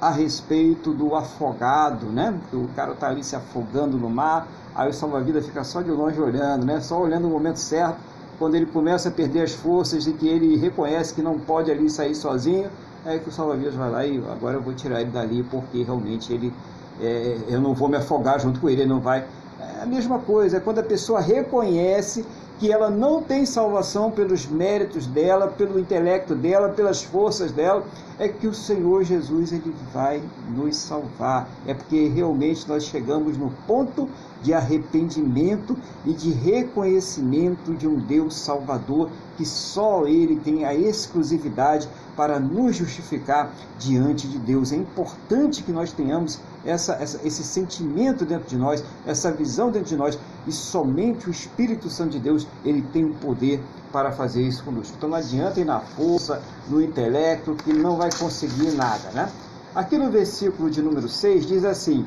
a 0.00 0.10
respeito 0.10 0.92
do 0.92 1.14
afogado, 1.14 2.06
né? 2.06 2.38
O 2.52 2.68
cara 2.74 2.92
está 2.92 3.08
ali 3.08 3.22
se 3.22 3.36
afogando 3.36 3.98
no 3.98 4.08
mar, 4.08 4.46
aí 4.74 4.88
o 4.88 4.92
salva-vida 4.92 5.42
fica 5.42 5.62
só 5.64 5.82
de 5.82 5.90
longe 5.90 6.20
olhando, 6.20 6.64
né? 6.64 6.80
Só 6.80 7.00
olhando 7.00 7.26
o 7.26 7.30
momento 7.30 7.58
certo, 7.58 7.98
quando 8.38 8.54
ele 8.54 8.66
começa 8.66 9.08
a 9.08 9.12
perder 9.12 9.42
as 9.42 9.52
forças 9.52 10.06
e 10.06 10.12
que 10.12 10.28
ele 10.28 10.56
reconhece 10.56 11.14
que 11.14 11.22
não 11.22 11.38
pode 11.38 11.70
ali 11.70 11.88
sair 11.90 12.14
sozinho, 12.14 12.70
é 13.06 13.18
que 13.18 13.28
o 13.28 13.32
salva-vidas 13.32 13.74
vai 13.74 13.90
lá 13.90 14.06
e 14.06 14.18
agora 14.30 14.56
eu 14.56 14.62
vou 14.62 14.74
tirar 14.74 15.00
ele 15.00 15.10
dali 15.10 15.42
porque 15.44 15.82
realmente 15.82 16.32
ele 16.32 16.52
é, 17.00 17.38
eu 17.48 17.60
não 17.60 17.74
vou 17.74 17.88
me 17.88 17.96
afogar 17.96 18.40
junto 18.40 18.60
com 18.60 18.68
ele, 18.68 18.82
ele 18.82 18.88
não 18.88 19.00
vai. 19.00 19.24
É 19.60 19.82
a 19.82 19.86
mesma 19.86 20.18
coisa, 20.18 20.58
é 20.58 20.60
quando 20.60 20.78
a 20.78 20.82
pessoa 20.82 21.20
reconhece 21.20 22.24
que 22.58 22.70
ela 22.70 22.88
não 22.88 23.22
tem 23.22 23.44
salvação 23.44 24.10
pelos 24.10 24.46
méritos 24.46 25.06
dela, 25.06 25.48
pelo 25.48 25.78
intelecto 25.78 26.34
dela, 26.34 26.68
pelas 26.68 27.02
forças 27.02 27.50
dela, 27.50 27.82
é 28.18 28.28
que 28.28 28.46
o 28.46 28.54
Senhor 28.54 29.04
Jesus 29.04 29.52
ele 29.52 29.74
vai 29.92 30.22
nos 30.54 30.76
salvar. 30.76 31.48
É 31.66 31.74
porque 31.74 32.08
realmente 32.08 32.68
nós 32.68 32.84
chegamos 32.84 33.36
no 33.36 33.50
ponto 33.66 34.08
de 34.42 34.52
arrependimento 34.52 35.76
e 36.04 36.12
de 36.12 36.30
reconhecimento 36.30 37.74
de 37.74 37.88
um 37.88 37.96
Deus 37.96 38.36
Salvador 38.36 39.10
que 39.36 39.44
só 39.44 40.06
Ele 40.06 40.36
tem 40.36 40.64
a 40.64 40.74
exclusividade 40.74 41.88
para 42.16 42.38
nos 42.38 42.76
justificar 42.76 43.52
diante 43.78 44.28
de 44.28 44.38
Deus. 44.38 44.72
É 44.72 44.76
importante 44.76 45.62
que 45.62 45.72
nós 45.72 45.92
tenhamos 45.92 46.38
essa, 46.64 46.94
essa, 46.94 47.26
esse 47.26 47.42
sentimento 47.42 48.24
dentro 48.24 48.48
de 48.48 48.56
nós, 48.56 48.84
essa 49.06 49.32
visão 49.32 49.70
dentro 49.70 49.88
de 49.88 49.96
nós, 49.96 50.18
e 50.46 50.52
somente 50.52 51.28
o 51.28 51.30
Espírito 51.30 51.90
Santo 51.90 52.12
de 52.12 52.20
Deus 52.20 52.46
ele 52.64 52.82
tem 52.92 53.04
o 53.04 53.14
poder 53.14 53.60
para 53.94 54.10
fazer 54.10 54.42
isso 54.42 54.64
conosco. 54.64 54.92
Então 54.98 55.08
não 55.08 55.16
adianta 55.16 55.60
ir 55.60 55.64
na 55.64 55.78
força, 55.78 56.42
no 56.68 56.82
intelecto, 56.82 57.54
que 57.54 57.72
não 57.72 57.96
vai 57.96 58.10
conseguir 58.12 58.72
nada. 58.72 59.08
Né? 59.12 59.30
Aqui 59.72 59.96
no 59.96 60.10
versículo 60.10 60.68
de 60.68 60.82
número 60.82 61.08
6 61.08 61.46
diz 61.46 61.64
assim: 61.64 62.04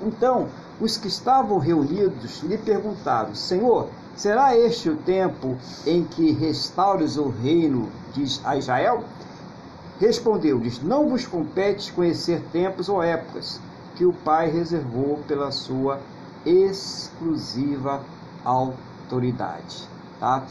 Então 0.00 0.48
os 0.80 0.96
que 0.96 1.06
estavam 1.06 1.58
reunidos 1.58 2.42
lhe 2.42 2.56
perguntaram: 2.56 3.34
Senhor, 3.34 3.88
será 4.16 4.56
este 4.56 4.88
o 4.88 4.96
tempo 4.96 5.58
em 5.86 6.02
que 6.02 6.32
restaures 6.32 7.18
o 7.18 7.28
reino 7.28 7.90
de 8.14 8.22
Israel? 8.22 9.04
Respondeu-lhes: 10.00 10.82
Não 10.82 11.10
vos 11.10 11.26
compete 11.26 11.92
conhecer 11.92 12.40
tempos 12.50 12.88
ou 12.88 13.02
épocas 13.02 13.60
que 13.96 14.06
o 14.06 14.14
Pai 14.14 14.50
reservou 14.50 15.18
pela 15.28 15.50
sua 15.50 16.00
exclusiva 16.46 18.00
autoridade. 18.42 19.86
Tá? 20.18 20.42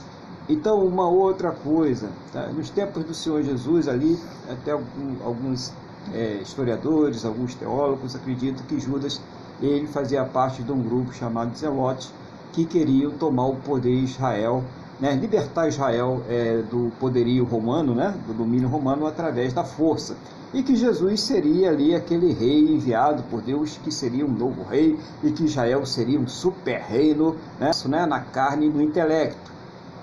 Então, 0.48 0.86
uma 0.86 1.10
outra 1.10 1.52
coisa, 1.52 2.10
tá? 2.32 2.48
nos 2.48 2.70
tempos 2.70 3.04
do 3.04 3.14
Senhor 3.16 3.42
Jesus, 3.42 3.88
ali, 3.88 4.20
até 4.48 4.72
alguns 4.72 5.74
é, 6.14 6.40
historiadores, 6.42 7.26
alguns 7.26 7.56
teólogos 7.56 8.16
acreditam 8.16 8.64
que 8.68 8.80
Judas 8.80 9.20
ele 9.60 9.88
fazia 9.88 10.24
parte 10.24 10.62
de 10.62 10.72
um 10.72 10.82
grupo 10.82 11.14
chamado 11.14 11.58
Zelote, 11.58 12.12
que 12.52 12.64
queriam 12.66 13.12
tomar 13.12 13.48
o 13.48 13.56
poder 13.56 13.92
em 13.92 14.04
Israel, 14.04 14.64
né, 15.00 15.14
libertar 15.16 15.68
Israel 15.68 16.22
é, 16.30 16.62
do 16.70 16.92
poderio 17.00 17.44
romano, 17.44 17.96
né, 17.96 18.14
do 18.28 18.34
domínio 18.34 18.70
romano 18.70 19.08
através 19.08 19.52
da 19.52 19.64
força. 19.64 20.16
E 20.54 20.64
que 20.64 20.76
Jesus 20.76 21.22
seria 21.22 21.70
ali 21.70 21.94
aquele 21.94 22.32
rei 22.32 22.60
enviado 22.60 23.24
por 23.24 23.42
Deus, 23.42 23.78
que 23.84 23.92
seria 23.92 24.26
um 24.26 24.32
novo 24.32 24.64
rei, 24.64 24.98
e 25.24 25.32
que 25.32 25.44
Israel 25.44 25.86
seria 25.86 26.20
um 26.20 26.28
super 26.28 26.80
reino, 26.80 27.36
né, 27.60 27.72
né, 27.88 28.06
na 28.06 28.22
carne 28.22 28.68
e 28.68 28.70
no 28.70 28.82
intelecto. 28.82 29.55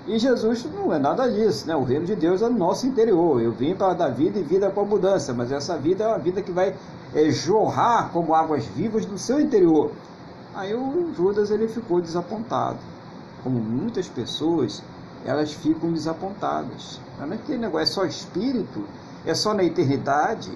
E 0.05 0.19
Jesus 0.19 0.65
não 0.65 0.93
é 0.93 0.99
nada 0.99 1.31
disso, 1.31 1.65
né? 1.65 1.75
O 1.75 1.83
reino 1.83 2.05
de 2.05 2.15
Deus 2.15 2.41
é 2.41 2.49
no 2.49 2.57
nosso 2.57 2.85
interior. 2.85 3.41
Eu 3.41 3.53
vim 3.53 3.73
para 3.73 3.93
dar 3.93 4.09
vida 4.09 4.37
e 4.37 4.43
vida 4.43 4.69
com 4.69 4.81
abundância, 4.81 5.33
mas 5.33 5.49
essa 5.49 5.77
vida 5.77 6.03
é 6.03 6.07
uma 6.07 6.19
vida 6.19 6.41
que 6.41 6.51
vai 6.51 6.75
é, 7.15 7.29
jorrar 7.29 8.09
como 8.11 8.35
águas 8.35 8.65
vivas 8.65 9.05
do 9.05 9.17
seu 9.17 9.39
interior. 9.39 9.91
Aí 10.53 10.73
o 10.75 11.13
Judas 11.15 11.51
ele 11.51 11.69
ficou 11.69 12.01
desapontado. 12.01 12.79
Como 13.43 13.59
muitas 13.59 14.07
pessoas, 14.07 14.83
elas 15.25 15.53
ficam 15.53 15.93
desapontadas. 15.93 16.99
Não 17.17 17.33
é 17.33 17.37
que 17.37 17.57
negócio 17.57 17.83
é 17.83 17.85
só 17.85 18.05
espírito, 18.05 18.83
é 19.25 19.33
só 19.33 19.53
na 19.53 19.63
eternidade. 19.63 20.51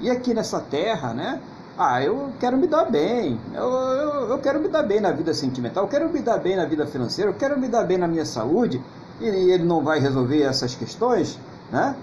E 0.00 0.10
aqui 0.10 0.32
nessa 0.32 0.58
terra, 0.60 1.12
né? 1.12 1.40
Ah, 1.78 2.02
eu 2.02 2.32
quero 2.40 2.56
me 2.56 2.66
dar 2.66 2.86
bem, 2.86 3.38
eu, 3.52 3.62
eu, 3.62 4.30
eu, 4.30 4.38
quero 4.38 4.58
me 4.58 4.66
dar 4.66 4.82
bem 4.82 4.98
na 4.98 5.12
vida 5.12 5.34
sentimental, 5.34 5.84
eu 5.84 5.88
quero 5.90 6.10
me 6.10 6.20
dar 6.20 6.38
bem 6.38 6.56
na 6.56 6.64
vida 6.64 6.86
financeira, 6.86 7.30
eu 7.30 7.34
quero 7.34 7.60
me 7.60 7.68
dar 7.68 7.84
bem 7.84 7.98
na 7.98 8.08
minha 8.08 8.24
saúde, 8.24 8.82
e 9.20 9.26
ele 9.26 9.62
não 9.62 9.84
vai 9.84 10.00
resolver 10.00 10.40
essas 10.40 10.74
questões, 10.74 11.38
né? 11.70 11.94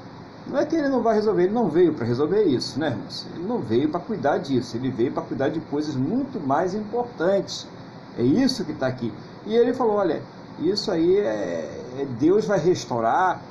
Não 0.46 0.60
é 0.60 0.66
que 0.66 0.76
ele 0.76 0.90
não 0.90 1.02
vai 1.02 1.16
resolver, 1.16 1.46
ele 1.46 1.54
não 1.54 1.70
veio 1.70 1.92
para 1.94 2.06
resolver 2.06 2.44
isso, 2.44 2.80
né, 2.80 2.90
irmãos? 2.90 3.26
Ele 3.34 3.48
não 3.48 3.60
veio 3.60 3.90
para 3.90 4.00
cuidar 4.00 4.38
disso, 4.38 4.78
ele 4.78 4.92
veio 4.92 5.12
para 5.12 5.24
cuidar 5.24 5.50
de 5.50 5.60
coisas 5.62 5.96
muito 5.96 6.40
mais 6.40 6.76
importantes. 6.76 7.66
É 8.16 8.22
isso 8.22 8.64
que 8.64 8.74
está 8.74 8.86
aqui. 8.86 9.12
E 9.46 9.56
ele 9.56 9.74
falou: 9.74 9.96
olha, 9.96 10.22
isso 10.60 10.92
aí 10.92 11.18
é, 11.18 11.68
é, 12.00 12.08
Deus 12.20 12.46
vai 12.46 12.60
restaurar 12.60 13.42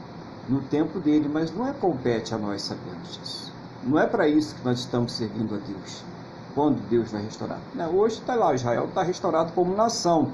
no 0.48 0.60
tempo 0.60 1.00
dele, 1.00 1.28
mas 1.32 1.52
não 1.52 1.66
é 1.66 1.72
compete 1.72 2.32
a 2.32 2.38
nós 2.38 2.62
sabermos 2.62 3.18
disso. 3.18 3.52
Não 3.82 3.98
é 3.98 4.06
para 4.06 4.28
isso 4.28 4.54
que 4.54 4.64
nós 4.64 4.78
estamos 4.78 5.12
servindo 5.12 5.56
a 5.56 5.58
Deus. 5.58 6.11
Quando 6.54 6.80
Deus 6.88 7.10
vai 7.10 7.22
restaurar? 7.22 7.58
Hoje 7.94 8.16
está 8.16 8.34
lá, 8.34 8.54
Israel 8.54 8.86
está 8.86 9.02
restaurado 9.02 9.52
como 9.52 9.74
nação, 9.74 10.28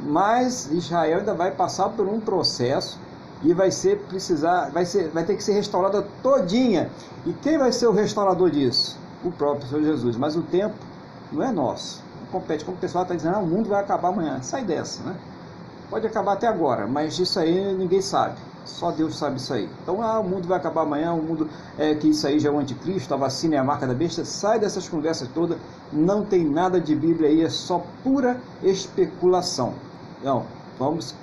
mas 0.00 0.70
Israel 0.72 1.20
ainda 1.20 1.34
vai 1.34 1.52
passar 1.52 1.90
por 1.90 2.08
um 2.08 2.20
processo 2.20 2.98
e 3.42 3.54
vai 3.54 3.70
ser 3.70 3.98
precisar, 4.00 4.70
vai 4.70 4.84
ser, 4.84 5.08
vai 5.10 5.24
ter 5.24 5.36
que 5.36 5.42
ser 5.42 5.52
restaurada 5.52 6.06
todinha. 6.22 6.90
E 7.24 7.32
quem 7.34 7.56
vai 7.56 7.72
ser 7.72 7.86
o 7.86 7.92
restaurador 7.92 8.50
disso? 8.50 8.98
O 9.24 9.30
próprio 9.30 9.68
Senhor 9.68 9.82
Jesus. 9.84 10.16
Mas 10.16 10.36
o 10.36 10.42
tempo 10.42 10.74
não 11.32 11.42
é 11.42 11.52
nosso. 11.52 12.02
Compete 12.30 12.64
como 12.64 12.76
o 12.76 12.80
pessoal 12.80 13.02
está 13.02 13.14
dizendo, 13.14 13.36
ah, 13.36 13.40
o 13.40 13.46
mundo 13.46 13.68
vai 13.68 13.80
acabar 13.80 14.08
amanhã. 14.08 14.40
Sai 14.42 14.64
dessa, 14.64 15.02
né? 15.02 15.16
Pode 15.88 16.06
acabar 16.06 16.34
até 16.34 16.46
agora, 16.46 16.86
mas 16.86 17.18
isso 17.18 17.38
aí 17.38 17.74
ninguém 17.74 18.00
sabe. 18.00 18.36
Só 18.64 18.90
Deus 18.90 19.16
sabe 19.16 19.36
isso 19.36 19.52
aí. 19.52 19.68
Então, 19.82 20.02
ah, 20.02 20.20
o 20.20 20.24
mundo 20.24 20.46
vai 20.46 20.58
acabar 20.58 20.82
amanhã, 20.82 21.12
o 21.12 21.22
mundo 21.22 21.48
é 21.78 21.94
que 21.94 22.08
isso 22.08 22.26
aí 22.26 22.38
já 22.38 22.48
é 22.48 22.52
o 22.52 22.58
anticristo, 22.58 23.12
a 23.12 23.16
vacina 23.16 23.56
é 23.56 23.58
a 23.58 23.64
marca 23.64 23.86
da 23.86 23.94
besta. 23.94 24.24
Sai 24.24 24.58
dessas 24.58 24.88
conversas 24.88 25.28
todas. 25.28 25.58
Não 25.92 26.24
tem 26.24 26.44
nada 26.44 26.80
de 26.80 26.94
Bíblia 26.94 27.28
aí, 27.28 27.42
é 27.42 27.50
só 27.50 27.84
pura 28.02 28.40
especulação. 28.62 29.74
Então, 30.20 30.44
vamos 30.78 31.14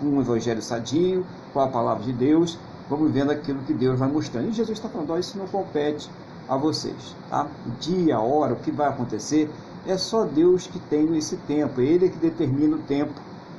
com 0.00 0.06
um 0.06 0.20
evangelho 0.20 0.62
sadio, 0.62 1.24
com 1.52 1.60
a 1.60 1.68
palavra 1.68 2.04
de 2.04 2.12
Deus, 2.12 2.58
vamos 2.88 3.10
vendo 3.10 3.30
aquilo 3.30 3.60
que 3.60 3.74
Deus 3.74 3.98
vai 3.98 4.08
mostrando. 4.08 4.48
E 4.48 4.52
Jesus 4.52 4.78
está 4.78 4.88
falando, 4.88 5.12
oh, 5.12 5.18
isso 5.18 5.36
não 5.36 5.46
compete 5.46 6.10
a 6.48 6.56
vocês. 6.56 7.14
Tá? 7.28 7.46
O 7.66 7.70
dia, 7.80 8.18
hora, 8.20 8.54
o 8.54 8.56
que 8.56 8.70
vai 8.70 8.88
acontecer, 8.88 9.50
é 9.86 9.96
só 9.96 10.24
Deus 10.24 10.66
que 10.66 10.78
tem 10.78 11.16
esse 11.16 11.36
tempo. 11.36 11.80
É 11.80 11.84
Ele 11.84 12.08
que 12.08 12.18
determina 12.18 12.76
o 12.76 12.80
tempo 12.80 13.12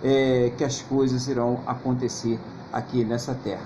é, 0.04 0.52
que 0.58 0.64
as 0.64 0.82
coisas 0.82 1.28
irão 1.28 1.60
acontecer 1.68 2.40
aqui 2.72 3.04
nessa 3.04 3.34
terra. 3.34 3.66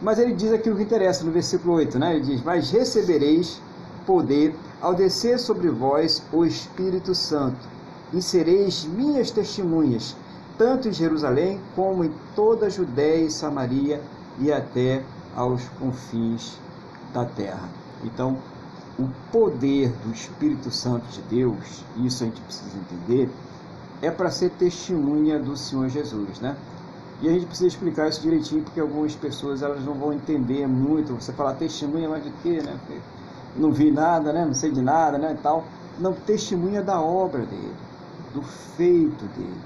Mas 0.00 0.18
ele 0.18 0.34
diz 0.34 0.52
aquilo 0.52 0.76
que 0.76 0.82
interessa 0.82 1.24
no 1.24 1.30
versículo 1.30 1.74
8, 1.74 1.98
né? 1.98 2.16
Ele 2.16 2.24
diz: 2.24 2.42
Mas 2.42 2.70
recebereis 2.70 3.60
poder 4.04 4.54
ao 4.80 4.94
descer 4.94 5.38
sobre 5.38 5.70
vós 5.70 6.22
o 6.32 6.44
Espírito 6.44 7.14
Santo, 7.14 7.68
e 8.12 8.20
sereis 8.20 8.84
minhas 8.84 9.30
testemunhas, 9.30 10.16
tanto 10.58 10.88
em 10.88 10.92
Jerusalém 10.92 11.60
como 11.76 12.04
em 12.04 12.12
toda 12.34 12.66
a 12.66 12.68
Judéia 12.68 13.24
e 13.24 13.30
Samaria 13.30 14.02
e 14.38 14.52
até 14.52 15.02
aos 15.36 15.62
confins 15.78 16.58
da 17.14 17.24
terra. 17.24 17.68
Então, 18.04 18.38
o 18.98 19.08
poder 19.30 19.90
do 20.04 20.12
Espírito 20.12 20.70
Santo 20.70 21.06
de 21.06 21.22
Deus, 21.22 21.84
isso 21.96 22.24
a 22.24 22.26
gente 22.26 22.40
precisa 22.40 22.76
entender, 22.76 23.30
é 24.02 24.10
para 24.10 24.30
ser 24.30 24.50
testemunha 24.50 25.38
do 25.38 25.56
Senhor 25.56 25.88
Jesus, 25.88 26.40
né? 26.40 26.56
E 27.22 27.28
a 27.28 27.32
gente 27.32 27.46
precisa 27.46 27.68
explicar 27.68 28.08
isso 28.08 28.20
direitinho, 28.20 28.64
porque 28.64 28.80
algumas 28.80 29.14
pessoas 29.14 29.62
elas 29.62 29.84
não 29.84 29.94
vão 29.94 30.12
entender 30.12 30.66
muito. 30.66 31.14
Você 31.14 31.32
falar 31.32 31.54
testemunha, 31.54 32.08
mas 32.08 32.24
de 32.24 32.32
quê, 32.42 32.60
né? 32.60 32.76
Porque 32.84 33.00
não 33.56 33.70
vi 33.70 33.92
nada, 33.92 34.32
né? 34.32 34.44
Não 34.44 34.54
sei 34.54 34.72
de 34.72 34.82
nada, 34.82 35.18
né? 35.18 35.36
E 35.38 35.40
tal. 35.40 35.64
Não, 36.00 36.12
testemunha 36.12 36.82
da 36.82 37.00
obra 37.00 37.46
dele, 37.46 37.76
do 38.34 38.42
feito 38.42 39.24
dele. 39.36 39.60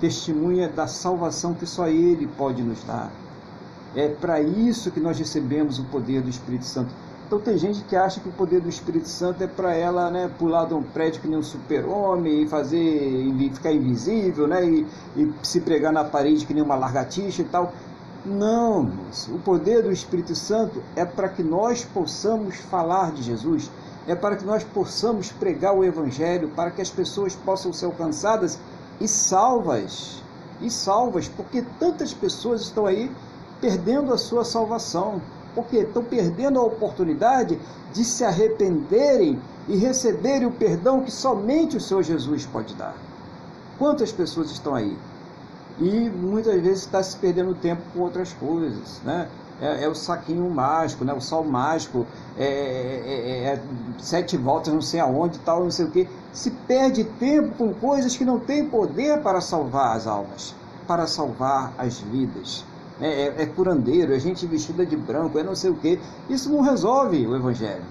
Testemunha 0.00 0.68
da 0.68 0.88
salvação 0.88 1.54
que 1.54 1.64
só 1.64 1.86
ele 1.86 2.26
pode 2.26 2.60
nos 2.60 2.82
dar. 2.82 3.12
É 3.94 4.08
para 4.08 4.40
isso 4.40 4.90
que 4.90 4.98
nós 4.98 5.16
recebemos 5.16 5.78
o 5.78 5.84
poder 5.84 6.22
do 6.22 6.28
Espírito 6.28 6.64
Santo 6.64 6.92
então 7.30 7.38
tem 7.38 7.56
gente 7.56 7.84
que 7.84 7.94
acha 7.94 8.18
que 8.18 8.28
o 8.28 8.32
poder 8.32 8.60
do 8.60 8.68
Espírito 8.68 9.06
Santo 9.06 9.44
é 9.44 9.46
para 9.46 9.72
ela 9.72 10.10
né, 10.10 10.28
pular 10.36 10.64
de 10.64 10.74
um 10.74 10.82
prédio 10.82 11.20
que 11.20 11.28
nem 11.28 11.38
um 11.38 11.42
super-homem 11.44 12.42
e 12.42 12.48
fazer 12.48 13.32
ficar 13.54 13.70
invisível, 13.70 14.48
né, 14.48 14.66
e, 14.66 14.84
e, 15.16 15.32
se 15.40 15.60
pregar 15.60 15.92
na 15.92 16.02
parede 16.02 16.44
que 16.44 16.52
nem 16.52 16.60
uma 16.60 16.74
largatixa 16.74 17.42
e 17.42 17.44
tal. 17.44 17.72
Não, 18.26 18.90
o 19.28 19.38
poder 19.38 19.84
do 19.84 19.92
Espírito 19.92 20.34
Santo 20.34 20.82
é 20.96 21.04
para 21.04 21.28
que 21.28 21.40
nós 21.40 21.84
possamos 21.84 22.56
falar 22.56 23.12
de 23.12 23.22
Jesus, 23.22 23.70
é 24.08 24.16
para 24.16 24.34
que 24.34 24.44
nós 24.44 24.64
possamos 24.64 25.30
pregar 25.30 25.72
o 25.72 25.84
Evangelho, 25.84 26.48
para 26.48 26.72
que 26.72 26.82
as 26.82 26.90
pessoas 26.90 27.36
possam 27.36 27.72
ser 27.72 27.84
alcançadas 27.84 28.58
e 29.00 29.06
salvas. 29.06 30.20
E 30.60 30.68
salvas, 30.68 31.28
porque 31.28 31.62
tantas 31.78 32.12
pessoas 32.12 32.62
estão 32.62 32.86
aí 32.86 33.08
perdendo 33.60 34.12
a 34.12 34.18
sua 34.18 34.44
salvação 34.44 35.22
porque 35.54 35.78
estão 35.78 36.02
perdendo 36.02 36.58
a 36.58 36.62
oportunidade 36.62 37.58
de 37.92 38.04
se 38.04 38.24
arrependerem 38.24 39.40
e 39.68 39.76
receberem 39.76 40.46
o 40.46 40.52
perdão 40.52 41.02
que 41.02 41.10
somente 41.10 41.76
o 41.76 41.80
Senhor 41.80 42.02
Jesus 42.02 42.46
pode 42.46 42.74
dar. 42.74 42.94
Quantas 43.78 44.12
pessoas 44.12 44.50
estão 44.50 44.74
aí? 44.74 44.96
E 45.78 46.10
muitas 46.10 46.60
vezes 46.60 46.80
está 46.80 47.02
se 47.02 47.16
perdendo 47.16 47.54
tempo 47.54 47.82
com 47.92 48.00
outras 48.00 48.32
coisas, 48.32 49.00
né? 49.04 49.28
É, 49.60 49.84
é, 49.84 49.88
o 49.88 49.94
saquinho 49.94 50.48
mágico, 50.48 51.04
né? 51.04 51.12
o 51.12 51.20
sal 51.20 51.44
mágico, 51.44 52.06
é, 52.38 52.44
é, 52.44 53.44
é, 53.50 53.52
é 53.52 53.62
sete 53.98 54.34
voltas 54.36 54.72
não 54.72 54.80
sei 54.80 55.00
aonde, 55.00 55.38
tal, 55.40 55.64
não 55.64 55.70
sei 55.70 55.84
o 55.84 55.90
que. 55.90 56.08
Se 56.32 56.50
perde 56.50 57.04
tempo 57.04 57.54
com 57.56 57.74
coisas 57.74 58.16
que 58.16 58.24
não 58.24 58.38
têm 58.38 58.64
poder 58.66 59.20
para 59.20 59.40
salvar 59.42 59.96
as 59.96 60.06
almas, 60.06 60.54
para 60.86 61.06
salvar 61.06 61.74
as 61.76 61.98
vidas 61.98 62.64
é, 63.00 63.08
é, 63.08 63.42
é 63.42 63.46
curandeiro, 63.46 64.14
é 64.14 64.18
gente 64.18 64.46
vestida 64.46 64.84
de 64.84 64.96
branco, 64.96 65.38
é 65.38 65.42
não 65.42 65.54
sei 65.54 65.70
o 65.70 65.74
que. 65.74 65.98
Isso 66.28 66.50
não 66.50 66.60
resolve 66.60 67.26
o 67.26 67.34
Evangelho. 67.34 67.84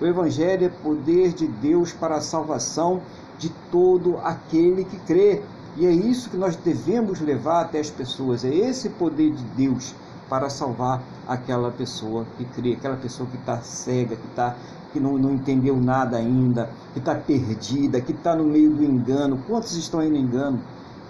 O 0.00 0.06
Evangelho 0.06 0.66
é 0.66 0.68
poder 0.68 1.32
de 1.32 1.46
Deus 1.46 1.92
para 1.92 2.16
a 2.16 2.20
salvação 2.20 3.00
de 3.38 3.48
todo 3.70 4.18
aquele 4.18 4.84
que 4.84 4.98
crê. 5.00 5.42
E 5.76 5.86
é 5.86 5.90
isso 5.90 6.30
que 6.30 6.36
nós 6.36 6.56
devemos 6.56 7.20
levar 7.20 7.62
até 7.62 7.80
as 7.80 7.90
pessoas. 7.90 8.44
É 8.44 8.54
esse 8.54 8.90
poder 8.90 9.32
de 9.32 9.44
Deus 9.56 9.94
para 10.28 10.50
salvar 10.50 11.02
aquela 11.26 11.70
pessoa 11.70 12.26
que 12.36 12.44
crê, 12.44 12.74
aquela 12.74 12.96
pessoa 12.96 13.28
que 13.28 13.36
está 13.36 13.60
cega, 13.60 14.14
que, 14.14 14.28
tá, 14.34 14.54
que 14.92 15.00
não, 15.00 15.16
não 15.16 15.32
entendeu 15.32 15.76
nada 15.76 16.16
ainda, 16.16 16.70
que 16.92 16.98
está 16.98 17.14
perdida, 17.14 18.00
que 18.00 18.12
está 18.12 18.36
no 18.36 18.44
meio 18.44 18.70
do 18.70 18.84
engano. 18.84 19.42
Quantos 19.46 19.74
estão 19.76 20.00
aí 20.00 20.10
no 20.10 20.16
engano? 20.16 20.60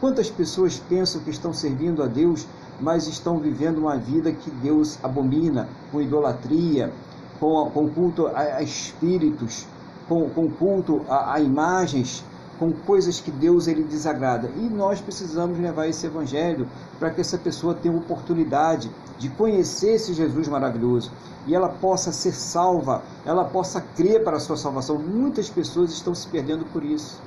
Quantas 0.01 0.31
pessoas 0.31 0.79
pensam 0.89 1.20
que 1.22 1.31
estão 1.31 1.53
servindo 1.53 2.03
a 2.03 2.07
Deus 2.07 2.47
mas 2.81 3.07
estão 3.07 3.39
vivendo 3.39 3.79
uma 3.79 3.97
vida 3.97 4.33
que 4.33 4.51
Deus 4.51 4.99
abomina, 5.03 5.68
com 5.91 6.01
idolatria, 6.01 6.93
com, 7.41 7.70
com 7.70 7.89
culto 7.89 8.26
a, 8.29 8.41
a 8.41 8.62
espíritos, 8.62 9.66
com, 10.09 10.29
com 10.31 10.51
culto 10.51 11.03
a, 11.09 11.35
a, 11.35 11.41
imagens, 11.41 12.24
com 12.59 12.72
coisas 12.72 13.20
que 13.20 13.31
Deus 13.31 13.68
ele 13.68 13.85
desagrada. 13.85 14.51
E 14.57 14.61
nós 14.61 15.01
precisamos 15.01 15.59
levar 15.59 15.87
esse 15.87 16.07
evangelho 16.07 16.68
para 16.99 17.11
que 17.11 17.20
essa 17.20 17.39
pessoa 17.39 17.74
tenha 17.74 17.97
oportunidade 17.97 18.91
de 19.18 19.29
conhecer 19.29 19.95
esse 19.95 20.12
Jesus 20.12 20.49
maravilhoso 20.49 21.11
e 21.47 21.55
ela 21.55 21.68
possa 21.68 22.12
ser 22.12 22.33
salva, 22.33 23.03
ela 23.24 23.45
possa 23.45 23.81
crer 23.81 24.22
para 24.24 24.37
a 24.37 24.41
sua 24.41 24.57
salvação. 24.57 24.99
Muitas 24.99 25.49
pessoas 25.49 25.91
estão 25.93 26.14
se 26.14 26.26
perdendo 26.29 26.64
por 26.66 26.85
isso, 26.85 27.20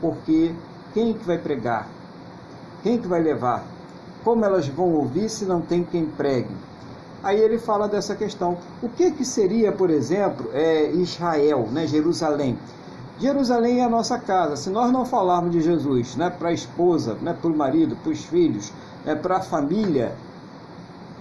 porque 0.00 0.54
quem 0.92 1.14
que 1.14 1.24
vai 1.24 1.38
pregar? 1.38 1.88
Quem 2.82 2.98
que 2.98 3.06
vai 3.06 3.22
levar? 3.22 3.64
Como 4.24 4.44
elas 4.44 4.68
vão 4.68 4.94
ouvir 4.94 5.28
se 5.28 5.44
não 5.44 5.60
tem 5.60 5.82
quem 5.82 6.06
pregue? 6.06 6.54
Aí 7.22 7.38
ele 7.40 7.58
fala 7.58 7.88
dessa 7.88 8.16
questão. 8.16 8.58
O 8.82 8.88
que, 8.88 9.10
que 9.12 9.24
seria, 9.24 9.70
por 9.70 9.90
exemplo, 9.90 10.50
é 10.52 10.90
Israel, 10.90 11.68
né, 11.70 11.86
Jerusalém? 11.86 12.58
Jerusalém 13.18 13.80
é 13.80 13.84
a 13.84 13.88
nossa 13.88 14.18
casa. 14.18 14.56
Se 14.56 14.68
nós 14.70 14.90
não 14.90 15.04
falarmos 15.04 15.52
de 15.52 15.60
Jesus 15.60 16.16
né, 16.16 16.30
para 16.30 16.48
a 16.48 16.52
esposa, 16.52 17.14
né, 17.22 17.36
para 17.40 17.50
o 17.50 17.56
marido, 17.56 17.94
para 17.96 18.10
os 18.10 18.24
filhos, 18.24 18.72
né, 19.04 19.14
para 19.14 19.36
a 19.36 19.40
família, 19.40 20.14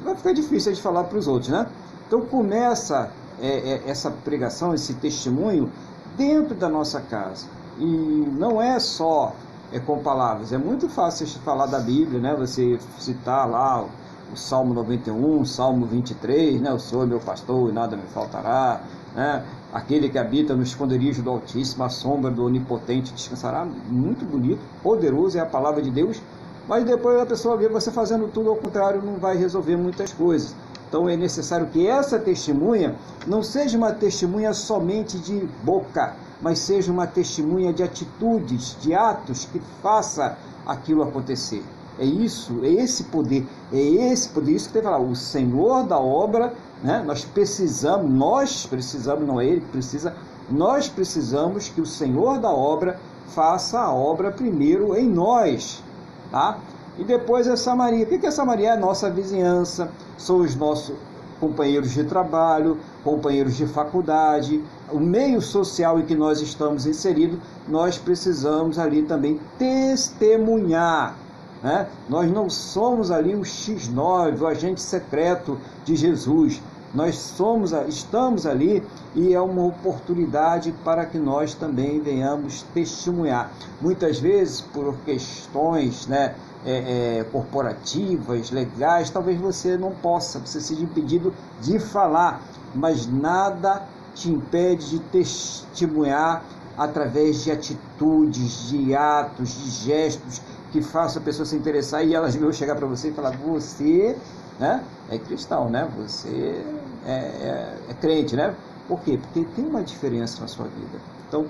vai 0.04 0.16
ficar 0.16 0.34
difícil 0.34 0.74
de 0.74 0.82
falar 0.82 1.04
para 1.04 1.20
os 1.20 1.28
outros. 1.28 1.50
Né? 1.50 1.68
Então 2.08 2.22
começa 2.22 3.12
é, 3.40 3.48
é, 3.48 3.82
essa 3.86 4.10
pregação, 4.10 4.74
esse 4.74 4.96
testemunho 4.96 5.72
dentro 6.18 6.56
da 6.56 6.68
nossa 6.68 7.00
casa. 7.02 7.46
E 7.78 7.86
não 7.86 8.62
é 8.62 8.80
só 8.80 9.34
é 9.72 9.80
com 9.80 10.00
palavras. 10.00 10.52
É 10.52 10.58
muito 10.58 10.90
fácil 10.90 11.28
falar 11.28 11.66
da 11.66 11.80
Bíblia, 11.80 12.20
né? 12.20 12.36
Você 12.36 12.78
citar 13.00 13.50
lá 13.50 13.86
o 14.32 14.36
Salmo 14.36 14.74
91, 14.74 15.42
o 15.42 15.46
Salmo 15.46 15.86
23, 15.86 16.62
né? 16.62 16.72
O 16.74 16.80
Senhor 16.80 17.04
é 17.04 17.06
meu 17.06 17.20
pastor 17.20 17.70
e 17.70 17.74
nada 17.74 17.96
me 17.96 18.04
faltará, 18.14 18.82
né? 19.16 19.44
Aquele 19.74 20.10
que 20.10 20.18
habita 20.18 20.54
no 20.54 20.64
esconderijo 20.64 21.22
do 21.22 21.30
Altíssimo, 21.30 21.84
a 21.84 21.90
sombra 21.90 22.30
do 22.30 22.44
Onipotente 22.44 23.14
descansará. 23.14 23.66
Muito 23.66 24.26
bonito, 24.26 24.60
poderoso 24.84 25.38
é 25.38 25.42
a 25.42 25.46
palavra 25.46 25.82
de 25.82 25.90
Deus, 25.90 26.22
mas 26.68 26.84
depois 26.84 27.20
a 27.22 27.26
pessoa 27.26 27.56
vê 27.56 27.70
você 27.70 27.92
fazendo 27.92 28.28
tudo 28.28 28.50
ao 28.50 28.58
contrário, 28.58 29.02
não 29.02 29.16
vai 29.16 29.38
resolver 29.38 29.78
muitas 29.78 30.12
coisas. 30.12 30.54
Então 30.90 31.08
é 31.08 31.16
necessário 31.16 31.68
que 31.68 31.88
essa 31.88 32.20
testemunha 32.20 32.96
não 33.26 33.42
seja 33.42 33.78
uma 33.78 33.94
testemunha 33.94 34.54
somente 34.54 35.18
de 35.18 35.48
boca, 35.64 36.14
mas 36.42 36.60
seja 36.60 36.92
uma 36.92 37.08
testemunha 37.08 37.72
de 37.72 37.84
atitudes, 37.84 38.76
de 38.80 38.94
atos 38.94 39.46
que 39.46 39.62
faça 39.82 40.38
aquilo 40.66 41.04
acontecer. 41.04 41.64
É 42.00 42.06
isso, 42.06 42.60
é 42.64 42.70
esse 42.70 43.06
poder, 43.06 43.46
é 43.72 43.78
esse 43.78 44.30
poder, 44.30 44.54
isso 44.54 44.68
que 44.68 44.74
tem 44.74 44.82
que 44.82 44.88
falar, 44.88 45.02
o 45.02 45.16
Senhor 45.16 45.84
da 45.84 46.00
obra, 46.00 46.54
né? 46.82 47.04
Nós 47.06 47.24
precisamos, 47.24 48.10
nós 48.10 48.66
precisamos, 48.66 49.28
não 49.28 49.40
é 49.40 49.46
ele 49.46 49.62
que 49.62 49.68
precisa, 49.68 50.16
nós 50.50 50.88
precisamos 50.88 51.70
que 51.70 51.82
o 51.82 51.86
Senhor 51.86 52.40
da 52.40 52.50
obra 52.50 53.00
faça 53.28 53.80
a 53.80 53.94
obra 53.94 54.32
primeiro 54.32 54.96
em 54.96 55.08
nós, 55.08 55.84
tá? 56.32 56.58
E 56.98 57.04
depois 57.04 57.48
é 57.48 57.56
Samaria. 57.56 58.06
O 58.06 58.08
que 58.08 58.26
é 58.26 58.32
Samaria? 58.32 58.70
É 58.70 58.72
a 58.72 58.78
nossa 58.78 59.10
vizinhança, 59.10 59.92
são 60.18 60.38
os 60.38 60.56
nossos 60.56 60.96
companheiros 61.42 61.92
de 61.92 62.04
trabalho, 62.04 62.78
companheiros 63.04 63.58
de 63.58 63.66
faculdade, 63.66 64.64
o 64.92 65.00
meio 65.00 65.42
social 65.42 66.00
em 66.00 66.06
que 66.06 66.16
nós 66.16 66.40
estamos 66.40 66.86
inseridos, 66.86 67.40
nós 67.68 67.98
precisamos 67.98 68.78
ali 68.78 69.02
também 69.02 69.40
testemunhar. 69.58 71.18
Né? 71.64 71.88
Nós 72.08 72.32
não 72.32 72.50
somos 72.50 73.12
ali 73.12 73.36
o 73.36 73.42
X9, 73.42 74.40
o 74.40 74.48
agente 74.48 74.82
secreto 74.82 75.58
de 75.84 75.96
Jesus. 75.96 76.62
Nós 76.94 77.16
somos, 77.16 77.72
estamos 77.88 78.46
ali 78.46 78.84
e 79.16 79.34
é 79.34 79.40
uma 79.40 79.64
oportunidade 79.64 80.74
para 80.84 81.06
que 81.06 81.18
nós 81.18 81.54
também 81.54 82.02
venhamos 82.02 82.64
testemunhar. 82.74 83.50
Muitas 83.80 84.20
vezes, 84.20 84.60
por 84.60 84.94
questões 85.06 86.06
né, 86.08 86.36
é, 86.66 87.20
é, 87.20 87.24
corporativas, 87.26 88.52
legais, 88.52 89.10
talvez 89.10 89.40
você 89.40 89.78
não 89.78 89.92
possa, 89.92 90.40
você 90.40 90.62
seja 90.62 90.84
impedido 90.84 91.34
de 91.60 91.80
falar, 91.80 92.42
mas 92.74 93.08
nada 93.08 93.88
te 94.14 94.30
impede 94.30 94.90
de 94.90 95.00
testemunhar 95.00 96.44
através 96.78 97.44
de 97.44 97.52
atitudes, 97.52 98.70
de 98.70 98.96
atos, 98.96 99.54
de 99.54 99.70
gestos 99.70 100.42
que 100.72 100.82
façam 100.82 101.22
a 101.22 101.26
pessoa 101.26 101.46
se 101.46 101.56
interessar 101.56 102.06
e 102.06 102.14
elas 102.14 102.36
vão 102.36 102.52
chegar 102.52 102.76
para 102.76 102.88
você 102.88 103.10
e 103.10 103.14
falar: 103.14 103.32
você 103.38 104.16
né, 104.60 104.84
é 105.10 105.18
cristão, 105.18 105.70
né? 105.70 105.90
Você 105.98 106.64
é, 107.06 107.12
é, 107.12 107.78
é, 107.90 107.94
crente, 107.96 108.36
né? 108.36 108.56
Por 108.88 109.00
quê? 109.02 109.18
Porque 109.18 109.44
tem 109.56 109.66
uma 109.66 109.84
diferença 109.84 110.42
na 110.42 110.48
sua 110.48 110.66
vida. 110.66 111.00
Então, 111.28 111.46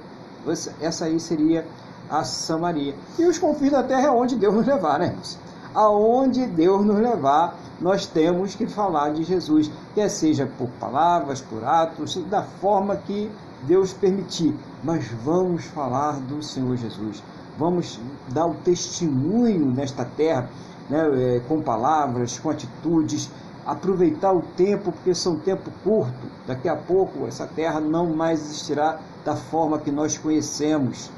essa 0.79 1.05
aí 1.05 1.19
seria 1.19 1.65
a 2.11 2.25
Samaria. 2.25 2.93
E 3.17 3.25
os 3.25 3.39
confins 3.39 3.71
da 3.71 3.81
terra 3.81 4.07
é 4.07 4.11
onde 4.11 4.35
Deus 4.35 4.53
nos 4.53 4.67
levar, 4.67 4.99
né, 4.99 5.07
irmãos? 5.07 5.39
Aonde 5.73 6.45
Deus 6.45 6.85
nos 6.85 6.99
levar, 6.99 7.57
nós 7.79 8.05
temos 8.05 8.53
que 8.53 8.67
falar 8.67 9.11
de 9.11 9.23
Jesus, 9.23 9.71
quer 9.95 10.09
seja 10.09 10.45
por 10.57 10.67
palavras, 10.79 11.39
por 11.39 11.63
atos, 11.63 12.15
da 12.29 12.43
forma 12.43 12.97
que 12.97 13.31
Deus 13.63 13.93
permitir. 13.93 14.53
Mas 14.83 15.07
vamos 15.23 15.63
falar 15.65 16.19
do 16.19 16.43
Senhor 16.43 16.75
Jesus. 16.75 17.23
Vamos 17.57 17.99
dar 18.27 18.47
o 18.47 18.55
testemunho 18.55 19.65
nesta 19.65 20.03
terra, 20.03 20.49
né, 20.89 21.37
é, 21.37 21.39
com 21.47 21.61
palavras, 21.61 22.37
com 22.37 22.49
atitudes, 22.49 23.29
aproveitar 23.65 24.33
o 24.33 24.41
tempo, 24.41 24.91
porque 24.91 25.15
são 25.15 25.37
tempo 25.37 25.71
curto. 25.83 26.27
Daqui 26.45 26.67
a 26.67 26.75
pouco 26.75 27.25
essa 27.27 27.47
terra 27.47 27.79
não 27.79 28.13
mais 28.13 28.41
existirá 28.41 28.99
da 29.23 29.35
forma 29.35 29.79
que 29.79 29.91
nós 29.91 30.17
conhecemos. 30.17 31.09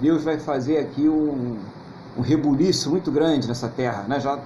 Deus 0.00 0.24
vai 0.24 0.38
fazer 0.38 0.78
aqui 0.78 1.08
um, 1.08 1.58
um 2.16 2.20
rebuliço 2.20 2.90
muito 2.90 3.10
grande 3.10 3.46
nessa 3.46 3.68
terra, 3.68 4.04
né? 4.08 4.20
Já 4.20 4.38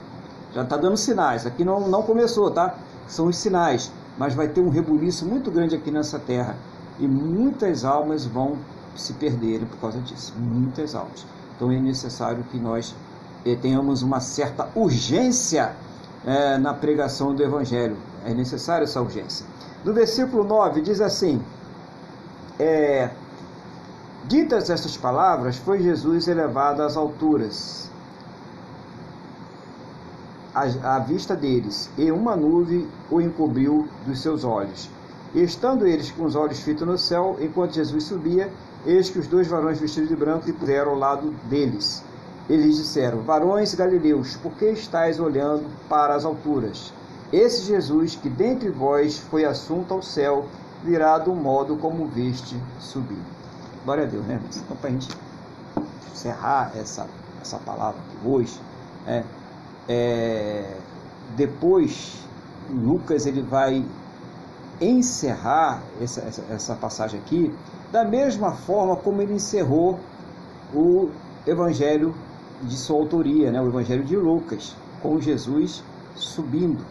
já 0.55 0.63
está 0.63 0.77
dando 0.77 0.97
sinais. 0.97 1.45
Aqui 1.45 1.65
não, 1.65 1.81
não 1.89 2.03
começou, 2.03 2.51
tá? 2.51 2.77
São 3.09 3.27
os 3.27 3.37
sinais, 3.37 3.91
mas 4.17 4.35
vai 4.35 4.49
ter 4.49 4.61
um 4.61 4.69
rebuliço 4.69 5.27
muito 5.27 5.51
grande 5.51 5.75
aqui 5.75 5.91
nessa 5.91 6.19
terra 6.19 6.57
e 6.99 7.09
muitas 7.09 7.85
almas 7.85 8.25
vão 8.25 8.57
se 8.95 9.13
perderem 9.15 9.67
por 9.67 9.79
causa 9.79 9.99
disso, 9.99 10.33
muitas 10.39 10.95
almas. 10.95 11.27
Então 11.57 11.73
é 11.73 11.81
necessário 11.81 12.45
que 12.45 12.57
nós 12.57 12.95
eh, 13.45 13.57
tenhamos 13.57 14.03
uma 14.03 14.21
certa 14.21 14.69
urgência 14.77 15.75
eh, 16.25 16.57
na 16.59 16.73
pregação 16.73 17.35
do 17.35 17.43
Evangelho. 17.43 17.97
É 18.25 18.33
necessário 18.33 18.85
essa 18.85 19.01
urgência. 19.01 19.45
No 19.85 19.93
versículo 19.93 20.45
9 20.45 20.81
diz 20.81 21.01
assim: 21.01 21.43
é, 22.59 23.11
Ditas 24.27 24.71
estas 24.71 24.97
palavras, 24.97 25.59
foi 25.59 25.83
Jesus 25.83 26.29
elevado 26.29 26.83
às 26.83 26.97
alturas, 26.97 27.91
à, 30.55 30.99
vista 30.99 31.37
deles, 31.37 31.91
e 31.99 32.11
uma 32.11 32.35
nuvem 32.35 32.89
o 33.11 33.21
encobriu 33.21 33.87
dos 34.07 34.23
seus 34.23 34.43
olhos. 34.43 34.89
E 35.35 35.43
estando 35.43 35.87
eles 35.87 36.11
com 36.11 36.25
os 36.25 36.35
olhos 36.35 36.59
fitos 36.61 36.87
no 36.87 36.97
céu, 36.97 37.37
enquanto 37.39 37.75
Jesus 37.75 38.05
subia, 38.05 38.51
eis 38.87 39.11
que 39.11 39.19
os 39.19 39.27
dois 39.27 39.47
varões 39.47 39.79
vestidos 39.79 40.09
de 40.09 40.17
branco 40.17 40.47
lhe 40.47 40.55
puseram 40.55 40.93
ao 40.93 40.99
lado 40.99 41.31
deles. 41.51 42.03
Eles 42.49 42.77
disseram: 42.77 43.21
Varões 43.21 43.75
galileus, 43.75 44.37
por 44.37 44.53
que 44.53 44.71
estáis 44.71 45.21
olhando 45.21 45.67
para 45.87 46.15
as 46.15 46.25
alturas? 46.25 46.95
Esse 47.31 47.65
Jesus, 47.65 48.15
que 48.15 48.31
dentre 48.31 48.71
vós 48.71 49.19
foi 49.19 49.45
assunto 49.45 49.93
ao 49.93 50.01
céu, 50.01 50.47
virá 50.83 51.19
do 51.19 51.35
modo 51.35 51.77
como 51.77 52.07
viste 52.07 52.57
subir. 52.81 53.34
Glória 53.85 54.05
a 54.05 54.07
Deus, 54.07 54.25
né? 54.25 54.41
Então, 54.57 54.77
para 54.79 54.89
a 54.89 54.93
gente 54.93 55.09
encerrar 56.11 56.73
essa, 56.75 57.07
essa 57.43 57.59
palavra 57.59 58.01
aqui 58.01 58.27
hoje, 58.27 58.59
é, 59.07 59.23
é, 59.87 60.77
depois 61.37 62.27
Lucas 62.71 63.27
ele 63.27 63.43
vai 63.43 63.85
encerrar 64.81 65.83
essa, 66.01 66.23
essa, 66.23 66.43
essa 66.51 66.75
passagem 66.77 67.21
aqui 67.21 67.55
da 67.93 68.05
mesma 68.05 68.53
forma 68.53 68.97
como 68.97 69.21
ele 69.21 69.35
encerrou 69.35 70.01
o 70.75 71.11
Evangelho 71.47 72.15
de 72.63 72.77
sua 72.77 72.97
autoria, 72.97 73.53
né? 73.53 73.61
o 73.61 73.69
Evangelho 73.69 74.03
de 74.03 74.17
Lucas, 74.17 74.75
com 75.03 75.21
Jesus 75.21 75.85
subindo. 76.17 76.83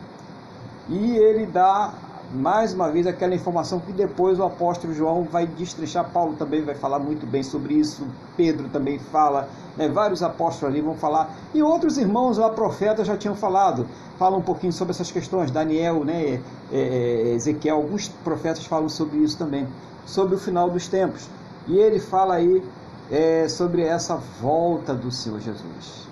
E 0.88 1.16
ele 1.16 1.48
dá 1.48 1.94
mais 2.34 2.74
uma 2.74 2.90
vez 2.90 3.06
aquela 3.06 3.36
informação 3.36 3.80
que 3.80 3.94
depois 3.94 4.40
o 4.40 4.44
apóstolo 4.44 4.94
João 4.94 5.24
vai 5.24 5.46
destrechar, 5.46 6.10
Paulo 6.12 6.34
também 6.34 6.64
vai 6.64 6.74
falar 6.74 6.98
muito 6.98 7.28
bem 7.28 7.44
sobre 7.44 7.76
isso, 7.76 8.08
Pedro 8.36 8.68
também 8.70 8.98
fala, 8.98 9.48
né? 9.78 9.88
vários 9.88 10.24
apóstolos 10.24 10.74
ali 10.74 10.82
vão 10.82 10.96
falar, 10.96 11.32
e 11.54 11.62
outros 11.62 11.98
irmãos 11.98 12.40
lá, 12.40 12.50
profetas, 12.50 13.06
já 13.06 13.16
tinham 13.16 13.36
falado, 13.36 13.86
falam 14.18 14.40
um 14.40 14.44
pouquinho 14.44 14.74
sobre 14.74 14.92
essas 14.92 15.12
questões, 15.12 15.52
Daniel, 15.52 16.04
né? 16.04 16.24
É, 16.24 16.42
é, 16.72 16.78
é, 16.78 17.34
Ezequiel, 17.36 17.76
alguns 17.76 18.08
profetas 18.08 18.66
falam 18.66 18.90
sobre 18.90 19.20
isso 19.20 19.38
também, 19.38 19.68
sobre 20.06 20.36
o 20.36 20.40
final 20.40 20.70
dos 20.70 20.88
tempos, 20.88 21.30
e 21.68 21.78
ele 21.78 22.00
fala 22.00 22.36
aí 22.36 22.64
é, 23.12 23.48
sobre 23.48 23.84
essa 23.84 24.16
volta 24.42 24.94
do 24.94 25.12
Senhor 25.12 25.40
Jesus, 25.40 26.08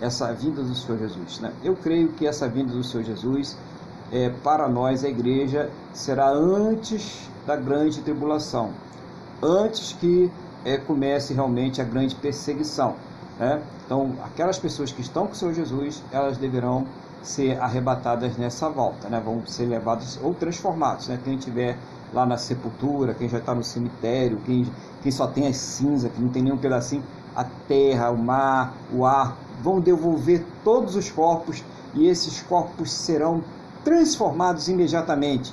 essa 0.00 0.32
vinda 0.32 0.62
do 0.62 0.74
Senhor 0.74 0.98
Jesus. 0.98 1.40
Né? 1.40 1.52
Eu 1.64 1.74
creio 1.74 2.08
que 2.10 2.26
essa 2.26 2.48
vinda 2.48 2.72
do 2.72 2.84
Senhor 2.84 3.02
Jesus 3.02 3.56
é, 4.12 4.30
para 4.42 4.68
nós, 4.68 5.04
a 5.04 5.08
igreja, 5.08 5.70
será 5.92 6.30
antes 6.30 7.28
da 7.46 7.56
grande 7.56 8.00
tribulação, 8.00 8.70
antes 9.42 9.92
que 9.92 10.30
é, 10.64 10.76
comece 10.76 11.34
realmente 11.34 11.80
a 11.80 11.84
grande 11.84 12.14
perseguição. 12.14 12.94
Né? 13.38 13.62
Então, 13.84 14.12
aquelas 14.24 14.58
pessoas 14.58 14.92
que 14.92 15.00
estão 15.00 15.26
com 15.26 15.32
o 15.32 15.36
Senhor 15.36 15.54
Jesus, 15.54 16.02
elas 16.10 16.36
deverão 16.36 16.86
ser 17.22 17.60
arrebatadas 17.60 18.36
nessa 18.36 18.68
volta, 18.68 19.08
né? 19.08 19.20
vão 19.24 19.46
ser 19.46 19.66
levadas 19.66 20.18
ou 20.22 20.34
transformados. 20.34 21.08
Né? 21.08 21.18
Quem 21.22 21.36
estiver 21.36 21.76
lá 22.12 22.24
na 22.24 22.36
sepultura, 22.36 23.14
quem 23.14 23.28
já 23.28 23.38
está 23.38 23.54
no 23.54 23.62
cemitério, 23.62 24.38
quem, 24.44 24.66
quem 25.02 25.12
só 25.12 25.26
tem 25.26 25.46
as 25.46 25.56
cinzas, 25.56 26.10
que 26.10 26.20
não 26.20 26.30
tem 26.30 26.42
nenhum 26.42 26.56
pedacinho, 26.56 27.02
a 27.36 27.44
terra, 27.44 28.10
o 28.10 28.18
mar, 28.18 28.74
o 28.92 29.04
ar, 29.04 29.36
vão 29.62 29.80
devolver 29.80 30.44
todos 30.64 30.96
os 30.96 31.10
corpos 31.10 31.62
e 31.94 32.06
esses 32.08 32.42
corpos 32.42 32.90
serão 32.90 33.42
transformados 33.84 34.68
imediatamente. 34.68 35.52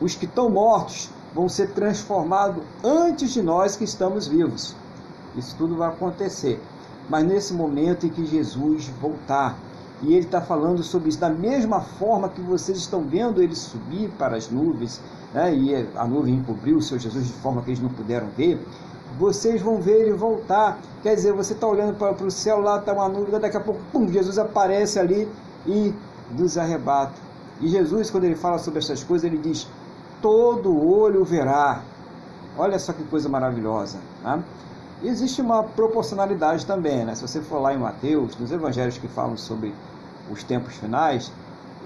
Os 0.00 0.14
que 0.14 0.24
estão 0.24 0.48
mortos 0.48 1.10
vão 1.34 1.48
ser 1.48 1.70
transformados 1.70 2.62
antes 2.82 3.32
de 3.32 3.42
nós 3.42 3.76
que 3.76 3.84
estamos 3.84 4.26
vivos. 4.26 4.74
Isso 5.36 5.54
tudo 5.56 5.76
vai 5.76 5.88
acontecer. 5.88 6.60
Mas 7.08 7.24
nesse 7.24 7.52
momento 7.52 8.06
em 8.06 8.08
que 8.08 8.24
Jesus 8.24 8.88
voltar, 9.00 9.56
e 10.02 10.14
ele 10.14 10.24
está 10.24 10.40
falando 10.40 10.82
sobre 10.82 11.08
isso, 11.08 11.18
da 11.18 11.28
mesma 11.28 11.80
forma 11.80 12.28
que 12.28 12.40
vocês 12.40 12.78
estão 12.78 13.02
vendo 13.02 13.42
ele 13.42 13.54
subir 13.54 14.08
para 14.18 14.36
as 14.36 14.48
nuvens, 14.48 15.00
né, 15.34 15.54
e 15.54 15.88
a 15.96 16.06
nuvem 16.06 16.34
encobriu 16.34 16.78
o 16.78 16.82
seu 16.82 16.98
Jesus 16.98 17.26
de 17.26 17.32
forma 17.34 17.62
que 17.62 17.70
eles 17.70 17.80
não 17.80 17.90
puderam 17.90 18.28
ver, 18.36 18.64
vocês 19.18 19.60
vão 19.60 19.80
ver 19.80 20.06
ele 20.06 20.12
voltar. 20.12 20.78
Quer 21.02 21.14
dizer, 21.14 21.32
você 21.32 21.52
está 21.52 21.66
olhando 21.66 21.96
para, 21.96 22.12
o 22.24 22.30
céu, 22.30 22.60
lá 22.60 22.78
está 22.78 22.92
uma 22.92 23.08
nuvem, 23.08 23.38
daqui 23.38 23.56
a 23.56 23.60
pouco, 23.60 23.80
pum, 23.92 24.08
Jesus 24.08 24.38
aparece 24.38 24.98
ali 24.98 25.28
e 25.66 25.94
nos 26.30 26.56
arrebata. 26.56 27.29
E 27.60 27.68
Jesus, 27.68 28.10
quando 28.10 28.24
ele 28.24 28.36
fala 28.36 28.58
sobre 28.58 28.78
essas 28.78 29.04
coisas, 29.04 29.24
ele 29.24 29.38
diz: 29.38 29.66
todo 30.20 30.76
olho 30.76 31.24
verá, 31.24 31.82
Olha 32.56 32.78
só 32.78 32.92
que 32.92 33.02
coisa 33.04 33.28
maravilhosa. 33.28 33.98
Né? 34.22 34.42
Existe 35.02 35.40
uma 35.40 35.62
proporcionalidade 35.62 36.66
também, 36.66 37.04
né? 37.04 37.14
Se 37.14 37.22
você 37.22 37.40
for 37.40 37.58
lá 37.58 37.72
em 37.72 37.78
Mateus, 37.78 38.36
nos 38.36 38.52
evangelhos 38.52 38.98
que 38.98 39.08
falam 39.08 39.36
sobre 39.36 39.74
os 40.30 40.42
tempos 40.42 40.74
finais, 40.74 41.32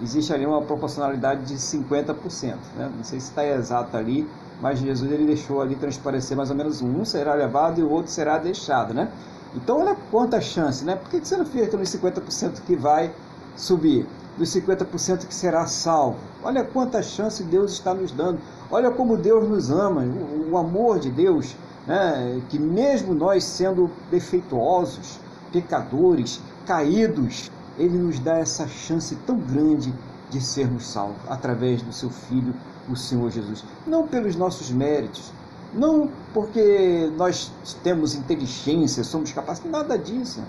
existe 0.02 0.32
ali 0.32 0.44
uma 0.44 0.62
proporcionalidade 0.62 1.44
de 1.44 1.54
50%. 1.54 2.56
Né? 2.76 2.90
Não 2.96 3.04
sei 3.04 3.20
se 3.20 3.28
está 3.28 3.46
exato 3.46 3.96
ali, 3.96 4.28
mas 4.60 4.80
Jesus 4.80 5.12
ele 5.12 5.26
deixou 5.26 5.62
ali 5.62 5.76
transparecer 5.76 6.36
mais 6.36 6.50
ou 6.50 6.56
menos 6.56 6.82
um, 6.82 7.00
um 7.00 7.04
será 7.04 7.34
levado 7.34 7.78
e 7.78 7.82
o 7.82 7.90
outro 7.90 8.10
será 8.10 8.38
deixado, 8.38 8.92
né? 8.92 9.08
Então 9.54 9.78
olha 9.78 9.96
quanta 10.10 10.40
chance, 10.40 10.84
né? 10.84 10.96
Por 10.96 11.08
que 11.08 11.24
você 11.24 11.36
não 11.36 11.44
fica 11.44 11.76
nos 11.76 11.88
50% 11.88 12.62
que 12.66 12.74
vai 12.74 13.12
subir? 13.54 14.04
Dos 14.36 14.48
50% 14.48 15.26
que 15.26 15.34
será 15.34 15.66
salvo? 15.66 16.18
Olha 16.42 16.64
quanta 16.64 17.02
chance 17.02 17.42
Deus 17.44 17.72
está 17.72 17.94
nos 17.94 18.10
dando. 18.10 18.40
Olha 18.70 18.90
como 18.90 19.16
Deus 19.16 19.48
nos 19.48 19.70
ama, 19.70 20.02
o, 20.50 20.56
amor 20.58 20.98
de 20.98 21.10
Deus, 21.10 21.54
né? 21.86 22.42
que 22.48 22.58
mesmo 22.58 23.14
nós 23.14 23.44
sendo 23.44 23.88
defeituosos, 24.10 25.20
pecadores, 25.52 26.40
caídos, 26.66 27.50
Ele 27.78 27.96
nos 27.96 28.18
dá 28.18 28.38
essa 28.38 28.66
chance 28.66 29.14
tão 29.26 29.38
grande 29.38 29.94
de 30.30 30.40
sermos 30.40 30.86
salvos 30.86 31.16
através 31.28 31.80
do 31.82 31.92
seu 31.92 32.10
Filho, 32.10 32.54
o 32.90 32.96
Senhor 32.96 33.30
Jesus. 33.30 33.64
Não 33.86 34.08
pelos 34.08 34.34
nossos 34.34 34.70
méritos, 34.70 35.32
não 35.72 36.08
porque 36.32 37.10
nós 37.16 37.52
temos 37.82 38.14
inteligência, 38.14 39.04
somos 39.04 39.32
capazes, 39.32 39.64
nada 39.64 39.98
disso. 39.98 40.40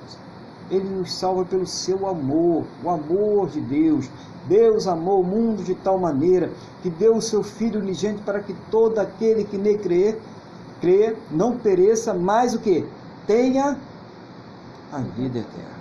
Ele 0.69 0.89
nos 0.89 1.13
salva 1.13 1.45
pelo 1.45 1.65
seu 1.65 2.07
amor, 2.07 2.65
o 2.83 2.89
amor 2.89 3.49
de 3.49 3.61
Deus. 3.61 4.09
Deus 4.47 4.87
amou 4.87 5.21
o 5.21 5.25
mundo 5.25 5.63
de 5.63 5.75
tal 5.75 5.97
maneira 5.97 6.51
que 6.81 6.89
deu 6.89 7.15
o 7.15 7.21
seu 7.21 7.43
Filho 7.43 7.79
unigente 7.79 8.21
para 8.21 8.39
que 8.39 8.53
todo 8.69 8.99
aquele 8.99 9.43
que 9.43 9.57
nele 9.57 9.77
crê, 9.79 10.19
crê 10.81 11.15
não 11.31 11.57
pereça, 11.57 12.13
mas 12.13 12.53
o 12.53 12.59
que? 12.59 12.85
Tenha 13.25 13.77
a 14.91 14.99
vida 14.99 15.39
eterna. 15.39 15.75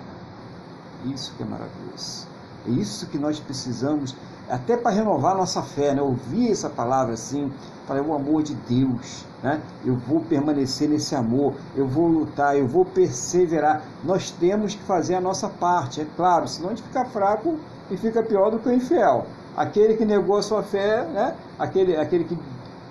Isso 1.05 1.33
que 1.35 1.43
é 1.43 1.45
maravilhoso. 1.45 2.27
É 2.67 2.71
isso 2.71 3.07
que 3.07 3.17
nós 3.17 3.39
precisamos, 3.39 4.15
até 4.49 4.77
para 4.77 4.91
renovar 4.91 5.35
nossa 5.35 5.61
fé, 5.61 5.93
né? 5.93 6.01
ouvir 6.01 6.51
essa 6.51 6.69
palavra 6.69 7.13
assim, 7.13 7.51
falar 7.87 8.01
o 8.01 8.13
amor 8.13 8.43
de 8.43 8.53
Deus, 8.53 9.25
né? 9.41 9.61
eu 9.83 9.95
vou 9.95 10.19
permanecer 10.21 10.87
nesse 10.87 11.15
amor, 11.15 11.53
eu 11.75 11.87
vou 11.87 12.07
lutar, 12.07 12.57
eu 12.57 12.67
vou 12.67 12.85
perseverar. 12.85 13.83
Nós 14.03 14.31
temos 14.31 14.75
que 14.75 14.83
fazer 14.83 15.15
a 15.15 15.21
nossa 15.21 15.49
parte, 15.49 16.01
é 16.01 16.07
claro, 16.15 16.47
senão 16.47 16.69
a 16.69 16.75
gente 16.75 16.83
fica 16.83 17.05
fraco 17.05 17.57
e 17.89 17.97
fica 17.97 18.21
pior 18.21 18.51
do 18.51 18.59
que 18.59 18.69
o 18.69 18.73
infiel. 18.73 19.25
Aquele 19.55 19.95
que 19.95 20.05
negou 20.05 20.37
a 20.37 20.41
sua 20.41 20.61
fé, 20.61 21.03
né? 21.05 21.35
aquele, 21.57 21.95
aquele 21.95 22.25
que 22.25 22.37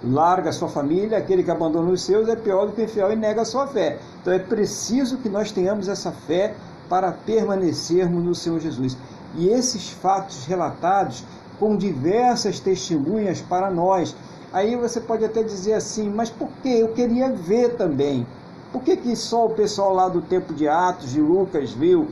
larga 0.03 0.51
a 0.51 0.53
sua 0.53 0.69
família, 0.69 1.19
aquele 1.19 1.43
que 1.43 1.51
abandona 1.51 1.91
os 1.91 2.03
seus 2.03 2.29
é 2.29 2.37
pior 2.37 2.67
do 2.67 2.73
que 2.73 2.83
o 2.83 2.85
infiel 2.85 3.13
e 3.13 3.17
nega 3.17 3.43
a 3.43 3.45
sua 3.45 3.67
fé. 3.67 3.99
Então 4.21 4.33
é 4.33 4.39
preciso 4.39 5.19
que 5.19 5.29
nós 5.29 5.53
tenhamos 5.53 5.89
essa 5.89 6.13
fé 6.13 6.55
para 6.89 7.13
permanecermos 7.13 8.23
no 8.23 8.35
Senhor 8.35 8.61
Jesus. 8.61 8.97
E 9.37 9.49
esses 9.49 9.91
fatos 9.91 10.45
relatados 10.47 11.25
com 11.65 11.79
diversas 11.79 12.61
testemunhas 12.61 13.41
para 13.41 13.71
nós. 13.71 14.15
Aí 14.53 14.77
você 14.77 15.01
pode 15.01 15.25
até 15.25 15.43
dizer 15.43 15.73
assim, 15.73 16.11
mas 16.11 16.29
por 16.29 16.51
que? 16.63 16.69
Eu 16.69 16.89
queria 16.89 17.31
ver 17.33 17.75
também. 17.77 18.27
Por 18.71 18.83
que, 18.83 18.95
que 18.99 19.17
só 19.17 19.47
o 19.47 19.51
pessoal 19.51 19.95
lá 19.95 20.07
do 20.11 20.21
tempo 20.21 20.53
de 20.53 20.69
Atos, 20.69 21.13
de 21.13 21.23
Lucas, 21.23 21.73
viu? 21.73 22.09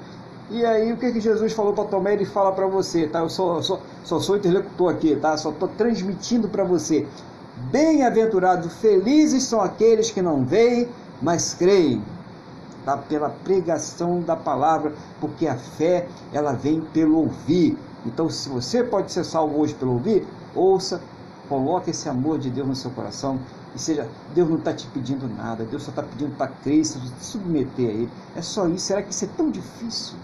E 0.50 0.64
aí 0.64 0.90
o 0.90 0.96
que, 0.96 1.12
que 1.12 1.20
Jesus 1.20 1.52
falou 1.52 1.74
para 1.74 1.84
Tomé? 1.84 2.14
Ele 2.14 2.24
fala 2.24 2.50
para 2.52 2.66
você, 2.66 3.06
tá? 3.06 3.18
Eu 3.18 3.28
só, 3.28 3.60
só, 3.60 3.78
só 4.02 4.18
sou 4.18 4.38
interlocutor 4.38 4.90
aqui, 4.90 5.16
tá? 5.16 5.36
Só 5.36 5.50
estou 5.50 5.68
transmitindo 5.68 6.48
para 6.48 6.64
você. 6.64 7.06
Bem-aventurados, 7.70 8.72
felizes 8.76 9.42
são 9.42 9.60
aqueles 9.60 10.10
que 10.10 10.22
não 10.22 10.46
veem, 10.46 10.88
mas 11.20 11.52
creem 11.52 12.02
tá? 12.86 12.96
pela 12.96 13.28
pregação 13.28 14.20
da 14.20 14.34
palavra, 14.34 14.94
porque 15.20 15.46
a 15.46 15.56
fé 15.56 16.08
ela 16.32 16.54
vem 16.54 16.80
pelo 16.80 17.18
ouvir. 17.18 17.76
Então, 18.04 18.28
se 18.28 18.48
você 18.48 18.82
pode 18.82 19.12
ser 19.12 19.24
salvo 19.24 19.58
hoje 19.58 19.74
pelo 19.74 19.92
ouvir, 19.92 20.26
ouça, 20.54 21.00
coloque 21.48 21.90
esse 21.90 22.08
amor 22.08 22.38
de 22.38 22.50
Deus 22.50 22.66
no 22.66 22.74
seu 22.74 22.90
coração 22.90 23.38
e 23.74 23.78
seja, 23.78 24.08
Deus 24.34 24.48
não 24.48 24.58
está 24.58 24.72
te 24.72 24.86
pedindo 24.88 25.26
nada, 25.28 25.64
Deus 25.64 25.82
só 25.82 25.90
está 25.90 26.02
pedindo 26.02 26.36
para 26.36 26.48
crer, 26.48 26.84
se 26.84 26.98
submeter 27.20 27.88
a 27.88 27.92
Ele. 27.92 28.10
É 28.36 28.42
só 28.42 28.66
isso. 28.68 28.86
Será 28.86 29.02
que 29.02 29.12
isso 29.12 29.24
é 29.24 29.28
tão 29.36 29.50
difícil? 29.50 30.16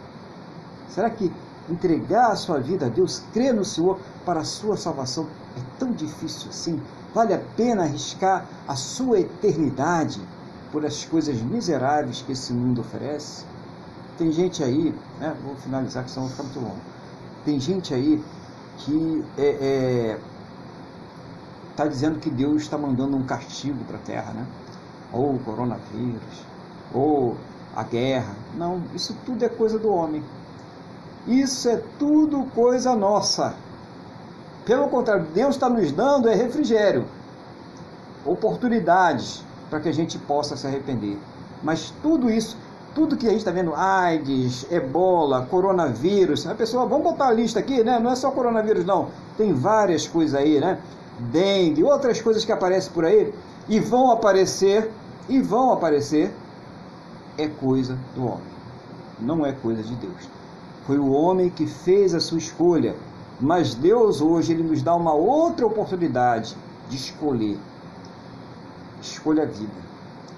Será 0.89 1.09
que 1.09 1.33
entregar 1.69 2.33
a 2.33 2.37
sua 2.37 2.59
vida 2.59 2.87
a 2.87 2.89
Deus, 2.89 3.23
crer 3.33 3.55
no 3.55 3.65
Senhor 3.65 3.99
para 4.25 4.41
a 4.41 4.45
sua 4.45 4.77
salvação 4.77 5.27
é 5.57 5.61
tão 5.79 5.93
difícil 5.93 6.49
assim? 6.51 6.81
Vale 7.15 7.35
a 7.35 7.41
pena 7.57 7.85
arriscar 7.85 8.47
a 8.67 8.75
sua 8.75 9.21
eternidade? 9.21 10.21
por 10.71 10.85
as 10.85 11.05
coisas 11.05 11.41
miseráveis 11.41 12.23
que 12.23 12.33
esse 12.33 12.53
mundo 12.53 12.81
oferece. 12.81 13.45
Tem 14.17 14.31
gente 14.33 14.63
aí, 14.63 14.95
né, 15.19 15.35
vou 15.43 15.55
finalizar 15.57 16.05
que 16.05 16.11
senão 16.11 16.27
vai 16.27 16.37
ficar 16.37 16.45
muito 16.45 16.61
longo. 16.61 16.98
Tem 17.49 17.59
gente 17.59 17.95
aí 17.95 18.23
que 18.77 19.25
está 19.31 19.43
é, 19.43 20.11
é, 20.13 20.19
tá 21.75 21.87
dizendo 21.87 22.19
que 22.19 22.29
Deus 22.29 22.61
está 22.61 22.77
mandando 22.77 23.17
um 23.17 23.23
castigo 23.23 23.83
para 23.87 23.97
a 23.97 24.01
Terra, 24.01 24.33
né? 24.35 24.47
Ou 25.15 25.35
o 25.35 25.39
coronavírus, 25.39 26.45
ou 26.93 27.39
a 27.75 27.83
guerra. 27.85 28.35
Não, 28.55 28.83
isso 28.95 29.17
tudo 29.25 29.47
é 29.47 29.49
coisa 29.49 29.79
do 29.79 29.89
homem. 29.89 30.23
Isso 31.27 31.71
é 31.71 31.83
tudo 31.99 32.45
coisa 32.55 32.95
nossa. 32.95 33.55
Pelo 34.67 34.87
contrário, 34.89 35.25
Deus 35.33 35.55
está 35.55 35.71
nos 35.71 35.91
dando 35.91 36.29
é 36.29 36.35
refrigério, 36.35 37.07
oportunidades, 38.27 39.43
para 39.71 39.81
que 39.81 39.89
a 39.89 39.95
gente 39.95 40.19
possa 40.19 40.55
se 40.55 40.67
arrepender. 40.67 41.19
Mas 41.63 41.95
tudo 42.03 42.29
isso, 42.29 42.59
tudo 42.99 43.17
que 43.17 43.29
a 43.29 43.31
gente 43.31 43.39
está 43.39 43.53
vendo, 43.53 43.73
AIDS, 43.77 44.67
ebola, 44.73 45.47
coronavírus, 45.47 46.45
a 46.49 46.55
pessoa, 46.57 46.85
vamos 46.85 47.05
botar 47.13 47.29
a 47.29 47.33
lista 47.33 47.61
aqui, 47.61 47.85
né? 47.85 48.01
Não 48.01 48.11
é 48.11 48.17
só 48.17 48.33
coronavírus, 48.33 48.85
não. 48.85 49.11
Tem 49.37 49.53
várias 49.53 50.09
coisas 50.09 50.35
aí, 50.35 50.59
né? 50.59 50.81
Dengue, 51.31 51.85
outras 51.85 52.21
coisas 52.21 52.45
que 52.45 52.51
aparecem 52.51 52.93
por 52.93 53.05
aí 53.05 53.33
e 53.69 53.79
vão 53.79 54.11
aparecer, 54.11 54.91
e 55.29 55.41
vão 55.41 55.71
aparecer, 55.73 56.35
é 57.37 57.47
coisa 57.47 57.97
do 58.17 58.25
homem, 58.25 58.43
não 59.21 59.47
é 59.47 59.53
coisa 59.53 59.81
de 59.81 59.95
Deus. 59.95 60.29
Foi 60.85 60.99
o 60.99 61.13
homem 61.13 61.51
que 61.51 61.69
fez 61.69 62.17
a 62.17 62.21
sua 62.21 62.39
escolha, 62.39 62.97
mas 63.41 63.75
Deus 63.77 64.21
hoje 64.21 64.55
ele 64.55 64.65
nos 64.65 64.83
dá 64.83 64.97
uma 64.97 65.15
outra 65.15 65.65
oportunidade 65.65 66.57
de 66.89 66.97
escolher 66.97 67.59
Escolha 69.01 69.45
a 69.45 69.47
vida, 69.47 69.71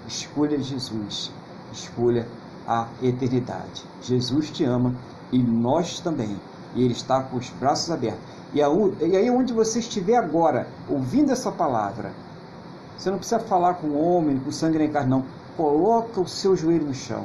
escolha 0.07 0.61
Jesus, 0.61 1.33
escolha 1.73 2.29
a 2.67 2.89
eternidade. 3.03 3.85
Jesus 4.03 4.51
te 4.51 4.65
ama 4.65 4.95
e 5.33 5.39
nós 5.39 6.01
também. 6.01 6.37
E 6.75 6.83
Ele 6.83 6.93
está 6.93 7.23
com 7.23 7.37
os 7.37 7.51
braços 7.51 7.91
abertos. 7.91 8.21
E 8.53 8.61
aí, 8.63 9.31
onde 9.31 9.53
você 9.53 9.79
estiver 9.79 10.17
agora, 10.17 10.69
ouvindo 10.89 11.31
essa 11.31 11.53
palavra, 11.53 12.13
você 12.97 13.11
não 13.11 13.19
precisa 13.19 13.41
falar 13.41 13.75
com 13.75 13.89
o 13.89 14.01
homem, 14.01 14.39
com 14.39 14.51
sangue 14.51 14.79
nem 14.79 14.91
carne, 14.91 15.11
não. 15.11 15.25
Coloca 15.57 16.21
o 16.21 16.29
seu 16.29 16.57
joelho 16.57 16.87
no 16.87 16.95
chão 16.95 17.25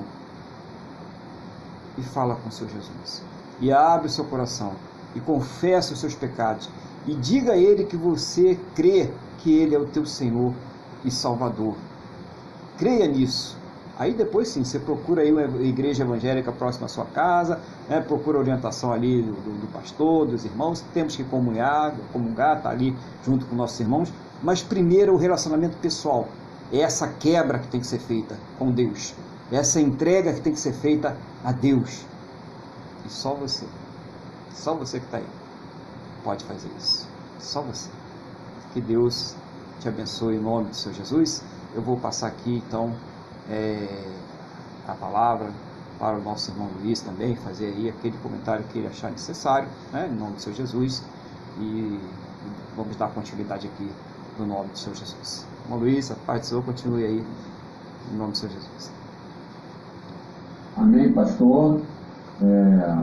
e 1.98 2.02
fala 2.02 2.36
com 2.36 2.50
o 2.50 2.52
seu 2.52 2.68
Jesus. 2.68 3.24
E 3.60 3.72
abre 3.72 4.08
o 4.08 4.10
seu 4.10 4.26
coração 4.26 4.74
e 5.16 5.20
confessa 5.20 5.94
os 5.94 6.00
seus 6.00 6.16
pecados. 6.16 6.70
E 7.08 7.14
diga 7.16 7.54
a 7.54 7.58
Ele 7.58 7.86
que 7.86 7.98
você 7.98 8.60
crê 8.76 9.12
que 9.40 9.54
Ele 9.54 9.76
é 9.76 9.80
o 9.80 9.86
teu 9.86 10.06
Senhor 10.06 10.54
e 11.04 11.12
Salvador. 11.12 11.76
Creia 12.78 13.08
nisso. 13.08 13.58
Aí 13.98 14.14
depois 14.14 14.50
sim, 14.50 14.64
você 14.64 14.78
procura 14.78 15.22
aí 15.22 15.32
uma 15.32 15.44
igreja 15.64 16.04
evangélica 16.04 16.52
próxima 16.52 16.86
à 16.86 16.90
sua 16.90 17.06
casa, 17.06 17.62
né? 17.88 18.02
procura 18.02 18.38
orientação 18.38 18.92
ali 18.92 19.22
do, 19.22 19.32
do, 19.32 19.68
pastor, 19.72 20.28
dos 20.28 20.44
irmãos, 20.44 20.84
temos 20.94 21.16
que 21.16 21.24
comungar, 21.24 21.96
comungar, 22.12 22.62
tá 22.62 22.70
ali 22.70 22.96
junto 23.26 23.46
com 23.46 23.56
nossos 23.56 23.80
irmãos, 23.80 24.12
mas 24.44 24.62
primeiro 24.62 25.14
o 25.14 25.18
relacionamento 25.18 25.78
pessoal. 25.78 26.28
É 26.74 26.80
essa 26.80 27.08
quebra 27.08 27.60
que 27.60 27.68
tem 27.68 27.80
que 27.80 27.88
ser 27.88 28.00
feita 28.00 28.38
com 28.60 28.70
Deus. 28.70 29.14
É 29.50 29.56
essa 29.56 29.80
entrega 29.80 30.34
que 30.34 30.42
tem 30.42 30.52
que 30.52 30.60
ser 30.60 30.74
feita 30.74 31.16
a 31.44 31.54
Deus. 31.54 32.06
E 33.06 33.10
só 33.10 33.34
você, 33.34 33.66
só 34.54 34.74
você 34.74 35.00
que 35.00 35.06
está 35.06 35.18
aí, 35.20 35.28
pode 36.24 36.44
fazer 36.44 36.70
isso. 36.78 37.08
Só 37.40 37.62
você. 37.62 37.90
Que 38.74 38.82
Deus 38.82 39.36
te 39.80 39.88
abençoe 39.88 40.36
em 40.36 40.40
nome 40.40 40.70
do 40.70 40.76
Senhor 40.76 40.96
Jesus. 40.96 41.44
Eu 41.74 41.82
vou 41.82 41.96
passar 41.98 42.28
aqui 42.28 42.62
então 42.68 42.94
é, 43.50 44.12
a 44.88 44.94
palavra 44.94 45.50
para 46.00 46.18
o 46.18 46.22
nosso 46.22 46.52
irmão 46.52 46.70
Luiz 46.82 47.02
também, 47.02 47.36
fazer 47.36 47.68
aí 47.68 47.90
aquele 47.90 48.18
comentário 48.18 48.66
que 48.66 48.80
ele 48.80 48.88
achar 48.88 49.12
necessário, 49.12 49.68
né, 49.94 50.10
em 50.12 50.16
nome 50.16 50.34
do 50.34 50.42
Senhor 50.42 50.56
Jesus. 50.56 51.04
E 51.60 52.00
vamos 52.76 52.96
dar 52.98 53.10
continuidade 53.10 53.68
aqui 53.68 53.90
no 54.38 54.46
nome 54.46 54.70
do 54.70 54.78
Senhor 54.78 54.96
Jesus. 54.96 55.48
Irmão 55.64 55.80
Luiz, 55.80 56.12
a 56.12 56.16
paz 56.16 56.42
do 56.42 56.46
Senhor 56.48 56.64
continue 56.64 57.06
aí, 57.06 57.24
em 58.12 58.18
nome 58.18 58.32
do 58.32 58.38
Senhor 58.38 58.52
Jesus. 58.52 58.92
Amém, 60.78 61.14
pastor. 61.14 61.82
É, 62.42 62.98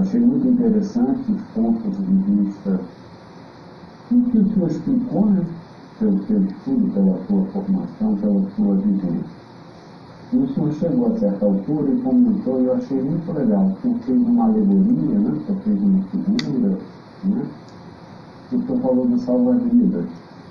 achei 0.00 0.18
muito 0.18 0.48
interessante 0.48 1.30
os 1.30 1.42
pontos 1.54 1.96
de 1.96 2.14
vista 2.14 2.80
tudo 4.08 4.30
que 4.30 4.38
o 4.38 4.52
senhor 4.52 4.70
explicou, 4.70 5.26
né? 5.26 5.46
Pelo 6.02 6.26
seu 6.26 6.42
estudo, 6.42 6.92
pela 6.92 7.16
sua 7.26 7.44
formação, 7.52 8.16
pela 8.16 8.50
sua 8.56 8.74
vivência. 8.76 9.42
O 10.32 10.48
senhor 10.48 10.72
chegou 10.72 11.06
a 11.12 11.18
certa 11.18 11.44
altura 11.44 11.92
e 11.92 12.00
comentou, 12.00 12.60
e 12.60 12.64
eu 12.64 12.74
achei 12.74 13.00
muito 13.00 13.32
legal, 13.32 13.66
o 13.66 13.80
senhor 13.80 13.98
fez 14.00 14.18
uma 14.18 14.44
alegoria, 14.44 15.18
né? 15.18 15.40
senhor 15.46 15.60
fez 15.62 15.80
uma 15.80 16.02
figura, 16.04 16.78
né? 17.24 17.46
o 18.50 18.62
senhor 18.62 18.80
falou 18.80 19.06
do 19.06 19.18
salva-vidas, 19.18 20.06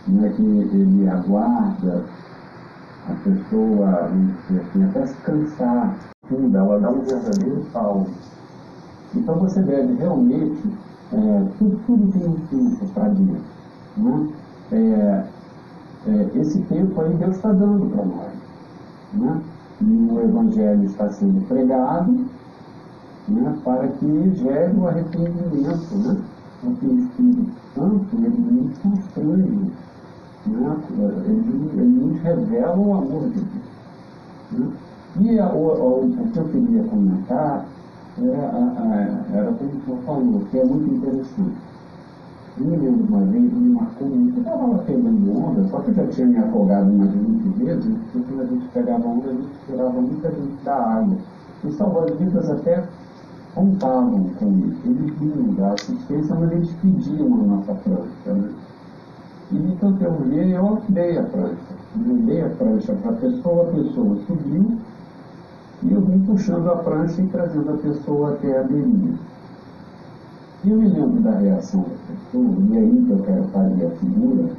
né? 0.07 0.29
que 0.35 0.41
ele 0.41 1.09
aguarda 1.09 2.05
a 3.09 3.13
pessoa, 3.23 4.11
assim, 4.61 4.83
até 4.83 5.07
se 5.07 5.15
cansar, 5.23 5.97
tudo, 6.29 6.55
ela 6.55 6.79
dá 6.79 6.91
um 6.91 7.01
verdadeiro 7.01 7.65
salvo. 7.73 8.09
Então 9.15 9.35
você 9.39 9.61
deve 9.63 9.95
realmente, 9.95 10.61
é, 11.11 11.47
tudo, 11.57 11.77
tudo 11.85 12.11
tem 12.13 12.27
um 12.27 12.35
tempo 12.47 12.85
para. 12.93 13.09
Né? 13.09 14.29
É, 14.71 15.40
é, 16.07 16.39
esse 16.39 16.59
tempo 16.63 16.99
aí 17.01 17.13
Deus 17.13 17.35
está 17.35 17.51
dando 17.51 17.85
para 17.93 18.05
nós. 18.05 18.31
Né? 19.13 19.41
E 19.81 20.09
o 20.11 20.21
Evangelho 20.21 20.83
está 20.85 21.09
sendo 21.09 21.47
pregado 21.47 22.25
né, 23.27 23.57
para 23.63 23.87
que 23.87 24.35
gere 24.35 24.77
o 24.77 24.87
arrependimento. 24.87 25.95
Né? 25.95 26.17
Porque 26.61 26.85
o 26.85 26.99
Espírito 26.99 27.51
Santo 27.75 28.15
ele 28.15 28.29
nos 28.29 28.77
constrange, 28.79 29.71
né? 30.45 30.77
ele, 31.25 31.71
ele 31.73 32.05
nos 32.05 32.21
revela 32.21 32.77
o 32.77 32.93
amor 32.93 33.29
de 33.29 33.41
Deus. 33.41 33.71
Né? 34.51 34.71
E 35.19 35.39
a, 35.39 35.49
o, 35.49 36.05
o, 36.05 36.29
que 36.31 36.39
eu 36.39 36.45
queria 36.45 36.83
comentar 36.83 37.65
era, 38.17 38.37
a, 38.37 38.81
a, 38.81 39.37
era 39.37 39.51
o 39.51 39.57
senhor 39.57 39.99
falou, 40.05 40.41
que 40.49 40.57
é 40.57 40.65
muito 40.65 40.95
interessante. 40.95 41.70
Eu 42.57 42.65
me 42.65 42.77
lembro 42.77 43.05
uma 43.07 43.25
vez, 43.25 43.53
me 43.53 43.71
marcou 43.73 44.09
muito. 44.09 44.37
Eu 44.37 44.41
estava 44.41 44.77
pegando 44.83 45.31
onda, 45.37 45.63
só 45.69 45.81
que 45.81 45.91
eu 45.91 45.95
já 45.95 46.07
tinha 46.07 46.27
me 46.27 46.37
afogado 46.37 46.91
umas 46.91 47.13
20 47.13 47.49
vezes, 47.57 47.97
porque 48.11 48.19
quando 48.27 48.41
a 48.41 48.45
gente 48.47 48.67
pegava 48.69 49.07
onda, 49.07 49.29
a 49.31 49.33
gente 49.35 49.59
tirava 49.65 50.01
muita 50.01 50.31
gente 50.35 50.63
da 50.63 50.75
água. 50.75 51.17
Os 51.63 51.75
salva-vidas 51.75 52.49
até 52.49 52.89
contavam 53.53 54.33
com 54.35 54.59
isso. 54.67 54.87
Eles 54.87 55.17
vinham 55.17 55.53
da 55.55 55.73
assistência, 55.73 56.35
mas 56.35 56.51
eles 56.51 56.73
pediam 56.75 57.33
a 57.41 57.43
nossa 57.45 57.75
prancha. 57.75 58.33
Né? 58.35 58.53
E 59.51 59.57
então 59.57 59.97
eu 60.01 60.21
vi, 60.23 60.51
eu 60.51 60.85
dei 60.89 61.17
a 61.17 61.23
prancha. 61.29 61.77
Eu 61.95 62.17
dei 62.23 62.41
a 62.41 62.55
prancha 62.55 62.95
para 62.95 63.11
a 63.11 63.15
pessoa, 63.17 63.69
a 63.69 63.71
pessoa 63.73 64.15
subiu, 64.25 64.85
e 65.81 65.91
eu 65.91 66.05
vim 66.05 66.25
puxando 66.25 66.69
a 66.69 66.83
prancha 66.83 67.21
e 67.21 67.29
trazendo 67.29 67.71
a 67.71 67.77
pessoa 67.77 68.33
até 68.35 68.59
a 68.59 68.63
belinha. 68.63 69.19
E 70.63 70.69
eu 70.69 70.77
me 70.77 70.87
lembro 70.89 71.21
da 71.21 71.31
reação 71.39 71.81
da 71.81 71.87
pessoa, 72.13 72.55
e 72.69 72.77
aí 72.77 73.03
que 73.07 73.11
eu 73.11 73.23
quero 73.23 73.43
fazer 73.45 73.85
a 73.87 73.89
figura, 73.97 74.49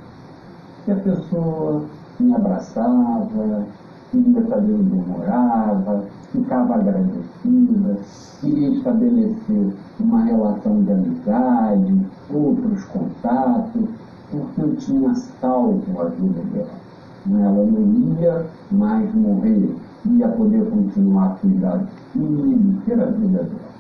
que 0.85 0.91
a 0.91 0.97
pessoa 0.97 1.85
me 2.19 2.35
abraçava, 2.35 3.65
queria 4.11 4.47
saber 4.49 4.73
onde 4.75 4.97
eu 4.97 5.05
morava, 5.07 6.05
ficava 6.33 6.75
agradecida, 6.75 7.99
queria 8.41 8.69
estabelecer 8.71 9.73
uma 10.01 10.25
relação 10.25 10.83
de 10.83 10.93
amizade, 10.93 12.07
outros 12.35 12.85
contatos, 12.87 13.89
porque 14.29 14.61
eu 14.61 14.75
tinha 14.75 15.15
salvo 15.15 16.01
a 16.01 16.07
vida 16.07 16.41
dela. 16.53 16.83
Ela 17.31 17.65
não 17.65 18.21
ia 18.21 18.47
mais 18.73 19.15
morrer, 19.15 19.73
ia 20.05 20.29
poder 20.31 20.69
continuar 20.69 21.27
a 21.27 21.35
cuidar 21.37 21.85
de 22.13 22.21
mim, 22.21 22.83
ter 22.87 23.01
a 23.01 23.07
vida 23.07 23.45
dela. 23.45 23.73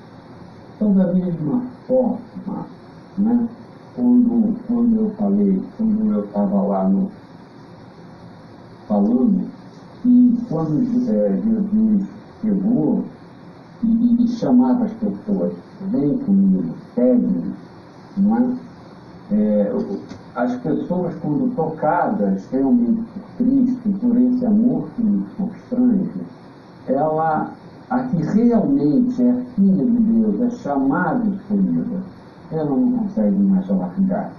Então, 0.77 0.95
da 0.95 1.13
mesma 1.13 1.63
forma, 1.93 2.67
né, 3.19 3.49
quando, 3.95 4.57
quando 4.67 4.97
eu 4.97 5.11
falei, 5.19 5.63
quando 5.77 6.13
eu 6.13 6.25
estava 6.25 6.63
lá 6.63 6.89
no, 6.89 7.11
falando, 8.89 9.47
e 10.05 10.39
quando 10.49 11.11
é, 11.11 11.41
Jesus 11.45 12.09
chegou 12.41 13.05
e, 13.85 14.25
e, 14.25 14.29
chamava 14.29 14.85
as 14.85 14.93
pessoas, 14.95 15.53
vem 15.91 16.17
comigo, 16.19 16.75
segue-me, 16.95 17.55
é? 19.31 19.35
é? 19.35 19.73
as 20.35 20.57
pessoas, 20.57 21.15
quando 21.17 21.55
tocadas 21.55 22.49
realmente 22.51 23.03
por 23.03 23.37
Cristo, 23.37 23.99
por 24.01 24.17
esse 24.17 24.47
amor 24.47 24.89
que 24.97 25.03
nos 25.03 25.31
constrange, 25.35 26.11
ela, 26.89 27.53
que 28.13 28.23
realmente 28.23 29.23
é 29.23 29.35
filha 29.57 29.85
de 29.85 29.99
Deus, 29.99 30.41
é 30.43 30.51
chamada 30.59 31.25
e 31.25 31.35
escolhida, 31.35 32.03
ela 32.53 32.71
não 32.71 32.93
consegue 32.93 33.37
mais 33.37 33.67
largar. 33.69 34.31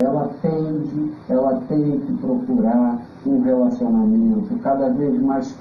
Ela 0.00 0.30
tende, 0.40 1.12
ela 1.28 1.60
tem 1.68 2.00
que 2.00 2.12
procurar 2.14 2.98
um 3.26 3.42
relacionamento 3.42 4.58
cada 4.62 4.88
vez 4.90 5.20
mais 5.20 5.54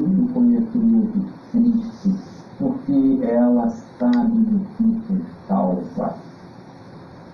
no 0.00 0.28
conhecimento 0.28 1.18
de 1.18 1.26
Cristo, 1.50 2.14
porque 2.58 3.18
ela 3.22 3.68
sabe 3.98 4.38
do 4.38 4.60
que 4.76 5.00
se 5.06 5.22
salva. 5.48 6.14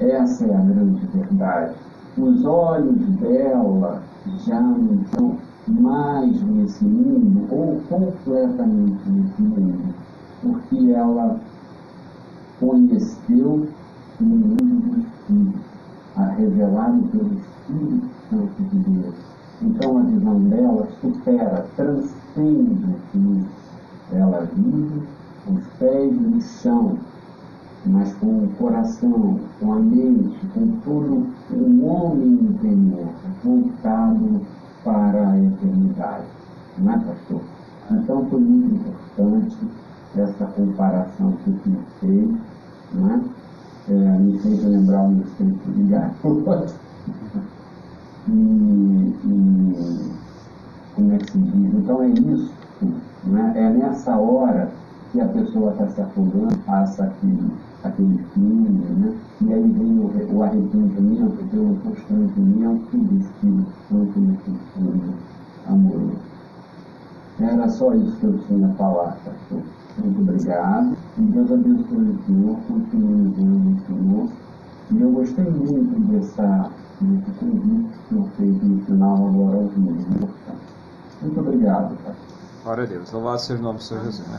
Essa 0.01 0.47
é 0.47 0.57
a 0.57 0.61
grande 0.61 1.07
verdade 1.13 1.75
os 2.17 2.45
olhos 2.45 3.01
dela 3.17 4.01
já 4.47 4.61
não 4.61 4.95
estão 5.03 5.37
mais 5.69 6.43
nesse 6.43 6.85
mundo 6.85 7.47
ou 7.51 7.81
completamente 7.89 9.09
nesse 9.09 9.43
mundo, 9.43 9.95
porque 10.43 10.93
ela 10.93 11.41
conheceu 12.61 13.69
o 14.21 14.25
mundo 14.25 14.57
do 14.57 15.01
Espírito, 15.01 15.59
a 16.17 16.25
revelado 16.27 17.03
pelo 17.09 17.33
Espírito 17.35 18.09
Santo 18.31 18.63
de 18.63 18.79
Deus. 18.79 19.15
Então 19.63 19.99
a 19.99 20.03
visão 20.03 20.41
dela 20.41 20.89
supera, 21.01 21.67
transcende 21.77 22.85
esse 22.97 23.17
mundo. 23.17 23.47
Ela 24.13 24.49
vive 24.55 25.03
os 25.51 25.67
pés 25.79 26.21
no 26.21 26.41
chão, 26.41 26.99
mas 27.87 28.15
com 28.17 28.45
o 28.45 28.49
coração, 28.59 29.41
com 29.61 29.73
a 29.73 29.79
mente, 29.79 30.47
com 30.53 30.67
todo 30.85 31.27
o 31.53 31.85
homem 31.87 32.33
interior 32.33 33.09
voltado 33.43 34.41
para 34.85 35.31
a 35.31 35.39
eternidade. 35.39 36.27
Não 36.79 36.93
é, 36.93 36.99
pastor? 36.99 37.41
Então 37.91 38.27
foi 38.27 38.41
muito 38.41 38.75
importante 38.75 39.57
essa 40.17 40.45
comparação 40.47 41.33
que 41.45 41.59
senhor 41.63 41.83
fez, 42.01 42.31
não 42.93 43.11
é? 43.11 43.21
é 43.89 44.19
me 44.19 44.39
fez 44.39 44.65
lembrar 44.65 45.03
o 45.03 45.09
meu 45.11 45.27
tempo 45.39 45.73
de 45.73 45.83
garoto. 45.85 46.75
e, 48.29 48.33
e 49.25 50.13
como 50.95 51.13
é 51.13 51.19
que 51.19 51.33
se 51.33 51.39
diz? 51.39 51.75
Então 51.75 52.03
é 52.03 52.09
isso, 52.09 52.55
não 53.25 53.39
é? 53.39 53.71
nessa 53.71 54.17
hora 54.17 54.71
que 55.13 55.21
a 55.21 55.27
pessoa 55.29 55.73
está 55.73 55.89
se 55.89 56.01
afogando, 56.01 56.57
passa 56.67 57.05
aquele 57.05 57.51
aquele 57.85 58.19
filme, 58.33 58.69
né? 58.69 59.15
E 59.43 59.53
aí 59.53 59.63
vem 59.63 59.99
o, 59.99 60.37
o 60.37 60.43
arrependimento 60.43 61.51
pelo 61.51 61.77
constrangimento 61.77 62.97
do 62.97 63.17
Espírito 63.19 63.73
Santo 63.89 64.21
nesse 64.21 64.51
filme 64.73 65.15
amoroso. 65.67 66.35
Era 67.41 67.69
só 67.69 67.93
isso 67.95 68.17
que 68.19 68.25
eu 68.27 68.39
tinha 68.47 68.69
a 68.69 68.75
falar, 68.75 69.17
pastor. 69.25 69.63
Muito 69.99 70.21
obrigado. 70.21 70.97
E 71.19 71.23
Deus 71.23 71.53
abençoe 71.53 72.11
o 72.11 72.25
Senhor, 72.27 72.57
continue 72.69 73.33
vendo 73.37 73.77
o 73.77 73.87
Senhor. 73.87 74.29
E 74.91 75.01
eu 75.01 75.11
gostei 75.11 75.45
muito 75.45 76.01
dessa, 76.13 76.71
desse 77.01 77.31
convite 77.39 77.99
que 78.09 78.15
eu 78.15 78.29
fiz 78.37 78.63
no 78.63 78.81
final 78.85 79.29
agora 79.29 79.57
aos 79.57 79.77
meus. 79.77 80.05
Muito 81.23 81.41
obrigado, 81.41 81.97
pastor. 82.05 82.15
Glória 82.63 82.85
a 82.85 82.87
Deus. 82.87 83.13
Louvado 83.13 83.41
seja 83.41 83.61
o 83.61 83.63
nome 83.63 83.79
do 83.79 83.85
Senhor 83.85 84.05
Jesus. 84.05 84.29
Né? 84.29 84.39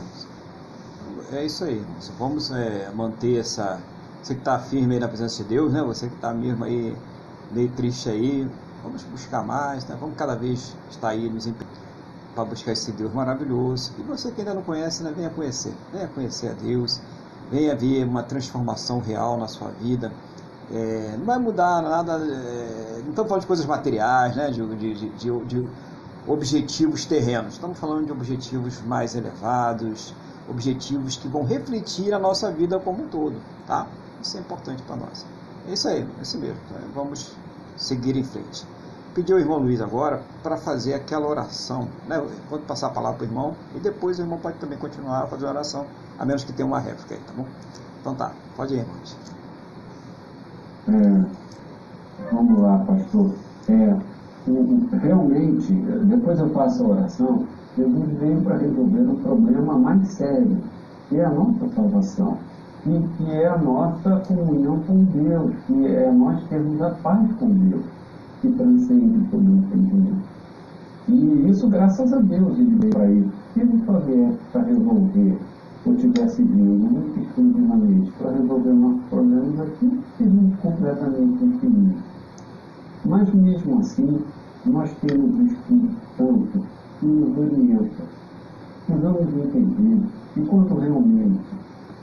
É 1.32 1.44
isso 1.44 1.64
aí. 1.64 1.84
Vamos 2.18 2.50
é, 2.50 2.90
manter 2.94 3.40
essa. 3.40 3.80
Você 4.22 4.34
que 4.34 4.40
está 4.40 4.58
firme 4.58 4.94
aí 4.94 5.00
na 5.00 5.08
presença 5.08 5.42
de 5.42 5.48
Deus, 5.48 5.72
né? 5.72 5.82
Você 5.82 6.08
que 6.08 6.14
está 6.14 6.32
mesmo 6.32 6.64
aí 6.64 6.96
meio 7.52 7.68
triste 7.70 8.08
aí, 8.08 8.48
vamos 8.82 9.02
buscar 9.04 9.44
mais, 9.44 9.86
né? 9.86 9.96
Vamos 10.00 10.16
cada 10.16 10.34
vez 10.34 10.74
estar 10.90 11.10
aí 11.10 11.28
nos 11.28 11.48
para 12.34 12.44
buscar 12.44 12.72
esse 12.72 12.92
Deus 12.92 13.12
maravilhoso. 13.14 13.92
E 13.98 14.02
você 14.02 14.30
que 14.30 14.40
ainda 14.40 14.54
não 14.54 14.62
conhece, 14.62 15.02
né? 15.02 15.12
Venha 15.14 15.30
conhecer, 15.30 15.72
venha 15.92 16.08
conhecer 16.08 16.50
a 16.50 16.52
Deus, 16.52 17.00
venha 17.50 17.74
ver 17.74 18.04
uma 18.04 18.22
transformação 18.22 19.00
real 19.00 19.38
na 19.38 19.48
sua 19.48 19.68
vida. 19.68 20.12
É, 20.72 21.14
não 21.16 21.24
vai 21.24 21.38
mudar 21.38 21.80
nada, 21.80 22.14
é, 22.14 23.00
não 23.04 23.10
estamos 23.10 23.28
falando 23.28 23.40
de 23.40 23.46
coisas 23.46 23.64
materiais, 23.66 24.34
né? 24.34 24.50
de, 24.50 24.66
de, 24.76 25.10
de, 25.10 25.44
de 25.44 25.68
objetivos 26.26 27.04
terrenos, 27.04 27.54
estamos 27.54 27.78
falando 27.78 28.06
de 28.06 28.12
objetivos 28.12 28.82
mais 28.82 29.14
elevados, 29.14 30.12
objetivos 30.48 31.16
que 31.16 31.28
vão 31.28 31.44
refletir 31.44 32.12
a 32.12 32.18
nossa 32.18 32.50
vida 32.50 32.78
como 32.78 33.04
um 33.04 33.08
todo, 33.08 33.36
tá? 33.66 33.86
Isso 34.22 34.36
é 34.36 34.40
importante 34.40 34.82
para 34.82 34.96
nós. 34.96 35.26
É 35.68 35.72
isso 35.72 35.88
aí, 35.88 36.02
é 36.18 36.22
isso 36.22 36.38
mesmo. 36.38 36.58
Tá? 36.68 36.80
Vamos 36.94 37.32
seguir 37.76 38.16
em 38.16 38.24
frente. 38.24 38.66
Pedi 39.14 39.32
ao 39.32 39.38
irmão 39.38 39.58
Luiz 39.58 39.80
agora 39.80 40.22
para 40.42 40.56
fazer 40.56 40.94
aquela 40.94 41.26
oração, 41.26 41.88
né? 42.06 42.22
Vou 42.50 42.58
passar 42.60 42.88
a 42.88 42.90
palavra 42.90 43.18
para 43.18 43.26
o 43.26 43.28
irmão 43.28 43.56
e 43.74 43.80
depois 43.80 44.18
o 44.18 44.22
irmão 44.22 44.38
pode 44.38 44.58
também 44.58 44.78
continuar 44.78 45.22
a 45.22 45.26
fazer 45.26 45.46
a 45.46 45.50
oração, 45.50 45.86
a 46.18 46.24
menos 46.24 46.44
que 46.44 46.52
tenha 46.52 46.66
uma 46.66 46.78
réplica 46.78 47.14
aí, 47.14 47.20
tá 47.20 47.32
bom? 47.34 47.46
Então 48.00 48.14
tá, 48.14 48.32
pode 48.56 48.74
ir, 48.74 48.80
irmãos. 48.80 49.16
É, 50.88 52.30
vamos 52.30 52.60
lá, 52.60 52.78
pastor. 52.80 53.32
É, 53.68 53.96
realmente, 54.98 55.72
depois 56.04 56.38
eu 56.38 56.50
faço 56.50 56.84
a 56.84 56.88
oração, 56.88 57.46
Jesus 57.76 58.08
veio 58.18 58.40
para 58.40 58.56
resolver 58.56 59.02
um 59.02 59.16
problema 59.16 59.78
mais 59.78 60.08
sério, 60.08 60.56
que 61.08 61.16
é 61.16 61.24
a 61.24 61.30
nossa 61.30 61.68
salvação, 61.74 62.38
e 62.86 63.02
que 63.16 63.30
é 63.32 63.48
a 63.48 63.58
nossa 63.58 64.22
comunhão 64.26 64.80
com 64.86 65.04
Deus, 65.04 65.52
que 65.66 65.86
é 65.86 66.10
nós 66.10 66.42
termos 66.48 66.80
a 66.80 66.90
paz 66.90 67.28
com 67.38 67.50
Deus, 67.50 67.84
que 68.40 68.50
transcende 68.52 69.28
todo 69.30 69.44
o 69.44 69.56
entendimento. 69.58 70.36
E 71.08 71.48
isso, 71.50 71.68
graças 71.68 72.12
a 72.12 72.18
Deus, 72.18 72.58
ele 72.58 72.76
veio 72.80 72.92
para 72.94 73.10
isso. 73.10 73.32
Se 73.52 73.60
ele 73.60 73.82
só 73.84 74.00
para 74.52 74.62
resolver, 74.62 75.38
ou 75.84 75.94
tivesse 75.96 76.42
vindo 76.42 76.90
muito 76.90 77.20
exclusivamente 77.20 78.10
para 78.18 78.32
resolver 78.32 78.72
nossos 78.72 79.04
problemas 79.10 79.60
aqui, 79.60 80.00
seríamos 80.16 80.56
completamente 80.60 81.44
infinitos. 81.44 82.02
Mas 83.04 83.32
mesmo 83.34 83.78
assim, 83.80 84.18
nós 84.64 84.90
temos 85.02 85.38
o 85.38 85.42
Espírito 85.44 85.96
Santo 86.16 86.76
que 86.98 87.06
nos 87.06 87.38
orienta. 87.38 88.04
Precisamos 88.86 89.20
entender 89.22 90.02
que 90.34 90.40
quando 90.46 90.78
realmente 90.78 91.40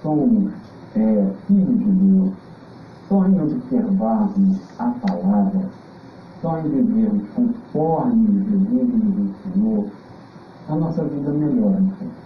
somos 0.01 0.51
é, 0.95 1.31
filhos 1.47 1.79
de 1.79 1.91
Deus, 1.91 2.33
só 3.07 3.25
em 3.27 3.41
observarmos 3.41 4.59
a 4.79 4.89
palavra, 4.89 5.69
só 6.41 6.59
em 6.59 6.69
vivermos 6.69 7.23
conforme 7.35 8.45
Jesus 8.49 8.89
nos 8.93 9.29
ensinou, 9.29 9.87
a 10.69 10.75
nossa 10.75 11.03
vida 11.03 11.31
melhora. 11.31 11.79
Então. 11.79 12.23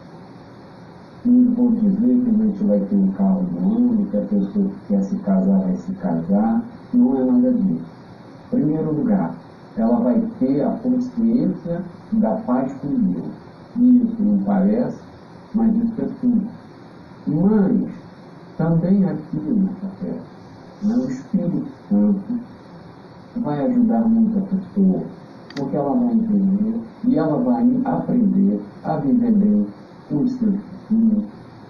Não 1.26 1.53
vou 1.55 1.72
dizer 1.72 2.24
que 2.24 2.30
a 2.30 2.45
gente 2.45 2.63
vai 2.63 2.80
ter 2.80 2.95
um 2.95 3.11
carro 3.11 3.43
do 3.43 3.57
ano, 3.57 4.05
que 4.09 4.18
a 4.18 4.22
pessoa 4.22 4.65
que 4.65 4.88
quer 4.88 5.03
se 5.03 5.15
casar 5.18 5.59
vai 5.59 5.76
se 5.76 5.91
casar, 5.93 6.63
não 6.93 7.18
é 7.18 7.26
nada 7.26 7.51
disso. 7.51 7.86
Primeiro 8.49 8.93
lugar, 8.93 9.36
ela 9.82 9.99
vai 9.99 10.21
ter 10.39 10.61
a 10.63 10.71
consciência 10.71 11.82
da 12.13 12.36
paz 12.38 12.73
com 12.82 12.88
Deus. 12.88 13.32
E 13.78 14.03
isso 14.03 14.23
não 14.23 14.39
parece, 14.43 14.99
mas 15.53 15.75
isso 15.75 16.01
é 16.01 16.09
tudo. 16.21 16.47
Mas, 17.28 17.89
também 18.57 19.05
aqui 19.05 19.38
nessa 19.38 19.88
festa, 20.01 20.23
né, 20.84 20.95
o 20.95 21.09
Espírito 21.09 21.67
Santo 21.89 22.39
vai 23.38 23.65
ajudar 23.65 23.99
muito 24.01 24.39
a 24.39 24.41
pessoa, 24.41 25.03
porque 25.55 25.75
ela 25.75 25.93
vai 25.93 26.13
entender 26.13 26.82
e 27.03 27.17
ela 27.17 27.38
vai 27.38 27.82
aprender 27.86 28.61
a 28.84 28.97
viver 28.97 29.32
bem 29.32 29.67
com 30.09 30.15
os 30.23 30.32
seus 30.34 30.55
filhos, 30.88 31.23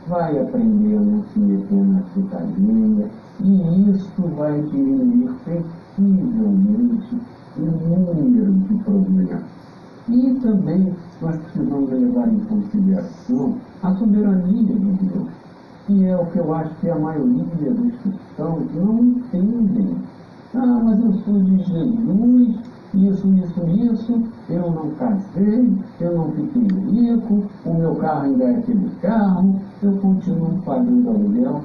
vai 0.07 0.39
aprender 0.39 0.97
a 0.97 1.01
não 1.01 1.23
se 1.33 1.39
meter 1.39 1.83
na 1.85 2.01
cidadania, 2.13 3.09
e 3.41 3.91
isso 3.91 4.21
vai 4.37 4.61
diminuir 4.61 5.35
sensivelmente 5.43 7.17
o 7.59 8.15
número 8.15 8.53
de 8.53 8.73
problemas. 8.83 9.43
E 10.09 10.39
também 10.41 10.95
nós 11.21 11.35
precisamos 11.35 11.89
levar 11.89 12.29
em 12.29 12.39
consideração 12.39 13.55
a 13.83 13.93
soberania 13.95 14.63
de 14.63 14.73
Deus, 14.73 15.27
que 15.85 16.05
é 16.05 16.15
o 16.15 16.25
que 16.27 16.37
eu 16.37 16.53
acho 16.53 16.73
que 16.75 16.89
a 16.89 16.97
maioria 16.97 17.43
dos 17.43 17.95
cristãos 17.97 18.63
não 18.73 18.99
entendem. 19.03 19.97
Ah, 20.55 20.81
mas 20.83 21.03
eu 21.03 21.13
sou 21.23 21.43
de 21.43 21.57
Jesus, 21.57 22.55
isso, 22.93 23.27
isso, 23.27 23.67
isso, 23.67 24.23
eu 24.49 24.71
não 24.71 24.91
casei, 24.91 25.77
eu 25.99 26.15
não 26.15 26.31
fiquei 26.31 26.67
rico, 26.89 27.43
o 27.65 27.73
meu 27.73 27.95
carro 27.95 28.25
ainda 28.27 28.45
é 28.45 28.55
aquele 28.59 28.89
carro, 29.01 29.59
eu 29.83 29.91
continuo 29.97 30.61
pagando 30.63 31.09
aluguel. 31.09 31.63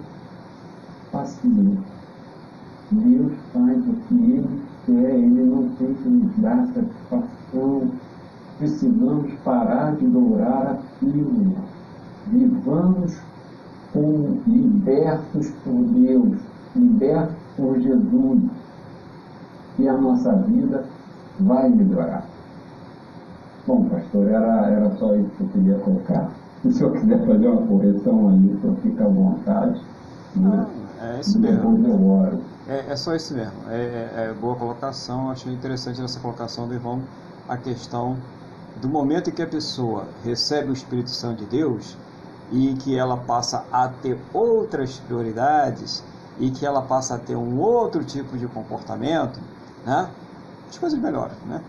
Paciência. 1.12 1.78
Deus 2.90 3.32
faz 3.52 3.78
o 3.88 3.92
que 4.08 4.14
Ele 4.14 4.71
quer, 4.86 5.14
Ele 5.14 5.44
não 5.44 5.68
tem 5.76 5.94
que 5.94 6.08
nos 6.08 6.36
dar 6.38 6.66
satisfação. 6.68 7.90
Precisamos 8.58 9.32
parar 9.44 9.96
de 9.96 10.06
dourar 10.06 10.66
a 10.66 10.78
pílula. 10.98 11.58
Vivamos 12.28 13.18
como 13.92 14.40
libertos 14.46 15.50
por 15.64 15.82
Deus, 15.84 16.38
libertos 16.76 17.36
por 17.56 17.80
Jesus. 17.80 18.42
E 19.78 19.88
a 19.88 19.96
nossa 19.96 20.32
vida 20.34 20.84
vai 21.40 21.68
melhorar. 21.68 22.24
Bom, 23.66 23.84
pastor, 23.84 24.28
era, 24.28 24.70
era 24.70 24.90
só 24.96 25.14
isso 25.14 25.30
que 25.36 25.42
eu 25.42 25.48
queria 25.48 25.78
colocar. 25.78 26.30
Se 26.62 26.68
o 26.68 26.72
senhor 26.72 26.92
quiser 26.92 27.26
fazer 27.26 27.48
uma 27.48 27.66
correção 27.66 28.28
ali, 28.28 28.52
o 28.52 28.60
senhor 28.60 28.76
fica 28.82 29.04
à 29.04 29.08
vontade. 29.08 29.80
Né? 30.36 30.66
é 31.00 31.20
isso 31.20 31.38
mesmo. 31.38 31.76
É, 32.68 32.92
é, 32.92 32.96
só 32.96 33.14
isso 33.14 33.34
mesmo. 33.34 33.52
É, 33.68 33.74
é, 33.74 34.12
é, 34.30 34.34
boa 34.34 34.54
colocação. 34.54 35.30
Achei 35.30 35.52
interessante 35.52 36.00
essa 36.02 36.20
colocação 36.20 36.68
do 36.68 36.74
irmão 36.74 37.02
a 37.48 37.56
questão 37.56 38.16
do 38.80 38.88
momento 38.88 39.30
em 39.30 39.32
que 39.32 39.42
a 39.42 39.46
pessoa 39.46 40.06
recebe 40.24 40.70
o 40.70 40.72
Espírito 40.72 41.10
Santo 41.10 41.44
de 41.44 41.46
Deus 41.46 41.96
e 42.52 42.74
que 42.74 42.96
ela 42.96 43.16
passa 43.16 43.64
a 43.72 43.88
ter 43.88 44.18
outras 44.32 44.98
prioridades 45.00 46.02
e 46.38 46.50
que 46.50 46.64
ela 46.64 46.82
passa 46.82 47.16
a 47.16 47.18
ter 47.18 47.36
um 47.36 47.60
outro 47.60 48.04
tipo 48.04 48.38
de 48.38 48.46
comportamento, 48.46 49.40
né? 49.84 50.08
as 50.68 50.78
coisas 50.78 50.98
melhoram. 50.98 51.34
Né? 51.46 51.62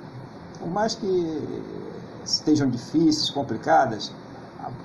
Por 0.59 0.69
mais 0.69 0.95
que 0.95 1.67
estejam 2.23 2.69
difíceis, 2.69 3.29
complicadas, 3.29 4.11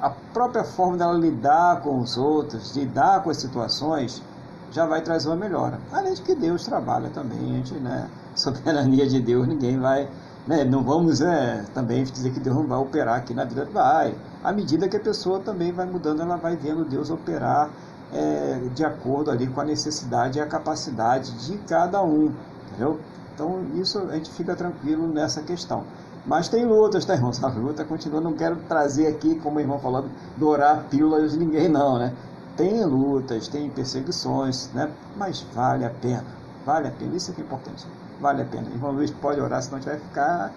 a 0.00 0.11
própria 0.11 0.64
forma 0.64 0.96
dela 0.96 1.14
lidar 1.14 1.82
com 1.82 2.00
os 2.00 2.16
outros, 2.16 2.74
lidar 2.76 3.22
com 3.22 3.30
as 3.30 3.36
situações, 3.36 4.22
já 4.71 4.87
vai 4.87 5.03
trazer 5.03 5.29
uma 5.29 5.37
melhora. 5.37 5.79
Além 5.93 6.14
de 6.14 6.23
que 6.23 6.35
Deus 6.35 6.64
trabalha 6.64 7.09
também, 7.11 7.39
a 7.39 7.57
gente, 7.57 7.75
né? 7.75 8.09
Soberania 8.35 9.07
de 9.07 9.21
Deus, 9.21 9.47
ninguém 9.47 9.79
vai. 9.79 10.09
Né? 10.47 10.64
Não 10.64 10.83
vamos 10.83 11.21
é, 11.21 11.64
também 11.75 12.05
dizer 12.05 12.33
que 12.33 12.41
Deus 12.41 12.57
não 12.57 12.66
vai 12.66 12.79
operar 12.79 13.16
aqui 13.16 13.35
na 13.35 13.45
vida. 13.45 13.69
Vai. 13.73 14.14
À 14.43 14.53
medida 14.53 14.89
que 14.89 14.97
a 14.97 15.01
pessoa 15.01 15.41
também 15.41 15.73
vai 15.73 15.87
mudando, 15.87 16.23
ela 16.23 16.37
vai 16.37 16.57
vendo 16.57 16.85
Deus 16.85 17.11
operar 17.11 17.71
é, 18.12 18.61
de 18.75 18.85
acordo 18.85 19.31
ali 19.31 19.47
com 19.47 19.61
a 19.61 19.64
necessidade 19.64 20.39
e 20.39 20.41
a 20.41 20.47
capacidade 20.47 21.33
de 21.47 21.59
cada 21.59 22.03
um. 22.03 22.33
Entendeu? 22.69 22.99
Então, 23.35 23.61
isso 23.75 23.99
a 23.99 24.14
gente 24.14 24.31
fica 24.31 24.55
tranquilo 24.57 25.07
nessa 25.07 25.43
questão. 25.43 25.85
Mas 26.27 26.49
tem 26.49 26.64
lutas, 26.64 27.05
tá, 27.05 27.14
irmãos? 27.14 27.43
A 27.43 27.49
luta 27.49 27.85
continua. 27.85 28.21
Não 28.21 28.33
quero 28.33 28.57
trazer 28.69 29.07
aqui, 29.07 29.37
como 29.37 29.57
o 29.57 29.61
irmão 29.61 29.79
falou, 29.79 30.07
dourar 30.37 30.85
pílulas 30.91 31.33
de 31.33 31.39
ninguém, 31.39 31.69
não, 31.69 31.99
né? 31.99 32.12
Tem 32.59 32.84
lutas, 32.84 33.46
tem 33.46 33.70
perseguições, 33.70 34.68
né? 34.74 34.90
Mas 35.16 35.46
vale 35.54 35.84
a 35.84 35.90
pena. 35.90 36.24
Vale 36.66 36.88
a 36.88 36.90
pena. 36.90 37.16
Isso 37.16 37.30
é 37.30 37.34
que 37.34 37.40
é 37.40 37.44
importante. 37.44 37.86
Vale 38.20 38.42
a 38.42 38.44
pena. 38.44 38.66
Irmão 38.74 38.90
Luiz, 38.90 39.12
pode 39.12 39.40
orar, 39.40 39.62
senão 39.62 39.78
a 39.78 39.80
gente 39.80 39.90
vai 39.90 39.98
ficar. 40.00 40.52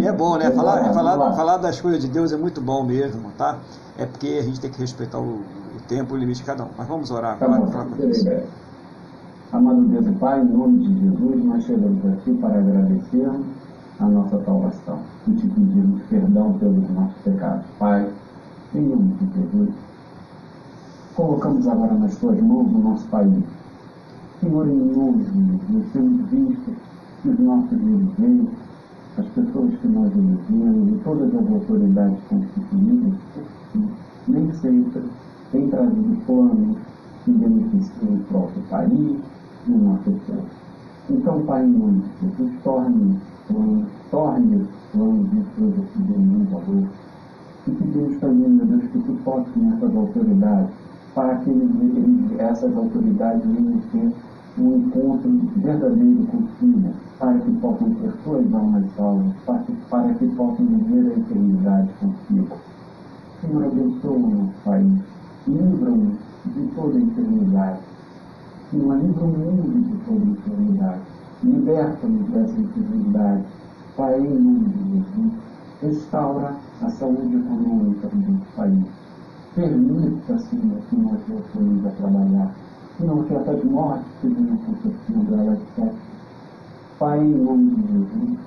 E 0.00 0.08
é 0.08 0.12
bom, 0.12 0.36
né? 0.38 0.50
Falar, 0.50 0.92
falar, 0.92 1.36
falar 1.36 1.56
das 1.58 1.80
coisas 1.80 2.00
de 2.00 2.08
Deus 2.08 2.32
é 2.32 2.36
muito 2.36 2.60
bom 2.60 2.82
mesmo, 2.82 3.30
tá? 3.38 3.60
É 3.96 4.04
porque 4.04 4.38
a 4.40 4.42
gente 4.42 4.58
tem 4.58 4.68
que 4.68 4.80
respeitar 4.80 5.20
o, 5.20 5.36
o 5.36 5.80
tempo, 5.86 6.14
o 6.14 6.16
limite 6.16 6.40
de 6.40 6.44
cada 6.44 6.64
um. 6.64 6.68
Mas 6.76 6.88
vamos 6.88 7.12
orar 7.12 7.38
tá 7.38 7.44
agora. 7.44 7.70
Falar 7.70 7.84
com 7.84 7.96
Deus. 7.96 8.24
Amado 9.52 9.82
Deus 9.82 10.04
e 10.04 10.12
Pai, 10.12 10.40
em 10.40 10.46
nome 10.46 10.78
de 10.78 11.00
Jesus, 11.00 11.44
nós 11.44 11.64
chegamos 11.64 12.04
aqui 12.06 12.34
para 12.38 12.58
agradecermos 12.58 13.46
a 14.00 14.06
nossa 14.06 14.44
salvação 14.44 14.98
e 15.28 15.32
te 15.32 15.46
pedimos 15.46 16.02
perdão 16.10 16.54
pelos 16.54 16.90
nossos 16.90 17.16
pecados. 17.22 17.64
Pai, 17.78 18.10
em 18.74 18.80
nome 18.80 19.14
de 19.20 19.40
Jesus, 19.40 19.70
colocamos 21.42 21.66
agora 21.66 21.94
nas 21.94 22.16
tuas 22.16 22.40
mãos 22.40 22.72
o 22.72 22.78
nosso 22.78 23.08
país. 23.08 23.44
Senhor, 24.40 24.64
Jesus, 24.66 25.92
temos 25.92 26.30
visto 26.30 26.72
que 27.22 27.28
os 27.28 27.38
nossos 27.40 27.78
dirigentes, 27.80 28.48
as 29.18 29.26
pessoas 29.26 29.74
que 29.80 29.88
nós 29.88 30.12
elegemos 30.12 30.88
e 30.88 31.00
todas 31.02 31.34
as 31.34 31.52
autoridades 31.52 32.18
constituídas, 32.28 33.14
nem 34.28 34.52
sempre 34.54 35.02
têm 35.50 35.68
trazido 35.68 36.16
planos 36.26 36.76
que 37.24 37.32
beneficiem 37.32 38.14
o 38.14 38.24
próprio 38.28 38.62
país, 38.70 39.18
no 39.66 39.78
nosso 39.78 40.10
povo. 40.26 40.46
Então, 41.10 41.42
Pai, 41.42 41.64
em 41.64 41.72
nome 41.72 42.02
de 42.20 42.28
Jesus, 42.28 42.52
torne 42.62 43.18
planos, 43.48 43.88
torne 44.10 44.56
os 44.56 44.68
planos 44.92 45.30
de 45.30 45.42
filosofia 45.54 46.16
em 46.16 46.44
valor. 46.44 46.88
E 47.66 47.70
pedimos 47.70 48.20
também, 48.20 48.48
meu 48.48 48.66
Deus, 48.66 48.82
que 48.90 48.98
tu 49.00 49.18
toques 49.24 49.56
nessas 49.56 49.96
autoridades, 49.96 50.81
para 51.14 51.36
que 51.36 51.50
eles, 51.50 52.40
essas 52.40 52.76
autoridades 52.76 53.44
venham 53.44 53.80
ter 53.92 54.12
um 54.58 54.76
encontro 54.76 55.30
verdadeiro 55.56 56.26
contigo, 56.26 56.94
para 57.18 57.38
que 57.38 57.50
possam 57.52 57.90
ter 57.94 58.12
suas 58.24 58.54
almas 58.54 58.84
salvas, 58.96 59.32
para 59.46 59.58
que, 59.60 59.72
para 59.90 60.14
que 60.14 60.26
possam 60.28 60.66
viver 60.66 61.12
a 61.12 61.18
eternidade 61.18 61.88
contigo. 62.00 62.56
Senhor, 63.40 63.64
abençoa 63.64 64.12
o 64.12 64.30
nosso 64.30 64.52
país, 64.64 64.98
livra-nos 65.46 66.18
de 66.44 66.66
toda 66.74 66.98
a 66.98 67.02
eternidade 67.02 67.92
Senhor, 68.72 68.96
livra 68.96 69.24
o 69.24 69.28
mundo 69.28 69.84
de 69.84 69.96
toda 70.06 70.24
enfermidade. 70.24 71.00
Liberta-nos 71.44 72.26
dessa 72.30 72.58
enfermidade. 72.58 73.44
Pai, 73.98 74.18
em 74.18 74.30
nome 74.30 74.64
de 74.70 74.92
Jesus, 74.92 75.32
restaura 75.82 76.56
a 76.80 76.88
saúde 76.88 77.36
econômica 77.36 78.08
do 78.08 78.32
nosso 78.32 78.46
país. 78.56 79.01
Permita, 79.54 80.38
Senhor, 80.38 80.78
que 80.88 80.96
nós 80.96 81.20
voltemos 81.28 81.84
a 81.84 81.90
trabalhar. 81.90 82.54
Não 83.00 83.22
que 83.24 83.34
essas 83.34 83.62
mortes 83.64 84.06
que 84.22 84.28
venham 84.28 84.54
acontecendo, 84.54 85.34
elas 85.34 85.58
cessem. 85.74 86.12
Pai, 86.98 87.20
em 87.20 87.34
nome 87.34 87.74
de 87.74 87.82
Jesus, 87.82 88.38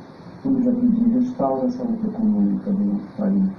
como 0.42 0.64
já 0.64 0.72
pedi, 0.72 1.04
restaura 1.10 1.68
a 1.68 1.72
saúde 1.72 2.08
econômica 2.08 2.72
do 2.72 2.86
nosso 2.86 3.18
país, 3.18 3.50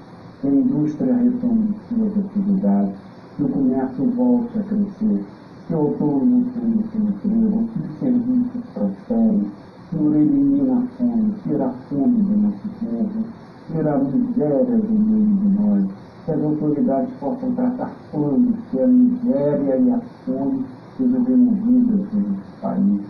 que 0.41 0.49
a 0.49 0.51
indústria 0.51 1.15
retome 1.15 1.75
suas 1.89 2.19
atividades, 2.19 2.95
que 3.37 3.43
o 3.45 3.49
comércio 3.49 4.05
volte 4.07 4.59
a 4.59 4.63
crescer, 4.63 5.25
que 5.69 5.75
o 5.75 5.79
autônomo 5.79 6.47
tenha 6.53 6.83
seu 6.91 7.01
emprego, 7.01 7.69
que 7.73 7.81
os 7.81 7.99
serviços 8.01 8.63
prosperem, 8.75 9.47
Senhor, 9.91 10.17
elimina 10.17 10.79
a 10.79 10.87
fome, 10.99 11.35
tira 11.45 11.67
a 11.67 11.71
fome 11.71 12.23
do 12.23 12.37
nosso 12.39 12.69
povo, 12.81 13.25
tira 13.71 13.95
a 13.95 13.99
miséria 13.99 14.79
do 14.79 14.99
meio 14.99 15.37
de 15.37 15.49
nós, 15.61 16.06
que 16.27 16.33
as 16.33 16.43
autoridades 16.43 17.15
possam 17.21 17.53
tratar 17.53 17.93
planos, 18.11 18.57
que 18.71 18.81
a 18.81 18.87
miséria 18.89 19.77
e 19.77 19.91
a 19.93 20.01
fome 20.25 20.65
sejam 20.97 21.23
removidas 21.23 22.01
nosso 22.13 22.61
país. 22.61 23.01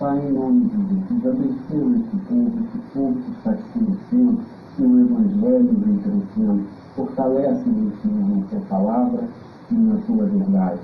Pai, 0.00 0.28
em 0.28 0.32
nome 0.32 0.64
de 0.64 0.76
Jesus, 0.76 1.26
abençoa 1.26 1.96
esse 1.96 2.16
povo, 2.28 2.52
esse 2.58 2.78
povo 2.92 3.14
que 3.14 3.30
está 3.30 3.52
te 3.52 3.62
conhecendo, 3.72 4.40
que 4.74 4.82
o 4.82 5.00
Evangelho 5.00 5.76
vem 5.84 5.98
crescendo. 5.98 6.64
Fortalece-nos, 6.96 7.94
Senhor, 8.02 8.28
na 8.28 8.44
tua 8.46 8.60
palavra 8.68 9.22
e 9.70 9.74
na 9.74 9.96
tua 10.06 10.24
verdade. 10.24 10.80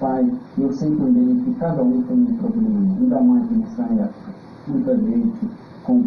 Pai, 0.00 0.32
eu 0.58 0.72
sei 0.72 0.90
também 0.90 1.40
que 1.44 1.54
cada 1.60 1.82
um 1.82 2.02
tem 2.02 2.16
um 2.16 2.36
problema, 2.36 2.80
ainda 2.98 3.20
mais 3.20 3.48
nessa 3.48 3.82
época. 3.82 4.32
Muita 4.66 4.96
gente 4.96 5.48
com, 5.84 6.04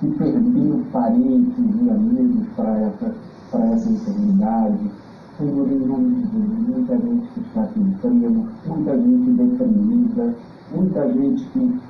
que 0.00 0.10
perdeu 0.18 0.82
parentes 0.92 1.58
e 1.58 1.90
amigos 1.90 2.46
para 2.56 2.80
essa 2.80 3.14
para 3.52 3.66
essa 3.66 3.88
enfermidade. 3.88 4.90
Senhor, 5.38 5.70
em 5.70 5.86
nome 5.86 6.14
de 6.14 6.20
Jesus, 6.22 6.68
muita 6.68 6.96
gente 6.96 7.28
que 7.34 7.40
está 7.40 7.66
sem 7.68 7.82
emprego, 7.82 8.46
muita 8.66 8.96
gente 8.96 9.30
deprimida, 9.30 10.34
muita 10.74 11.12
gente 11.12 11.44
que, 11.50 11.80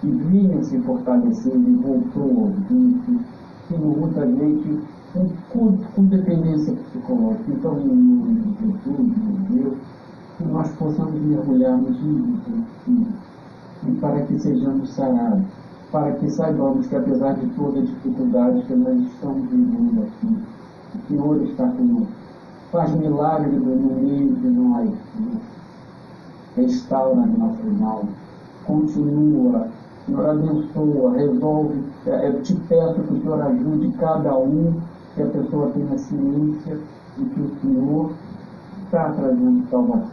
que 0.00 0.06
vinha 0.06 0.64
se 0.64 0.78
fortalecendo 0.78 1.68
e 1.68 1.74
voltou 1.74 2.44
ao 2.44 2.50
vício. 2.68 3.20
Senhor, 3.68 3.98
muita 3.98 4.26
gente 4.26 4.80
com, 5.52 5.76
com 5.94 6.04
dependência 6.04 6.72
psicológica. 6.74 7.52
Então, 7.52 7.78
em 7.80 7.86
nome 7.86 8.40
de 8.40 8.66
Jesus, 8.66 9.16
meu 9.18 9.62
Deus, 9.62 9.78
que 10.36 10.44
nós 10.44 10.70
possamos 10.76 11.20
mergulharmos 11.20 11.96
Jesus 11.96 13.18
e 13.86 13.92
para 14.00 14.22
que 14.22 14.38
sejamos 14.38 14.90
sarados, 14.90 15.44
para 15.90 16.12
que 16.12 16.28
saibamos 16.30 16.86
que 16.86 16.96
apesar 16.96 17.34
de 17.34 17.46
toda 17.54 17.78
a 17.78 17.82
dificuldade 17.82 18.62
que 18.62 18.74
nós 18.74 18.98
estamos 19.00 19.48
vivendo 19.48 20.02
aqui, 20.02 20.36
o 21.08 21.16
Senhor 21.16 21.42
está 21.42 21.66
conosco. 21.66 22.12
Faz 22.70 22.94
milagres 22.94 23.54
no 23.54 23.76
meio 23.76 24.34
de 24.34 24.48
nós. 24.48 24.90
Restaura 26.54 27.22
as 27.22 27.38
nossas 27.38 27.82
almas. 27.82 28.14
Continua. 28.66 29.68
Senhor, 30.04 30.28
abençoa, 30.28 31.16
resolve. 31.16 31.84
É, 32.06 32.28
eu 32.28 32.42
te 32.42 32.54
peço 32.54 32.94
que 32.94 33.14
o 33.14 33.20
Senhor 33.22 33.42
ajude 33.42 33.92
cada 33.98 34.36
um, 34.36 34.74
que 35.14 35.22
a 35.22 35.26
pessoa 35.26 35.70
tenha 35.70 35.98
ciência 35.98 36.78
de 37.16 37.24
que 37.24 37.40
o 37.40 37.50
Senhor 37.60 38.12
está 38.84 39.10
trazendo 39.10 39.68
salvação, 39.70 40.10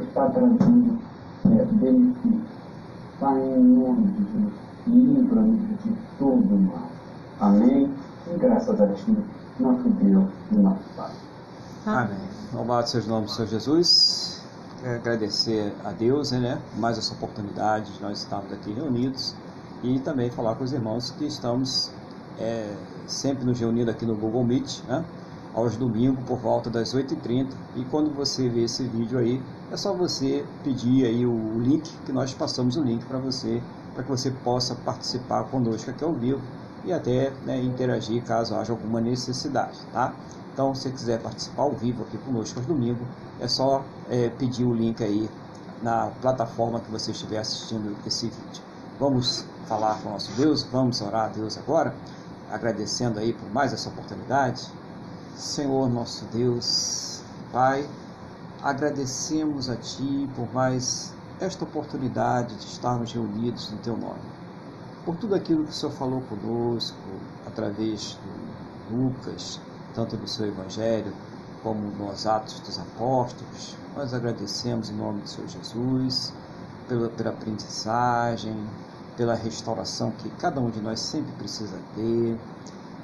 está 0.00 0.26
trazendo 0.26 0.98
é, 1.46 1.64
benefício. 1.72 2.40
Pai, 3.20 3.40
em 3.40 3.62
nome 3.62 4.06
de 4.06 4.24
Jesus, 4.24 4.52
livra-nos 4.86 5.60
de 5.84 5.92
todo 6.18 6.62
mal. 6.68 6.88
Amém. 7.40 7.90
E 8.32 8.38
graças 8.38 8.80
a 8.80 8.86
Ti 8.88 9.16
nosso 9.58 9.88
Deus 9.88 10.24
e 10.50 10.56
nosso 10.56 10.82
Pai. 10.96 11.12
Amém. 11.86 12.18
Louvado 12.52 12.88
seja 12.88 13.06
o 13.06 13.10
nome 13.10 13.26
do 13.26 13.30
Senhor 13.30 13.48
Jesus. 13.48 14.42
Quero 14.80 14.96
agradecer 14.96 15.72
a 15.84 15.92
Deus, 15.92 16.32
né, 16.32 16.60
mais 16.76 16.98
essa 16.98 17.14
oportunidade 17.14 17.92
de 17.92 18.02
nós 18.02 18.18
estarmos 18.18 18.52
aqui 18.52 18.72
reunidos 18.72 19.34
e 19.82 19.98
também 20.00 20.30
falar 20.30 20.56
com 20.56 20.64
os 20.64 20.72
irmãos 20.72 21.10
que 21.12 21.26
estamos 21.26 21.90
é, 22.38 22.74
sempre 23.06 23.44
nos 23.44 23.58
reunindo 23.58 23.90
aqui 23.90 24.04
no 24.04 24.14
Google 24.14 24.44
Meet, 24.44 24.82
né, 24.86 25.04
aos 25.54 25.76
domingos 25.76 26.22
por 26.26 26.38
volta 26.38 26.68
das 26.68 26.94
8h30 26.94 27.48
e 27.76 27.84
quando 27.84 28.14
você 28.14 28.48
vê 28.48 28.64
esse 28.64 28.82
vídeo 28.84 29.18
aí, 29.18 29.40
é 29.72 29.76
só 29.76 29.94
você 29.94 30.44
pedir 30.62 31.06
aí 31.06 31.24
o 31.24 31.58
link 31.58 31.90
que 32.04 32.12
nós 32.12 32.34
passamos 32.34 32.76
o 32.76 32.82
link 32.82 33.04
para 33.06 33.18
você, 33.18 33.62
para 33.94 34.02
que 34.02 34.10
você 34.10 34.30
possa 34.30 34.74
participar 34.74 35.44
conosco 35.44 35.90
aqui 35.90 36.04
ao 36.04 36.12
vivo 36.12 36.42
e 36.84 36.92
até 36.92 37.30
né, 37.44 37.60
interagir 37.62 38.22
caso 38.24 38.54
haja 38.54 38.72
alguma 38.72 39.00
necessidade, 39.00 39.78
tá? 39.92 40.12
Então, 40.52 40.74
se 40.74 40.90
quiser 40.90 41.20
participar 41.20 41.62
ao 41.62 41.72
vivo 41.72 42.04
aqui 42.04 42.16
conosco 42.18 42.60
aos 42.60 42.66
domingos, 42.66 43.06
é 43.40 43.48
só 43.48 43.82
é, 44.08 44.28
pedir 44.28 44.64
o 44.64 44.72
link 44.72 45.02
aí 45.02 45.28
na 45.82 46.10
plataforma 46.20 46.78
que 46.80 46.90
você 46.90 47.10
estiver 47.10 47.38
assistindo 47.38 47.96
esse 48.06 48.26
vídeo. 48.26 48.62
Vamos 49.00 49.44
falar 49.66 50.00
com 50.00 50.10
nosso 50.10 50.30
Deus, 50.36 50.62
vamos 50.62 51.00
orar 51.00 51.24
a 51.24 51.28
Deus 51.28 51.58
agora, 51.58 51.92
agradecendo 52.52 53.18
aí 53.18 53.32
por 53.32 53.50
mais 53.52 53.72
essa 53.72 53.88
oportunidade. 53.88 54.68
Senhor 55.34 55.88
nosso 55.88 56.24
Deus, 56.26 57.20
Pai, 57.52 57.88
agradecemos 58.62 59.68
a 59.68 59.74
Ti 59.74 60.30
por 60.36 60.52
mais 60.54 61.12
esta 61.40 61.64
oportunidade 61.64 62.54
de 62.54 62.64
estarmos 62.64 63.12
reunidos 63.12 63.72
no 63.72 63.78
Teu 63.78 63.96
nome 63.96 64.43
por 65.04 65.16
tudo 65.16 65.34
aquilo 65.34 65.64
que 65.64 65.70
o 65.70 65.74
Senhor 65.74 65.92
falou 65.92 66.22
conosco 66.22 66.96
através 67.46 68.18
de 68.90 68.94
Lucas, 68.94 69.60
tanto 69.94 70.16
do 70.16 70.26
seu 70.26 70.46
Evangelho 70.46 71.12
como 71.62 71.90
nos 71.90 72.26
Atos 72.26 72.58
dos 72.60 72.78
Apóstolos. 72.78 73.76
Nós 73.94 74.14
agradecemos 74.14 74.90
em 74.90 74.94
nome 74.94 75.20
do 75.20 75.28
Senhor 75.28 75.48
Jesus 75.48 76.32
pela, 76.88 77.08
pela 77.10 77.30
aprendizagem, 77.30 78.56
pela 79.16 79.34
restauração 79.34 80.10
que 80.10 80.28
cada 80.30 80.60
um 80.60 80.70
de 80.70 80.80
nós 80.80 81.00
sempre 81.00 81.32
precisa 81.32 81.78
ter. 81.94 82.38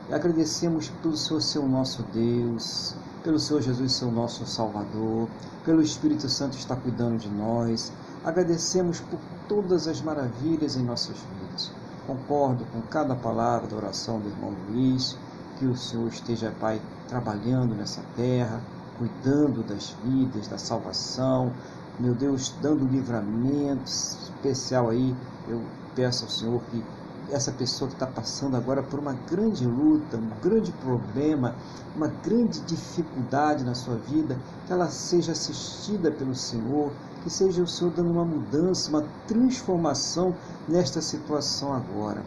E 0.09 0.15
agradecemos 0.15 0.89
pelo 1.03 1.17
Senhor 1.17 1.41
ser 1.41 1.59
o 1.59 1.69
nosso 1.69 2.03
Deus, 2.15 2.95
pelo 3.23 3.39
Senhor 3.39 3.63
Jesus 3.63 3.93
ser 3.93 4.07
o 4.07 4.11
nosso 4.11 4.47
Salvador, 4.47 5.29
pelo 5.65 5.83
Espírito 5.83 6.29
Santo 6.29 6.57
estar 6.57 6.77
cuidando 6.77 7.19
de 7.19 7.29
nós. 7.29 7.93
Agradecemos 8.25 9.01
por 9.01 9.19
todas 9.49 9.87
as 9.87 10.01
maravilhas 10.01 10.77
em 10.77 10.83
nossas 10.83 11.17
vidas. 11.17 11.80
Concordo 12.11 12.65
com 12.73 12.83
cada 12.83 13.15
palavra 13.15 13.69
da 13.69 13.77
oração 13.77 14.19
do 14.19 14.29
irmão 14.29 14.53
Luiz, 14.69 15.17
que 15.57 15.65
o 15.65 15.77
Senhor 15.77 16.09
esteja, 16.09 16.53
Pai, 16.59 16.83
trabalhando 17.07 17.73
nessa 17.73 18.03
terra, 18.17 18.61
cuidando 18.99 19.63
das 19.63 19.95
vidas, 20.03 20.49
da 20.49 20.59
salvação, 20.59 21.53
meu 22.01 22.13
Deus, 22.13 22.53
dando 22.61 22.85
livramento 22.85 23.85
especial 23.85 24.91
aí. 24.91 25.15
Eu 25.47 25.63
peço 25.95 26.25
ao 26.25 26.31
Senhor 26.31 26.61
que 26.73 26.83
essa 27.31 27.53
pessoa 27.53 27.87
que 27.87 27.95
está 27.95 28.09
passando 28.09 28.57
agora 28.57 28.83
por 28.83 28.99
uma 28.99 29.13
grande 29.31 29.65
luta, 29.65 30.17
um 30.17 30.31
grande 30.43 30.73
problema, 30.73 31.55
uma 31.95 32.09
grande 32.09 32.59
dificuldade 32.63 33.63
na 33.63 33.77
sua 33.77 33.95
vida, 33.95 34.37
que 34.67 34.73
ela 34.73 34.89
seja 34.89 35.31
assistida 35.31 36.11
pelo 36.11 36.35
Senhor, 36.35 36.91
que 37.23 37.31
seja 37.31 37.63
o 37.63 37.67
Senhor 37.67 37.93
dando 37.93 38.11
uma 38.11 38.25
mudança, 38.25 38.91
uma 38.91 39.05
transformação 39.27 40.35
nesta 40.69 41.01
situação 41.01 41.73
agora. 41.73 42.23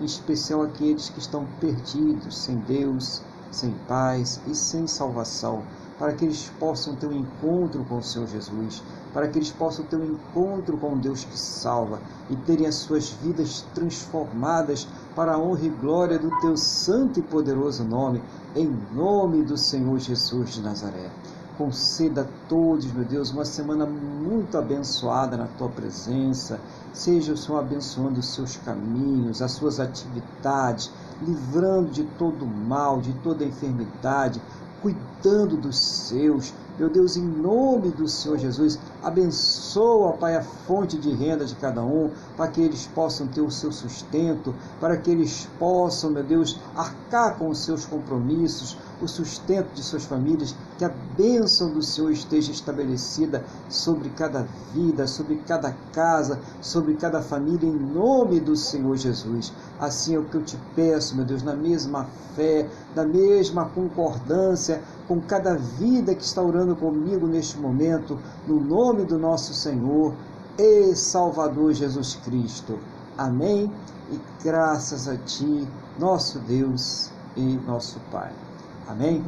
Em 0.00 0.04
especial 0.04 0.62
aqueles 0.62 1.08
que 1.08 1.18
estão 1.18 1.46
perdidos, 1.60 2.36
sem 2.38 2.56
Deus, 2.56 3.22
sem 3.50 3.72
paz 3.86 4.40
e 4.46 4.54
sem 4.54 4.86
salvação, 4.86 5.62
para 5.98 6.12
que 6.12 6.24
eles 6.24 6.50
possam 6.60 6.94
ter 6.94 7.06
um 7.06 7.12
encontro 7.12 7.84
com 7.84 7.98
o 7.98 8.02
Senhor 8.02 8.28
Jesus, 8.28 8.82
para 9.12 9.26
que 9.26 9.38
eles 9.38 9.50
possam 9.50 9.84
ter 9.84 9.96
um 9.96 10.04
encontro 10.04 10.76
com 10.78 10.96
Deus 10.96 11.24
que 11.24 11.38
salva 11.38 12.00
e 12.30 12.36
terem 12.36 12.66
as 12.66 12.76
suas 12.76 13.10
vidas 13.10 13.64
transformadas 13.74 14.86
para 15.16 15.32
a 15.32 15.38
honra 15.38 15.64
e 15.64 15.70
glória 15.70 16.18
do 16.18 16.30
teu 16.40 16.56
santo 16.56 17.18
e 17.18 17.22
poderoso 17.22 17.82
nome, 17.82 18.22
em 18.54 18.70
nome 18.94 19.42
do 19.42 19.56
Senhor 19.56 19.98
Jesus 19.98 20.54
de 20.54 20.62
Nazaré. 20.62 21.10
Conceda 21.58 22.20
a 22.20 22.48
todos, 22.48 22.86
meu 22.92 23.04
Deus, 23.04 23.32
uma 23.32 23.44
semana 23.44 23.84
muito 23.84 24.56
abençoada 24.56 25.36
na 25.36 25.48
tua 25.58 25.68
presença. 25.68 26.60
Seja 26.92 27.32
o 27.32 27.36
Senhor 27.36 27.58
abençoando 27.58 28.20
os 28.20 28.32
seus 28.32 28.56
caminhos, 28.58 29.42
as 29.42 29.50
suas 29.50 29.80
atividades, 29.80 30.88
livrando 31.20 31.90
de 31.90 32.04
todo 32.16 32.46
mal, 32.46 33.00
de 33.00 33.12
toda 33.24 33.44
enfermidade, 33.44 34.40
cuidando 34.80 35.56
dos 35.56 35.76
seus. 35.80 36.54
Meu 36.78 36.88
Deus, 36.88 37.16
em 37.16 37.24
nome 37.24 37.90
do 37.90 38.06
Senhor 38.06 38.38
Jesus, 38.38 38.78
abençoa, 39.02 40.12
Pai, 40.12 40.36
a 40.36 40.42
fonte 40.42 40.96
de 40.96 41.10
renda 41.10 41.44
de 41.44 41.56
cada 41.56 41.82
um, 41.82 42.12
para 42.36 42.46
que 42.46 42.60
eles 42.60 42.86
possam 42.94 43.26
ter 43.26 43.40
o 43.40 43.50
seu 43.50 43.72
sustento, 43.72 44.54
para 44.80 44.96
que 44.96 45.10
eles 45.10 45.48
possam, 45.58 46.10
meu 46.10 46.22
Deus, 46.22 46.56
arcar 46.76 47.36
com 47.36 47.48
os 47.48 47.64
seus 47.64 47.84
compromissos, 47.84 48.76
o 49.00 49.08
sustento 49.08 49.72
de 49.74 49.82
suas 49.82 50.04
famílias, 50.04 50.54
que 50.76 50.84
a 50.84 50.92
bênção 51.16 51.72
do 51.72 51.82
Senhor 51.82 52.10
esteja 52.10 52.50
estabelecida 52.50 53.44
sobre 53.68 54.08
cada 54.10 54.46
vida, 54.72 55.06
sobre 55.06 55.36
cada 55.46 55.72
casa, 55.92 56.40
sobre 56.60 56.94
cada 56.94 57.22
família, 57.22 57.68
em 57.68 57.78
nome 57.78 58.40
do 58.40 58.56
Senhor 58.56 58.96
Jesus. 58.96 59.52
Assim 59.78 60.14
é 60.14 60.18
o 60.18 60.24
que 60.24 60.36
eu 60.36 60.42
te 60.42 60.58
peço, 60.74 61.16
meu 61.16 61.24
Deus, 61.24 61.42
na 61.42 61.54
mesma 61.54 62.06
fé, 62.34 62.68
na 62.94 63.04
mesma 63.04 63.66
concordância 63.66 64.82
com 65.06 65.20
cada 65.20 65.56
vida 65.56 66.14
que 66.14 66.24
está 66.24 66.42
orando 66.42 66.76
comigo 66.76 67.26
neste 67.26 67.58
momento, 67.58 68.18
no 68.46 68.60
nome 68.60 69.04
do 69.04 69.18
nosso 69.18 69.54
Senhor 69.54 70.14
e 70.58 70.94
Salvador 70.94 71.72
Jesus 71.72 72.16
Cristo. 72.24 72.78
Amém. 73.16 73.72
E 74.10 74.18
graças 74.42 75.08
a 75.08 75.16
Ti, 75.16 75.66
nosso 75.98 76.38
Deus 76.40 77.10
e 77.36 77.58
nosso 77.66 78.00
Pai. 78.10 78.47
Amém. 78.88 79.22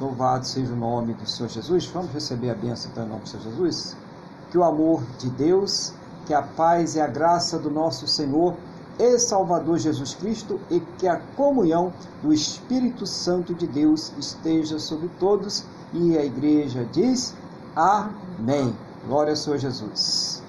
Louvado 0.00 0.46
seja 0.46 0.72
o 0.72 0.76
nome 0.76 1.14
do 1.14 1.28
Senhor 1.28 1.48
Jesus. 1.48 1.86
Vamos 1.86 2.12
receber 2.12 2.50
a 2.50 2.54
bênção 2.54 2.90
então, 2.92 3.04
em 3.04 3.08
nome 3.08 3.22
do 3.22 3.28
Senhor 3.28 3.42
Jesus. 3.42 3.96
Que 4.50 4.56
o 4.56 4.62
amor 4.62 5.02
de 5.18 5.28
Deus, 5.30 5.92
que 6.26 6.32
a 6.32 6.42
paz 6.42 6.94
e 6.94 7.00
a 7.00 7.08
graça 7.08 7.58
do 7.58 7.70
nosso 7.70 8.06
Senhor 8.06 8.54
e 8.98 9.18
Salvador 9.18 9.78
Jesus 9.78 10.14
Cristo 10.14 10.60
e 10.70 10.78
que 10.98 11.08
a 11.08 11.16
comunhão 11.36 11.92
do 12.22 12.32
Espírito 12.32 13.04
Santo 13.04 13.52
de 13.52 13.66
Deus 13.66 14.12
esteja 14.16 14.78
sobre 14.78 15.08
todos. 15.18 15.64
E 15.92 16.16
a 16.16 16.24
igreja 16.24 16.86
diz: 16.92 17.34
Amém. 17.74 18.72
Glória 19.06 19.32
ao 19.32 19.36
Senhor 19.36 19.58
Jesus. 19.58 20.39